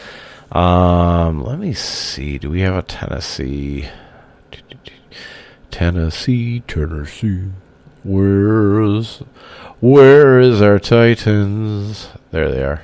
Um, 0.53 1.43
let 1.43 1.57
me 1.57 1.73
see. 1.73 2.37
Do 2.37 2.51
we 2.51 2.61
have 2.61 2.75
a 2.75 2.83
Tennessee? 2.83 3.89
Tennessee, 5.71 6.59
Tennessee. 6.67 7.49
Where's 8.03 9.23
where 9.79 10.39
is 10.39 10.61
our 10.61 10.79
Titans? 10.79 12.07
There 12.31 12.49
they 12.51 12.63
are. 12.63 12.83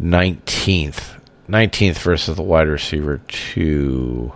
19th. 0.00 1.18
19th 1.48 1.98
versus 1.98 2.36
the 2.36 2.42
wide 2.42 2.68
receiver 2.68 3.20
2. 3.26 4.32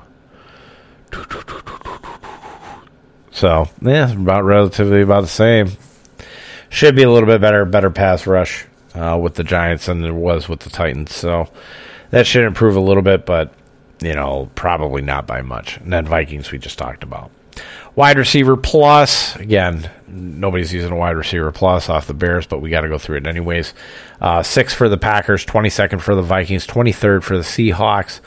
So, 3.31 3.69
yeah, 3.81 4.13
about 4.13 4.45
relatively 4.45 5.03
about 5.03 5.21
the 5.21 5.29
same. 5.29 5.71
Should 6.69 6.97
be 6.97 7.03
a 7.03 7.11
little 7.11 7.29
bit 7.29 7.41
better, 7.41 7.65
better 7.65 7.91
pass 7.91 8.27
rush 8.27 8.67
uh, 8.95 9.19
with 9.21 9.35
the 9.35 9.45
Giants 9.45 9.87
than 9.87 10.01
there 10.01 10.15
was 10.15 10.49
with 10.49 10.61
the 10.61 10.71
Titans. 10.71 11.15
So, 11.15 11.49
that 12.11 12.27
should 12.27 12.45
improve 12.45 12.77
a 12.77 12.81
little 12.81 13.03
bit, 13.03 13.27
but, 13.27 13.53
you 14.01 14.15
know, 14.15 14.51
probably 14.55 15.03
not 15.03 15.27
by 15.27 15.43
much. 15.43 15.79
And 15.79 15.93
then 15.93 16.07
Vikings 16.07 16.51
we 16.51 16.59
just 16.59 16.79
talked 16.79 17.03
about. 17.03 17.31
Wide 17.97 18.19
receiver 18.19 18.57
plus, 18.57 19.35
again, 19.37 19.91
nobody's 20.07 20.73
using 20.73 20.93
a 20.93 20.97
wide 20.97 21.17
receiver 21.17 21.51
plus 21.51 21.89
off 21.89 22.07
the 22.07 22.15
Bears, 22.15 22.47
but 22.47 22.61
we 22.61 22.71
got 22.71 22.83
to 22.83 22.89
go 22.89 22.99
through 22.99 23.19
it 23.19 23.27
anyways. 23.27 23.75
Uh, 24.21 24.43
six 24.43 24.73
for 24.73 24.89
the 24.89 24.97
Packers, 24.97 25.45
22nd 25.45 26.01
for 26.01 26.15
the 26.15 26.23
Vikings, 26.23 26.67
23rd 26.67 27.23
for 27.23 27.37
the 27.37 27.43
Seahawks, 27.43 28.21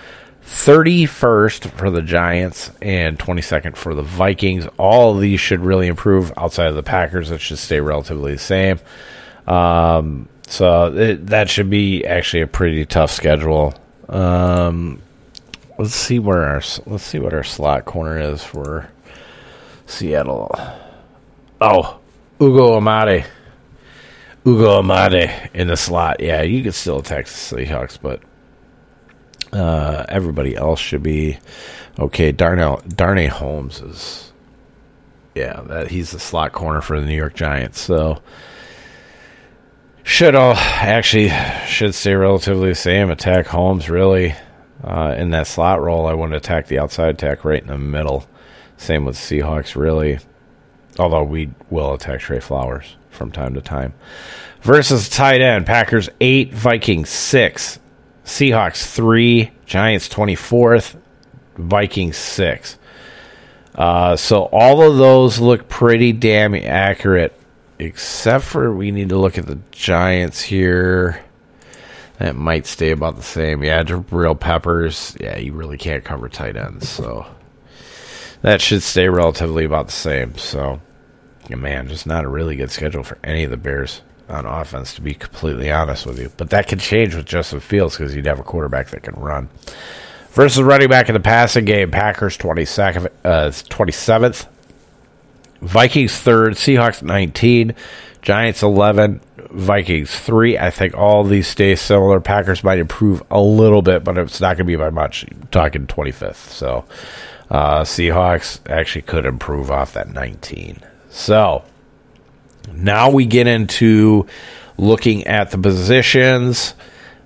31st 0.45 1.71
for 1.71 1.89
the 1.89 2.01
Giants, 2.01 2.71
and 2.81 3.17
22nd 3.17 3.77
for 3.77 3.95
the 3.95 4.01
Vikings. 4.01 4.67
All 4.77 5.15
of 5.15 5.21
these 5.21 5.39
should 5.39 5.61
really 5.61 5.87
improve 5.87 6.33
outside 6.35 6.67
of 6.67 6.75
the 6.75 6.83
Packers. 6.83 7.31
It 7.31 7.39
should 7.39 7.57
stay 7.57 7.79
relatively 7.79 8.33
the 8.33 8.39
same. 8.39 8.79
Um, 9.47 10.27
so 10.47 10.93
it, 10.93 11.27
that 11.27 11.49
should 11.49 11.69
be 11.69 12.05
actually 12.05 12.41
a 12.41 12.47
pretty 12.47 12.85
tough 12.85 13.11
schedule. 13.11 13.73
Um, 14.09 15.01
let's 15.77 15.95
see 15.95 16.19
where 16.19 16.43
our 16.43 16.61
let's 16.85 17.03
see 17.03 17.19
what 17.19 17.33
our 17.33 17.43
slot 17.43 17.85
corner 17.85 18.19
is 18.19 18.43
for 18.43 18.89
Seattle. 19.85 20.51
Oh, 21.61 21.99
Ugo 22.41 22.77
Amadi. 22.79 23.25
Ugo 24.45 24.81
Amadi 24.81 25.31
in 25.53 25.67
the 25.67 25.77
slot. 25.77 26.19
Yeah, 26.19 26.41
you 26.41 26.63
could 26.63 26.73
still 26.73 26.99
attack 26.99 27.25
the 27.25 27.31
Seahawks, 27.31 27.97
but 28.01 28.21
uh, 29.53 30.05
everybody 30.09 30.55
else 30.55 30.79
should 30.79 31.03
be 31.03 31.39
okay. 31.97 32.31
Darnell 32.31 32.81
Darnay 32.87 33.27
Holmes 33.27 33.81
is 33.81 34.33
yeah, 35.35 35.61
that 35.61 35.89
he's 35.89 36.11
the 36.11 36.19
slot 36.19 36.51
corner 36.51 36.81
for 36.81 36.99
the 36.99 37.05
New 37.05 37.15
York 37.15 37.33
Giants. 37.33 37.79
So 37.79 38.21
should 40.03 40.35
all 40.35 40.53
actually 40.55 41.31
should 41.65 41.95
stay 41.95 42.13
relatively 42.13 42.69
the 42.69 42.75
same. 42.75 43.09
Attack 43.09 43.47
Holmes 43.47 43.89
really 43.89 44.35
uh, 44.83 45.15
in 45.17 45.31
that 45.31 45.47
slot 45.47 45.81
role. 45.81 46.05
I 46.05 46.13
want 46.13 46.31
to 46.31 46.37
attack 46.37 46.67
the 46.67 46.79
outside 46.79 47.09
attack 47.09 47.45
right 47.45 47.61
in 47.61 47.67
the 47.67 47.77
middle. 47.77 48.27
Same 48.77 49.05
with 49.05 49.15
Seahawks, 49.15 49.75
really. 49.75 50.19
Although 50.99 51.23
we 51.23 51.49
will 51.69 51.93
attack 51.93 52.19
Tre 52.19 52.39
Flowers 52.39 52.95
from 53.09 53.31
time 53.31 53.53
to 53.53 53.61
time. 53.61 53.93
Versus 54.61 55.09
tight 55.09 55.41
end, 55.41 55.65
Packers 55.65 56.09
8, 56.21 56.53
Vikings 56.53 57.09
6, 57.09 57.79
Seahawks 58.25 58.85
3, 58.93 59.51
Giants 59.65 60.09
24th, 60.09 60.95
Vikings 61.55 62.17
6. 62.17 62.77
Uh, 63.75 64.15
so 64.15 64.43
all 64.51 64.81
of 64.81 64.97
those 64.97 65.39
look 65.39 65.67
pretty 65.67 66.11
damn 66.11 66.53
accurate, 66.53 67.37
except 67.83 68.43
for 68.45 68.73
we 68.73 68.91
need 68.91 69.09
to 69.09 69.17
look 69.17 69.37
at 69.37 69.45
the 69.45 69.59
Giants 69.71 70.41
here. 70.41 71.23
That 72.19 72.35
might 72.35 72.65
stay 72.65 72.91
about 72.91 73.15
the 73.15 73.23
same. 73.23 73.63
Yeah, 73.63 73.83
Jabril 73.83 74.39
Peppers. 74.39 75.17
Yeah, 75.19 75.37
you 75.37 75.53
really 75.53 75.77
can't 75.77 76.03
cover 76.03 76.29
tight 76.29 76.55
ends, 76.55 76.87
so 76.87 77.25
that 78.41 78.61
should 78.61 78.83
stay 78.83 79.09
relatively 79.09 79.65
about 79.65 79.87
the 79.87 79.93
same. 79.93 80.37
So, 80.37 80.79
yeah, 81.49 81.55
man, 81.55 81.87
just 81.87 82.05
not 82.05 82.23
a 82.23 82.29
really 82.29 82.55
good 82.55 82.71
schedule 82.71 83.03
for 83.03 83.17
any 83.23 83.43
of 83.43 83.51
the 83.51 83.57
Bears 83.57 84.01
on 84.29 84.45
offense, 84.45 84.93
to 84.95 85.01
be 85.01 85.13
completely 85.13 85.71
honest 85.71 86.05
with 86.05 86.19
you. 86.19 86.31
But 86.37 86.51
that 86.51 86.67
could 86.67 86.79
change 86.79 87.15
with 87.15 87.25
Justin 87.25 87.59
Fields 87.59 87.97
because 87.97 88.15
you'd 88.15 88.25
have 88.25 88.39
a 88.39 88.43
quarterback 88.43 88.89
that 88.89 89.03
can 89.03 89.15
run. 89.15 89.49
Versus 90.31 90.63
running 90.63 90.89
back 90.89 91.09
in 91.09 91.13
the 91.13 91.19
passing 91.19 91.65
game, 91.65 91.91
Packers 91.91 92.37
22nd, 92.37 93.07
uh, 93.23 93.49
27th, 93.49 94.47
Vikings 95.63 96.11
3rd, 96.11 96.51
Seahawks 96.51 97.01
19, 97.01 97.73
Giants 98.21 98.63
11, 98.63 99.21
Vikings 99.51 100.11
3. 100.11 100.57
I 100.57 100.69
think 100.69 100.95
all 100.95 101.23
these 101.23 101.47
stay 101.47 101.75
similar. 101.75 102.19
Packers 102.19 102.63
might 102.63 102.79
improve 102.79 103.23
a 103.31 103.41
little 103.41 103.81
bit, 103.81 104.03
but 104.03 104.17
it's 104.17 104.41
not 104.41 104.57
going 104.57 104.65
to 104.65 104.71
be 104.71 104.75
by 104.75 104.89
much. 104.89 105.25
Talking 105.51 105.87
25th. 105.87 106.35
So 106.35 106.85
uh, 107.49 107.81
Seahawks 107.83 108.59
actually 108.69 109.03
could 109.03 109.25
improve 109.25 109.71
off 109.71 109.93
that 109.93 110.09
19. 110.09 110.79
So 111.09 111.63
now 112.73 113.09
we 113.09 113.25
get 113.25 113.47
into 113.47 114.27
looking 114.77 115.25
at 115.27 115.51
the 115.51 115.57
positions 115.57 116.73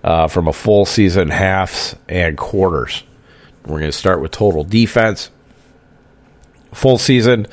uh, 0.04 0.28
from 0.28 0.48
a 0.48 0.54
full 0.54 0.86
season, 0.86 1.30
halves, 1.30 1.96
and 2.08 2.38
quarters. 2.38 3.04
We're 3.66 3.80
going 3.80 3.92
to 3.92 3.98
start 3.98 4.22
with 4.22 4.32
total 4.32 4.64
defense. 4.64 5.32
Full 6.74 6.98
season, 6.98 7.48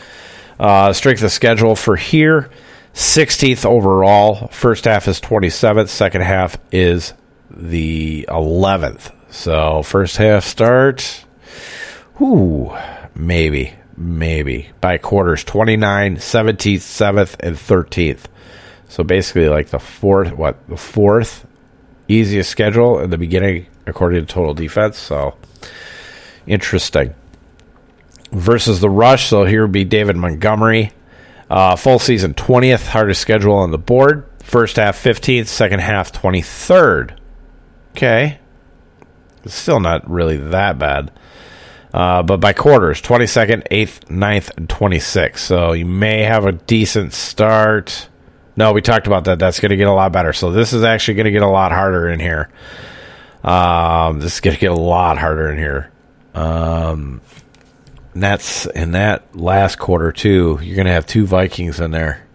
uh, 0.58 0.92
strength 0.92 1.22
of 1.22 1.32
schedule 1.32 1.76
for 1.76 1.96
here 1.96 2.50
16th 2.94 3.64
overall. 3.64 4.48
First 4.48 4.84
half 4.84 5.08
is 5.08 5.20
27th, 5.20 5.88
second 5.88 6.22
half 6.22 6.56
is 6.70 7.12
the 7.50 8.26
11th. 8.28 9.12
So, 9.30 9.82
first 9.82 10.16
half 10.16 10.44
start 10.44 11.24
Ooh, 12.20 12.72
maybe, 13.16 13.74
maybe 13.96 14.70
by 14.80 14.98
quarters 14.98 15.42
29, 15.42 16.16
17th, 16.16 16.76
7th, 16.76 17.36
and 17.40 17.56
13th. 17.56 18.26
So 18.88 19.02
basically, 19.02 19.48
like 19.48 19.70
the 19.70 19.80
fourth, 19.80 20.32
what, 20.32 20.56
the 20.68 20.76
fourth 20.76 21.44
easiest 22.06 22.50
schedule 22.50 23.00
in 23.00 23.10
the 23.10 23.18
beginning 23.18 23.66
according 23.86 24.24
to 24.24 24.32
total 24.32 24.54
defense. 24.54 24.96
So 24.98 25.36
interesting. 26.46 27.14
Versus 28.34 28.80
the 28.80 28.90
rush. 28.90 29.28
So 29.28 29.44
here 29.44 29.62
would 29.62 29.72
be 29.72 29.84
David 29.84 30.16
Montgomery. 30.16 30.92
Uh, 31.50 31.76
full 31.76 31.98
season 31.98 32.34
20th, 32.34 32.88
hardest 32.88 33.20
schedule 33.20 33.54
on 33.54 33.70
the 33.70 33.78
board. 33.78 34.28
First 34.42 34.76
half 34.76 35.02
15th, 35.02 35.46
second 35.46 35.80
half 35.80 36.12
23rd. 36.12 37.16
Okay. 37.92 38.38
It's 39.44 39.54
still 39.54 39.80
not 39.80 40.08
really 40.10 40.36
that 40.36 40.78
bad. 40.78 41.12
Uh, 41.92 42.24
but 42.24 42.38
by 42.38 42.52
quarters 42.52 43.00
22nd, 43.00 43.68
8th, 43.70 44.06
9th, 44.06 44.56
and 44.56 44.68
26th. 44.68 45.38
So 45.38 45.72
you 45.72 45.86
may 45.86 46.22
have 46.22 46.44
a 46.44 46.52
decent 46.52 47.12
start. 47.12 48.08
No, 48.56 48.72
we 48.72 48.82
talked 48.82 49.06
about 49.06 49.24
that. 49.24 49.38
That's 49.38 49.60
going 49.60 49.70
to 49.70 49.76
get 49.76 49.86
a 49.86 49.92
lot 49.92 50.10
better. 50.12 50.32
So 50.32 50.50
this 50.50 50.72
is 50.72 50.82
actually 50.82 51.14
going 51.14 51.26
to 51.26 51.30
get 51.30 51.42
a 51.42 51.48
lot 51.48 51.70
harder 51.70 52.08
in 52.08 52.18
here. 52.18 52.48
Um, 53.44 54.20
this 54.20 54.34
is 54.34 54.40
going 54.40 54.54
to 54.54 54.60
get 54.60 54.72
a 54.72 54.80
lot 54.80 55.18
harder 55.18 55.50
in 55.50 55.58
here. 55.58 55.90
Um, 56.34 57.20
that's 58.22 58.66
in 58.66 58.92
that 58.92 59.36
last 59.36 59.78
quarter 59.78 60.12
too. 60.12 60.58
You're 60.62 60.76
going 60.76 60.86
to 60.86 60.92
have 60.92 61.06
two 61.06 61.26
Vikings 61.26 61.80
in 61.80 61.90
there. 61.90 62.26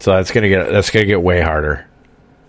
So 0.00 0.12
that's 0.12 0.30
going 0.32 0.42
to 0.42 0.48
get 0.48 0.70
that's 0.70 0.90
going 0.90 1.04
to 1.04 1.08
get 1.08 1.22
way 1.22 1.40
harder. 1.40 1.86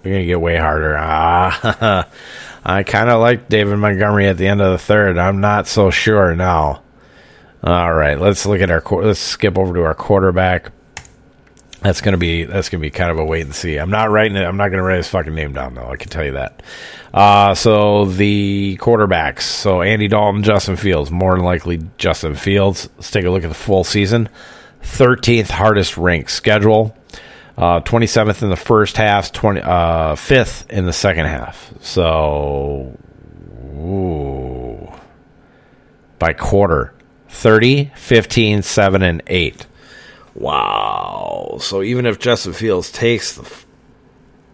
You're 0.04 0.14
going 0.14 0.24
to 0.24 0.28
get 0.28 0.42
way 0.42 0.58
harder. 0.58 0.98
Ah. 0.98 2.08
I 2.66 2.82
kind 2.84 3.10
of 3.10 3.20
like 3.22 3.48
David 3.48 3.78
Montgomery 3.78 4.28
at 4.28 4.38
the 4.38 4.48
end 4.48 4.60
of 4.60 4.72
the 4.72 4.80
third. 4.80 5.20
I'm 5.20 5.40
not 5.40 5.68
so 5.68 5.92
sure 5.92 6.36
now. 6.36 6.82
All 7.64 7.94
right, 7.94 8.20
let's 8.20 8.46
look 8.46 8.62
at 8.62 8.72
our 8.72 8.84
let's 9.04 9.20
skip 9.20 9.58
over 9.58 9.74
to 9.74 9.84
our 9.84 9.96
quarterback. 9.96 10.72
That's 11.82 12.02
gonna 12.02 12.18
be 12.18 12.46
that's 12.46 12.70
gonna 12.70 12.82
be 12.82 12.90
kind 12.90 13.12
of 13.12 13.20
a 13.20 13.26
wait 13.26 13.42
and 13.42 13.54
see. 13.54 13.78
I'm 13.78 13.92
not 13.92 14.10
writing 14.10 14.38
it. 14.38 14.44
I'm 14.44 14.58
not 14.58 14.70
gonna 14.70 14.84
write 14.84 14.98
his 14.98 15.08
fucking 15.08 15.36
name 15.36 15.54
down 15.54 15.76
though. 15.76 15.88
I 15.88 15.98
can 15.98 16.10
tell 16.10 16.26
you 16.26 16.32
that. 16.34 16.64
Uh, 17.14 17.54
so 17.54 18.06
the 18.06 18.78
quarterbacks. 18.82 19.42
So 19.42 19.82
Andy 19.82 20.08
Dalton, 20.08 20.44
Justin 20.44 20.76
Fields. 20.78 21.12
More 21.12 21.36
than 21.36 21.46
likely 21.46 21.82
Justin 21.98 22.36
Fields. 22.36 22.90
Let's 22.96 23.12
take 23.12 23.26
a 23.26 23.30
look 23.30 23.44
at 23.44 23.50
the 23.50 23.54
full 23.54 23.84
season. 23.84 24.30
13th 24.82 25.50
hardest 25.50 25.98
ranked 25.98 26.32
schedule. 26.32 26.96
Uh, 27.58 27.80
27th 27.82 28.44
in 28.44 28.50
the 28.50 28.58
first 28.58 28.98
half, 28.98 29.32
20, 29.32 29.62
uh, 29.62 30.16
5th 30.16 30.70
in 30.70 30.86
the 30.86 30.92
second 30.92 31.26
half. 31.26 31.74
So, 31.80 32.98
ooh, 33.78 34.92
by 36.20 36.34
quarter 36.34 36.94
30, 37.30 37.92
15, 37.96 38.62
7, 38.62 39.02
and 39.02 39.24
8. 39.28 39.66
Wow. 40.36 41.58
So 41.62 41.82
even 41.82 42.06
if 42.06 42.20
Justin 42.20 42.54
Fields 42.54 42.92
takes 42.92 43.34
the, 43.34 43.50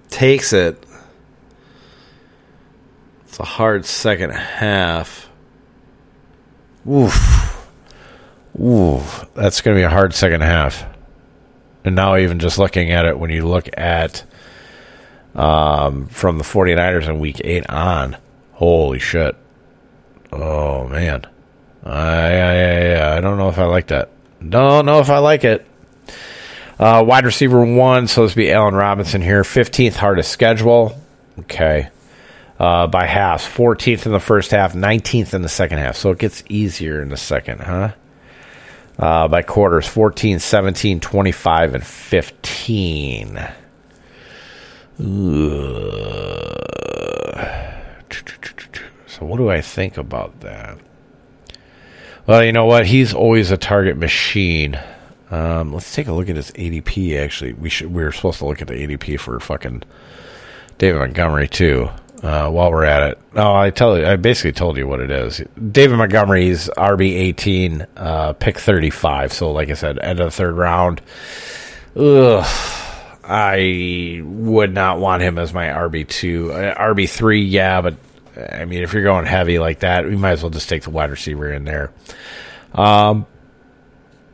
takes 0.09 0.53
it, 0.53 0.83
it's 3.25 3.39
a 3.39 3.43
hard 3.43 3.85
second 3.85 4.31
half. 4.31 5.29
Oof. 6.87 7.67
Oof. 8.59 9.25
That's 9.33 9.61
going 9.61 9.75
to 9.75 9.79
be 9.79 9.85
a 9.85 9.89
hard 9.89 10.13
second 10.13 10.41
half. 10.41 10.85
And 11.83 11.95
now, 11.95 12.15
even 12.17 12.37
just 12.39 12.59
looking 12.59 12.91
at 12.91 13.05
it, 13.05 13.17
when 13.17 13.31
you 13.31 13.47
look 13.47 13.67
at 13.75 14.23
um, 15.33 16.07
from 16.07 16.37
the 16.37 16.43
49ers 16.43 17.07
in 17.07 17.19
week 17.19 17.41
eight 17.43 17.67
on, 17.69 18.17
holy 18.51 18.99
shit. 18.99 19.35
Oh, 20.31 20.87
man. 20.87 21.25
I, 21.83 22.37
I, 22.37 23.17
I 23.17 23.21
don't 23.21 23.37
know 23.37 23.49
if 23.49 23.57
I 23.57 23.65
like 23.65 23.87
that. 23.87 24.11
Don't 24.47 24.85
know 24.85 24.99
if 24.99 25.09
I 25.09 25.17
like 25.17 25.43
it. 25.43 25.65
Uh, 26.81 27.03
wide 27.03 27.25
receiver 27.25 27.63
one, 27.63 28.07
so 28.07 28.23
this 28.23 28.33
be 28.33 28.51
Allen 28.51 28.73
Robinson 28.73 29.21
here. 29.21 29.43
15th 29.43 29.93
hardest 29.93 30.31
schedule. 30.31 30.99
Okay. 31.41 31.89
Uh, 32.59 32.87
by 32.87 33.05
halves. 33.05 33.43
14th 33.43 34.07
in 34.07 34.11
the 34.11 34.19
first 34.19 34.49
half, 34.49 34.73
19th 34.73 35.35
in 35.35 35.43
the 35.43 35.49
second 35.49 35.77
half. 35.77 35.95
So 35.95 36.09
it 36.09 36.17
gets 36.17 36.43
easier 36.49 36.99
in 37.03 37.09
the 37.09 37.17
second, 37.17 37.59
huh? 37.59 37.93
Uh, 38.97 39.27
by 39.27 39.43
quarters 39.43 39.85
14, 39.85 40.39
17, 40.39 40.99
25, 40.99 41.75
and 41.75 41.85
15. 41.85 43.47
So, 49.05 49.25
what 49.25 49.37
do 49.37 49.51
I 49.51 49.61
think 49.61 49.97
about 49.97 50.39
that? 50.39 50.79
Well, 52.25 52.43
you 52.43 52.51
know 52.51 52.65
what? 52.65 52.87
He's 52.87 53.13
always 53.13 53.51
a 53.51 53.57
target 53.57 53.97
machine. 53.97 54.79
Um, 55.31 55.73
let's 55.73 55.95
take 55.95 56.07
a 56.07 56.13
look 56.13 56.29
at 56.29 56.35
his 56.35 56.51
ADP. 56.51 57.17
Actually, 57.17 57.53
we 57.53 57.69
should. 57.69 57.93
We 57.93 58.03
were 58.03 58.11
supposed 58.11 58.39
to 58.39 58.45
look 58.45 58.61
at 58.61 58.67
the 58.67 58.73
ADP 58.73 59.19
for 59.19 59.39
fucking 59.39 59.83
David 60.77 60.99
Montgomery 60.99 61.47
too. 61.47 61.89
Uh, 62.21 62.51
while 62.51 62.69
we're 62.69 62.83
at 62.85 63.11
it, 63.11 63.19
oh, 63.35 63.55
I 63.55 63.71
tell 63.71 63.97
you, 63.97 64.05
I 64.05 64.15
basically 64.15 64.51
told 64.51 64.77
you 64.77 64.87
what 64.87 64.99
it 64.99 65.09
is. 65.09 65.41
David 65.71 65.97
Montgomery's 65.97 66.69
RB 66.77 67.13
eighteen, 67.13 67.87
uh, 67.97 68.33
pick 68.33 68.59
thirty 68.59 68.91
five. 68.91 69.33
So, 69.33 69.51
like 69.51 69.69
I 69.69 69.73
said, 69.73 69.97
end 69.97 70.19
of 70.19 70.27
the 70.27 70.31
third 70.31 70.55
round. 70.55 71.01
Ugh, 71.95 72.45
I 73.23 74.21
would 74.23 74.73
not 74.73 74.99
want 74.99 75.23
him 75.23 75.39
as 75.39 75.53
my 75.53 75.67
RB 75.67 76.07
two, 76.07 76.51
uh, 76.51 76.75
RB 76.75 77.09
three. 77.09 77.41
Yeah, 77.41 77.81
but 77.81 77.95
I 78.51 78.65
mean, 78.65 78.83
if 78.83 78.93
you're 78.93 79.03
going 79.03 79.25
heavy 79.25 79.57
like 79.59 79.79
that, 79.79 80.05
we 80.05 80.15
might 80.15 80.31
as 80.31 80.43
well 80.43 80.51
just 80.51 80.69
take 80.69 80.83
the 80.83 80.89
wide 80.91 81.09
receiver 81.09 81.51
in 81.51 81.63
there. 81.63 81.91
Um, 82.73 83.25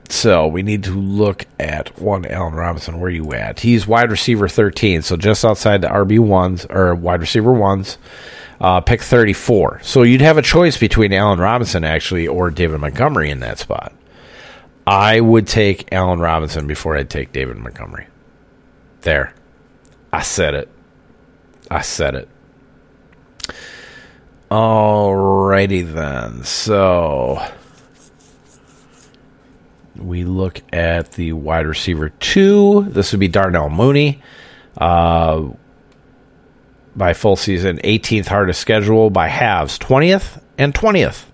so 0.09 0.47
we 0.47 0.63
need 0.63 0.83
to 0.85 0.91
look 0.91 1.45
at 1.59 1.99
one 1.99 2.25
Allen 2.25 2.53
Robinson. 2.53 2.99
Where 2.99 3.09
you 3.09 3.33
at? 3.33 3.59
He's 3.59 3.87
wide 3.87 4.11
receiver 4.11 4.47
13, 4.47 5.01
so 5.01 5.17
just 5.17 5.43
outside 5.43 5.81
the 5.81 5.87
RB 5.87 6.19
ones 6.19 6.65
or 6.69 6.95
wide 6.95 7.21
receiver 7.21 7.51
ones. 7.51 7.97
Uh, 8.59 8.81
pick 8.81 9.01
34. 9.01 9.81
So 9.83 10.01
you'd 10.01 10.21
have 10.21 10.37
a 10.37 10.41
choice 10.41 10.77
between 10.77 11.13
Allen 11.13 11.39
Robinson 11.39 11.83
actually 11.83 12.27
or 12.27 12.49
David 12.49 12.79
Montgomery 12.79 13.29
in 13.29 13.39
that 13.41 13.59
spot. 13.59 13.93
I 14.87 15.19
would 15.19 15.47
take 15.47 15.89
Allen 15.91 16.19
Robinson 16.19 16.65
before 16.65 16.97
I'd 16.97 17.09
take 17.09 17.33
David 17.33 17.57
Montgomery. 17.57 18.07
There. 19.01 19.33
I 20.11 20.21
said 20.21 20.55
it. 20.55 20.69
I 21.69 21.81
said 21.81 22.15
it. 22.15 22.29
Alrighty 24.49 25.93
then. 25.93 26.43
So 26.43 27.45
we 29.97 30.23
look 30.23 30.61
at 30.73 31.13
the 31.13 31.33
wide 31.33 31.65
receiver 31.65 32.09
two. 32.09 32.85
This 32.89 33.11
would 33.11 33.19
be 33.19 33.27
Darnell 33.27 33.69
Mooney. 33.69 34.21
Uh, 34.77 35.49
by 36.95 37.13
full 37.13 37.35
season, 37.35 37.77
18th 37.83 38.27
hardest 38.27 38.59
schedule 38.59 39.09
by 39.09 39.27
halves, 39.27 39.77
20th 39.77 40.41
and 40.57 40.73
20th. 40.73 41.25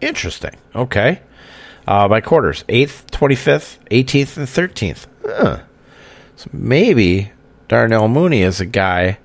Interesting. 0.00 0.56
Okay. 0.74 1.20
Uh, 1.86 2.08
by 2.08 2.20
quarters, 2.20 2.64
8th, 2.68 3.06
25th, 3.06 3.78
18th, 3.90 4.36
and 4.36 4.46
13th. 4.46 5.06
Huh. 5.24 5.60
So 6.36 6.50
maybe 6.52 7.32
Darnell 7.68 8.08
Mooney 8.08 8.42
is 8.42 8.60
a 8.60 8.66
guy 8.66 9.18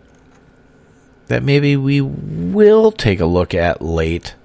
that 1.28 1.44
maybe 1.44 1.78
we 1.78 2.02
will 2.02 2.92
take 2.92 3.20
a 3.20 3.26
look 3.26 3.54
at 3.54 3.82
late 3.82 4.36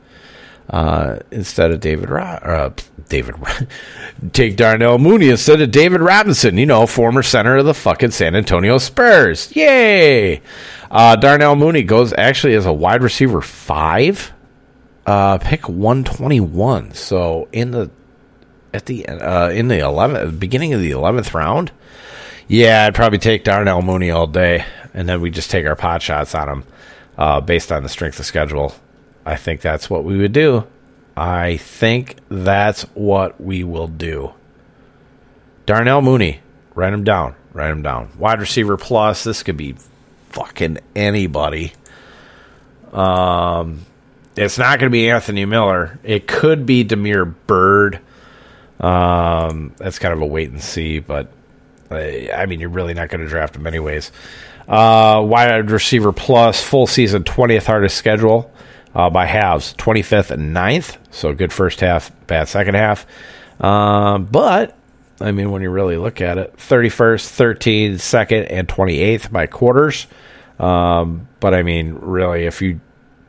uh, 0.70 1.18
instead 1.30 1.70
of 1.70 1.80
David 1.80 2.10
Ro- 2.10 2.22
uh, 2.22 2.70
David 3.08 3.36
take 4.32 4.56
Darnell 4.56 4.98
Mooney 4.98 5.30
instead 5.30 5.60
of 5.60 5.70
David 5.70 6.00
Robinson, 6.00 6.58
you 6.58 6.66
know, 6.66 6.86
former 6.86 7.22
center 7.22 7.56
of 7.56 7.64
the 7.64 7.74
fucking 7.74 8.10
San 8.10 8.36
Antonio 8.36 8.78
Spurs. 8.78 9.54
Yay! 9.56 10.42
Uh, 10.90 11.16
Darnell 11.16 11.56
Mooney 11.56 11.82
goes 11.82 12.12
actually 12.16 12.54
as 12.54 12.66
a 12.66 12.72
wide 12.72 13.02
receiver 13.02 13.40
five, 13.40 14.32
uh, 15.06 15.38
pick 15.38 15.68
one 15.68 16.04
twenty 16.04 16.40
one. 16.40 16.92
So 16.92 17.48
in 17.52 17.70
the 17.70 17.90
at 18.74 18.86
the 18.86 19.06
uh, 19.06 19.48
in 19.50 19.68
the 19.68 19.78
eleventh 19.78 20.38
beginning 20.38 20.74
of 20.74 20.80
the 20.80 20.90
eleventh 20.90 21.32
round, 21.32 21.72
yeah, 22.46 22.86
I'd 22.86 22.94
probably 22.94 23.18
take 23.18 23.44
Darnell 23.44 23.80
Mooney 23.80 24.10
all 24.10 24.26
day, 24.26 24.66
and 24.92 25.08
then 25.08 25.22
we 25.22 25.30
just 25.30 25.50
take 25.50 25.66
our 25.66 25.76
pot 25.76 26.02
shots 26.02 26.34
on 26.34 26.48
him 27.16 27.44
based 27.46 27.72
on 27.72 27.82
the 27.82 27.88
strength 27.88 28.20
of 28.20 28.26
schedule 28.26 28.74
I 29.28 29.36
think 29.36 29.60
that's 29.60 29.90
what 29.90 30.04
we 30.04 30.16
would 30.16 30.32
do. 30.32 30.66
I 31.14 31.58
think 31.58 32.16
that's 32.30 32.84
what 32.94 33.38
we 33.38 33.62
will 33.62 33.86
do. 33.86 34.32
Darnell 35.66 36.00
Mooney, 36.00 36.40
write 36.74 36.94
him 36.94 37.04
down. 37.04 37.34
Write 37.52 37.70
him 37.70 37.82
down. 37.82 38.08
Wide 38.16 38.40
receiver 38.40 38.78
plus. 38.78 39.24
This 39.24 39.42
could 39.42 39.58
be 39.58 39.74
fucking 40.30 40.78
anybody. 40.96 41.74
Um, 42.90 43.84
it's 44.34 44.56
not 44.56 44.78
going 44.78 44.90
to 44.90 44.94
be 44.94 45.10
Anthony 45.10 45.44
Miller. 45.44 45.98
It 46.04 46.26
could 46.26 46.64
be 46.64 46.82
Damiere 46.82 47.26
Byrd. 47.26 48.00
Um, 48.80 49.74
that's 49.76 49.98
kind 49.98 50.14
of 50.14 50.22
a 50.22 50.26
wait 50.26 50.48
and 50.52 50.62
see, 50.62 51.00
but 51.00 51.30
uh, 51.90 51.96
I 51.96 52.46
mean, 52.46 52.60
you're 52.60 52.70
really 52.70 52.94
not 52.94 53.10
going 53.10 53.20
to 53.20 53.28
draft 53.28 53.56
him 53.56 53.66
anyways. 53.66 54.10
Uh, 54.66 55.22
wide 55.22 55.70
receiver 55.70 56.12
plus 56.12 56.62
full 56.62 56.86
season 56.86 57.24
20th 57.24 57.66
hardest 57.66 57.98
schedule 57.98 58.50
uh, 58.98 59.08
by 59.08 59.24
halves 59.24 59.74
25th 59.74 60.32
and 60.32 60.54
9th. 60.54 60.98
So 61.12 61.32
good 61.32 61.52
first 61.52 61.80
half, 61.80 62.10
bad 62.26 62.48
second 62.48 62.74
half. 62.74 63.06
Uh, 63.60 64.18
but, 64.18 64.76
I 65.20 65.30
mean, 65.30 65.52
when 65.52 65.62
you 65.62 65.70
really 65.70 65.96
look 65.96 66.20
at 66.20 66.36
it, 66.36 66.56
31st, 66.56 67.54
13th, 67.56 67.94
2nd, 67.94 68.48
and 68.50 68.66
28th 68.66 69.30
by 69.30 69.46
quarters. 69.46 70.08
Um, 70.58 71.28
but, 71.38 71.54
I 71.54 71.62
mean, 71.62 71.94
really, 71.94 72.46
if 72.46 72.60
you 72.60 72.80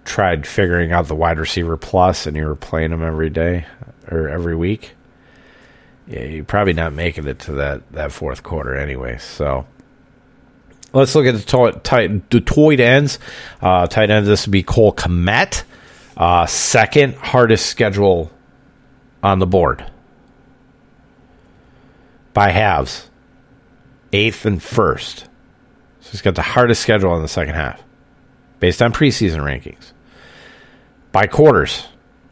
tried 0.06 0.48
figuring 0.48 0.92
out 0.92 1.08
the 1.08 1.16
wide 1.16 1.38
receiver 1.38 1.78
plus 1.78 2.26
and 2.26 2.36
you 2.36 2.48
were 2.48 2.56
playing 2.56 2.90
them 2.90 3.04
every 3.04 3.30
day 3.30 3.68
or 4.10 4.28
every 4.28 4.56
week, 4.56 4.96
yeah, 6.08 6.24
you're 6.24 6.46
probably 6.46 6.74
not 6.74 6.94
making 6.94 7.28
it 7.28 7.38
to 7.42 7.52
that, 7.54 7.92
that 7.92 8.12
fourth 8.12 8.42
quarter 8.42 8.76
anyway. 8.76 9.20
So, 9.20 9.68
Let's 10.94 11.14
look 11.16 11.26
at 11.26 11.36
the, 11.36 11.42
to- 11.42 11.80
tight, 11.82 12.30
the 12.30 12.42
tight 12.42 12.80
ends. 12.80 13.20
Uh, 13.62 13.88
tight 13.88 14.10
ends, 14.10 14.28
this 14.28 14.46
would 14.48 14.52
be 14.52 14.64
Cole 14.64 14.94
Kmet. 14.94 15.64
Uh, 16.18 16.46
second 16.46 17.16
hardest 17.16 17.68
schedule 17.68 18.32
on 19.24 19.40
the 19.40 19.48
board 19.48 19.86
by 22.34 22.50
halves. 22.50 23.10
Eighth 24.12 24.46
and 24.46 24.62
first. 24.62 25.30
So 26.00 26.12
he's 26.12 26.22
got 26.22 26.36
the 26.36 26.42
hardest 26.42 26.82
schedule 26.82 27.16
in 27.16 27.22
the 27.22 27.28
second 27.28 27.54
half 27.54 27.84
based 28.60 28.82
on 28.82 28.92
preseason 28.92 29.42
rankings. 29.42 29.92
By 31.12 31.28
quarters 31.28 31.88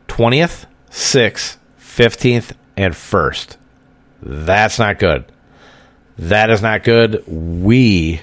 20th, 0.07 0.65
6th, 0.89 1.57
15th, 1.79 2.53
and 2.75 2.93
1st. 2.93 3.57
That's 4.21 4.79
not 4.79 4.99
good. 4.99 5.25
That 6.17 6.49
is 6.49 6.61
not 6.61 6.83
good. 6.83 7.23
We 7.27 8.21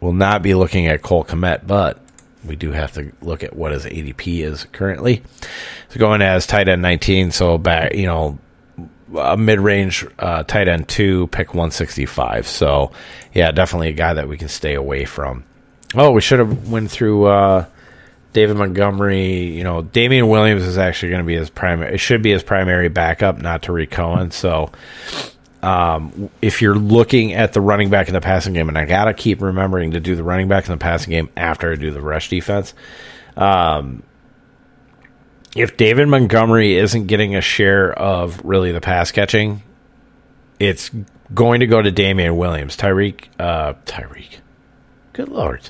will 0.00 0.12
not 0.12 0.42
be 0.42 0.54
looking 0.54 0.86
at 0.86 1.02
Cole 1.02 1.24
Kmet, 1.24 1.66
but 1.66 2.00
we 2.44 2.56
do 2.56 2.72
have 2.72 2.92
to 2.92 3.12
look 3.20 3.42
at 3.42 3.54
what 3.54 3.72
his 3.72 3.84
ADP 3.84 4.44
is 4.44 4.64
currently. 4.72 5.22
So 5.90 5.98
going 5.98 6.22
as 6.22 6.46
tight 6.46 6.68
end 6.68 6.82
19, 6.82 7.30
so 7.30 7.58
back, 7.58 7.94
you 7.94 8.06
know, 8.06 8.38
a 9.16 9.36
mid-range 9.36 10.06
uh, 10.18 10.42
tight 10.44 10.68
end 10.68 10.88
two, 10.88 11.26
pick 11.28 11.48
165. 11.48 12.46
So 12.46 12.92
yeah, 13.32 13.50
definitely 13.50 13.88
a 13.88 13.94
guy 13.94 14.14
that 14.14 14.28
we 14.28 14.36
can 14.36 14.48
stay 14.48 14.74
away 14.74 15.04
from. 15.04 15.44
Oh, 15.94 16.10
we 16.10 16.20
should 16.20 16.38
have 16.38 16.68
went 16.68 16.90
through 16.90 17.24
uh, 17.24 17.66
David 18.34 18.56
Montgomery. 18.56 19.44
You 19.44 19.64
know, 19.64 19.82
Damien 19.82 20.28
Williams 20.28 20.64
is 20.64 20.76
actually 20.76 21.10
going 21.10 21.22
to 21.22 21.26
be 21.26 21.36
his 21.36 21.50
primary. 21.50 21.94
It 21.94 21.98
should 21.98 22.22
be 22.22 22.30
his 22.30 22.42
primary 22.42 22.88
backup, 22.88 23.38
not 23.38 23.62
Tarik 23.62 23.90
Cohen. 23.90 24.30
So 24.30 24.70
um, 25.62 26.30
if 26.40 26.62
you're 26.62 26.74
looking 26.74 27.32
at 27.32 27.52
the 27.52 27.60
running 27.60 27.90
back 27.90 28.08
in 28.08 28.14
the 28.14 28.20
passing 28.20 28.52
game, 28.52 28.68
and 28.68 28.78
I 28.78 28.84
got 28.84 29.06
to 29.06 29.14
keep 29.14 29.42
remembering 29.42 29.92
to 29.92 30.00
do 30.00 30.14
the 30.14 30.22
running 30.22 30.48
back 30.48 30.66
in 30.66 30.72
the 30.72 30.78
passing 30.78 31.10
game 31.10 31.28
after 31.36 31.72
I 31.72 31.74
do 31.74 31.90
the 31.90 32.00
rush 32.00 32.28
defense. 32.28 32.74
Um, 33.36 34.02
if 35.56 35.76
David 35.76 36.08
Montgomery 36.08 36.76
isn't 36.76 37.06
getting 37.06 37.34
a 37.34 37.40
share 37.40 37.92
of 37.92 38.44
really 38.44 38.72
the 38.72 38.80
pass 38.80 39.10
catching, 39.10 39.62
it's 40.58 40.90
going 41.34 41.60
to 41.60 41.66
go 41.66 41.82
to 41.82 41.90
Damien 41.90 42.36
Williams. 42.36 42.76
Tyreek, 42.76 43.24
uh, 43.38 43.74
Tyreek, 43.86 44.38
good 45.12 45.28
lord. 45.28 45.68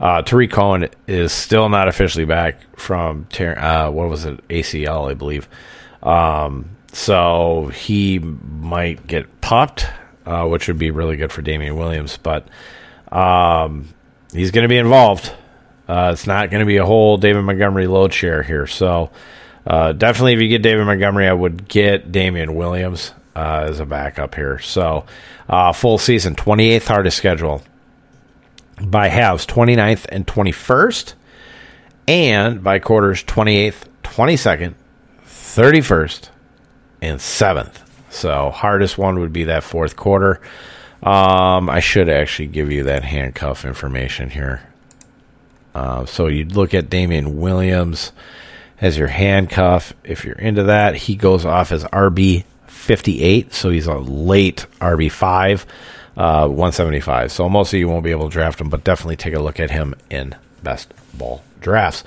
Uh, 0.00 0.20
Tarik 0.22 0.50
Cohen 0.50 0.88
is 1.06 1.30
still 1.30 1.68
not 1.68 1.86
officially 1.86 2.24
back 2.24 2.58
from 2.76 3.28
uh, 3.38 3.88
what 3.90 4.08
was 4.08 4.24
it 4.24 4.46
ACL, 4.48 5.08
I 5.08 5.14
believe. 5.14 5.48
Um, 6.02 6.70
so 6.92 7.70
he 7.74 8.18
might 8.18 9.06
get 9.06 9.40
popped, 9.40 9.86
uh, 10.26 10.46
which 10.46 10.68
would 10.68 10.78
be 10.78 10.90
really 10.90 11.16
good 11.16 11.32
for 11.32 11.42
Damien 11.42 11.76
Williams. 11.76 12.18
But 12.18 12.46
um, 13.10 13.88
he's 14.32 14.50
going 14.50 14.62
to 14.62 14.68
be 14.68 14.78
involved. 14.78 15.32
Uh, 15.88 16.10
it's 16.12 16.26
not 16.26 16.50
going 16.50 16.60
to 16.60 16.66
be 16.66 16.76
a 16.76 16.86
whole 16.86 17.16
David 17.16 17.42
Montgomery 17.42 17.86
load 17.86 18.12
share 18.12 18.42
here. 18.42 18.66
So 18.66 19.10
uh, 19.66 19.92
definitely, 19.92 20.34
if 20.34 20.40
you 20.40 20.48
get 20.48 20.62
David 20.62 20.84
Montgomery, 20.84 21.28
I 21.28 21.32
would 21.32 21.68
get 21.68 22.12
Damien 22.12 22.54
Williams 22.54 23.12
uh, 23.34 23.66
as 23.68 23.80
a 23.80 23.86
backup 23.86 24.34
here. 24.34 24.58
So 24.58 25.06
uh, 25.48 25.72
full 25.72 25.98
season, 25.98 26.34
28th 26.34 26.86
hardest 26.86 27.16
schedule 27.16 27.62
by 28.82 29.08
halves 29.08 29.46
29th 29.46 30.06
and 30.08 30.26
21st, 30.26 31.14
and 32.08 32.62
by 32.62 32.78
quarters 32.78 33.22
28th, 33.24 33.84
22nd, 34.02 34.74
31st, 35.24 36.28
and 37.02 37.18
7th. 37.18 37.74
So, 38.08 38.50
hardest 38.50 38.96
one 38.96 39.18
would 39.20 39.32
be 39.32 39.44
that 39.44 39.62
fourth 39.62 39.96
quarter. 39.96 40.40
Um, 41.02 41.68
I 41.68 41.80
should 41.80 42.08
actually 42.08 42.48
give 42.48 42.70
you 42.70 42.84
that 42.84 43.04
handcuff 43.04 43.66
information 43.66 44.30
here. 44.30 44.66
Uh, 45.74 46.06
so, 46.06 46.28
you'd 46.28 46.56
look 46.56 46.72
at 46.72 46.88
Damien 46.88 47.38
Williams 47.38 48.12
as 48.80 48.96
your 48.96 49.08
handcuff. 49.08 49.92
If 50.04 50.24
you're 50.24 50.34
into 50.36 50.64
that, 50.64 50.94
he 50.94 51.16
goes 51.16 51.44
off 51.44 51.72
as 51.72 51.84
RB 51.84 52.44
58, 52.66 53.52
so 53.52 53.70
he's 53.70 53.86
a 53.86 53.94
late 53.98 54.66
RB 54.80 55.10
5 55.10 55.66
uh, 56.16 56.46
175. 56.46 57.32
So 57.32 57.48
most 57.48 57.72
of 57.72 57.78
you 57.78 57.88
won't 57.88 58.04
be 58.04 58.10
able 58.10 58.28
to 58.28 58.32
draft 58.32 58.60
him, 58.60 58.68
but 58.68 58.84
definitely 58.84 59.16
take 59.16 59.34
a 59.34 59.40
look 59.40 59.60
at 59.60 59.70
him 59.70 59.94
in 60.10 60.34
best 60.62 60.92
ball 61.14 61.42
drafts. 61.60 62.04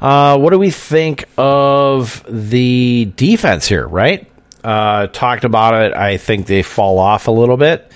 Uh, 0.00 0.38
what 0.38 0.50
do 0.50 0.58
we 0.58 0.70
think 0.70 1.24
of 1.36 2.24
the 2.28 3.12
defense 3.16 3.66
here, 3.66 3.86
right? 3.86 4.29
Uh, 4.62 5.06
talked 5.08 5.44
about 5.44 5.74
it. 5.74 5.94
I 5.94 6.16
think 6.16 6.46
they 6.46 6.62
fall 6.62 6.98
off 6.98 7.28
a 7.28 7.30
little 7.30 7.56
bit. 7.56 7.90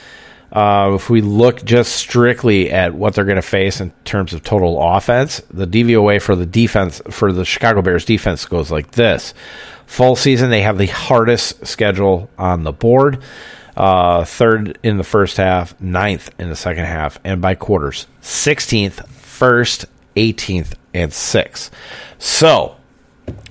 Uh, 0.52 0.92
if 0.94 1.10
we 1.10 1.20
look 1.20 1.64
just 1.64 1.96
strictly 1.96 2.70
at 2.70 2.94
what 2.94 3.14
they're 3.14 3.24
going 3.24 3.36
to 3.36 3.42
face 3.42 3.80
in 3.80 3.90
terms 4.04 4.32
of 4.32 4.42
total 4.44 4.80
offense, 4.80 5.42
the 5.50 5.66
DVOA 5.66 6.22
for 6.22 6.36
the 6.36 6.46
defense 6.46 7.02
for 7.10 7.32
the 7.32 7.44
Chicago 7.44 7.82
Bears 7.82 8.04
defense 8.04 8.46
goes 8.46 8.70
like 8.70 8.92
this: 8.92 9.34
full 9.86 10.14
season 10.14 10.50
they 10.50 10.62
have 10.62 10.78
the 10.78 10.86
hardest 10.86 11.66
schedule 11.66 12.30
on 12.38 12.62
the 12.62 12.72
board 12.72 13.22
uh, 13.76 14.24
third 14.24 14.78
in 14.82 14.96
the 14.96 15.04
first 15.04 15.36
half, 15.36 15.78
ninth 15.80 16.30
in 16.38 16.48
the 16.48 16.56
second 16.56 16.84
half, 16.84 17.18
and 17.24 17.40
by 17.40 17.54
quarters, 17.54 18.06
16th, 18.22 19.06
first, 19.08 19.86
18th, 20.16 20.74
and 20.92 21.10
6th. 21.10 21.70
So, 22.18 22.76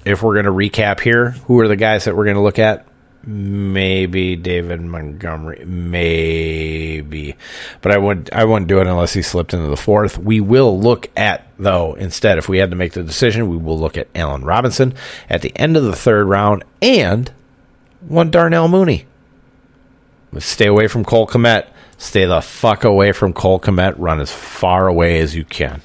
if 0.06 0.24
we're 0.24 0.42
going 0.42 0.46
to 0.46 0.52
recap 0.52 1.00
here, 1.00 1.32
who 1.32 1.60
are 1.60 1.68
the 1.68 1.76
guys 1.76 2.06
that 2.06 2.16
we're 2.16 2.26
going 2.26 2.38
to 2.38 2.42
look 2.42 2.60
at? 2.60 2.86
Maybe 3.26 4.36
David 4.36 4.82
Montgomery, 4.82 5.64
maybe, 5.66 7.36
but 7.82 7.94
I 7.94 7.98
would 7.98 8.30
I 8.34 8.44
wouldn't 8.44 8.68
do 8.68 8.82
it 8.82 8.88
unless 8.88 9.14
he 9.14 9.22
slipped 9.22 9.54
into 9.54 9.68
the 9.68 9.78
fourth. 9.78 10.18
We 10.18 10.42
will 10.42 10.78
look 10.78 11.10
at 11.16 11.48
though 11.58 11.94
instead 11.94 12.38
if 12.38 12.50
we 12.50 12.58
had 12.58 12.72
to 12.72 12.76
make 12.76 12.92
the 12.92 13.04
decision, 13.04 13.48
we 13.48 13.56
will 13.56 13.80
look 13.80 13.96
at 13.96 14.10
Allen 14.14 14.44
Robinson 14.44 14.94
at 15.30 15.42
the 15.42 15.58
end 15.58 15.78
of 15.78 15.84
the 15.84 15.96
third 15.96 16.28
round 16.28 16.66
and 16.82 17.32
one 18.02 18.30
Darnell 18.30 18.68
Mooney. 18.68 19.06
Stay 20.40 20.68
away 20.68 20.88
from 20.88 21.06
Cole 21.06 21.28
Kmet. 21.28 21.68
Stay 21.98 22.26
the 22.26 22.42
fuck 22.42 22.84
away 22.84 23.14
from 23.14 23.32
Cole 23.32 23.60
Kmet. 23.60 23.96
Run 23.98 24.20
as 24.20 24.32
far 24.32 24.88
away 24.88 25.20
as 25.20 25.34
you 25.34 25.46
can. 25.46 25.82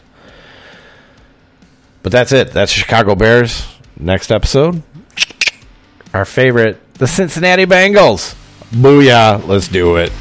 But 2.03 2.11
that's 2.11 2.33
it. 2.33 2.51
That's 2.53 2.73
Chicago 2.73 3.15
Bears. 3.15 3.67
Next 4.01 4.31
episode, 4.31 4.83
our 6.15 6.25
favorite, 6.25 6.81
the 6.99 7.07
Cincinnati 7.07 7.65
Bengals. 7.65 8.35
Booyah. 8.73 9.47
Let's 9.47 9.69
do 9.69 9.97
it. 9.97 10.13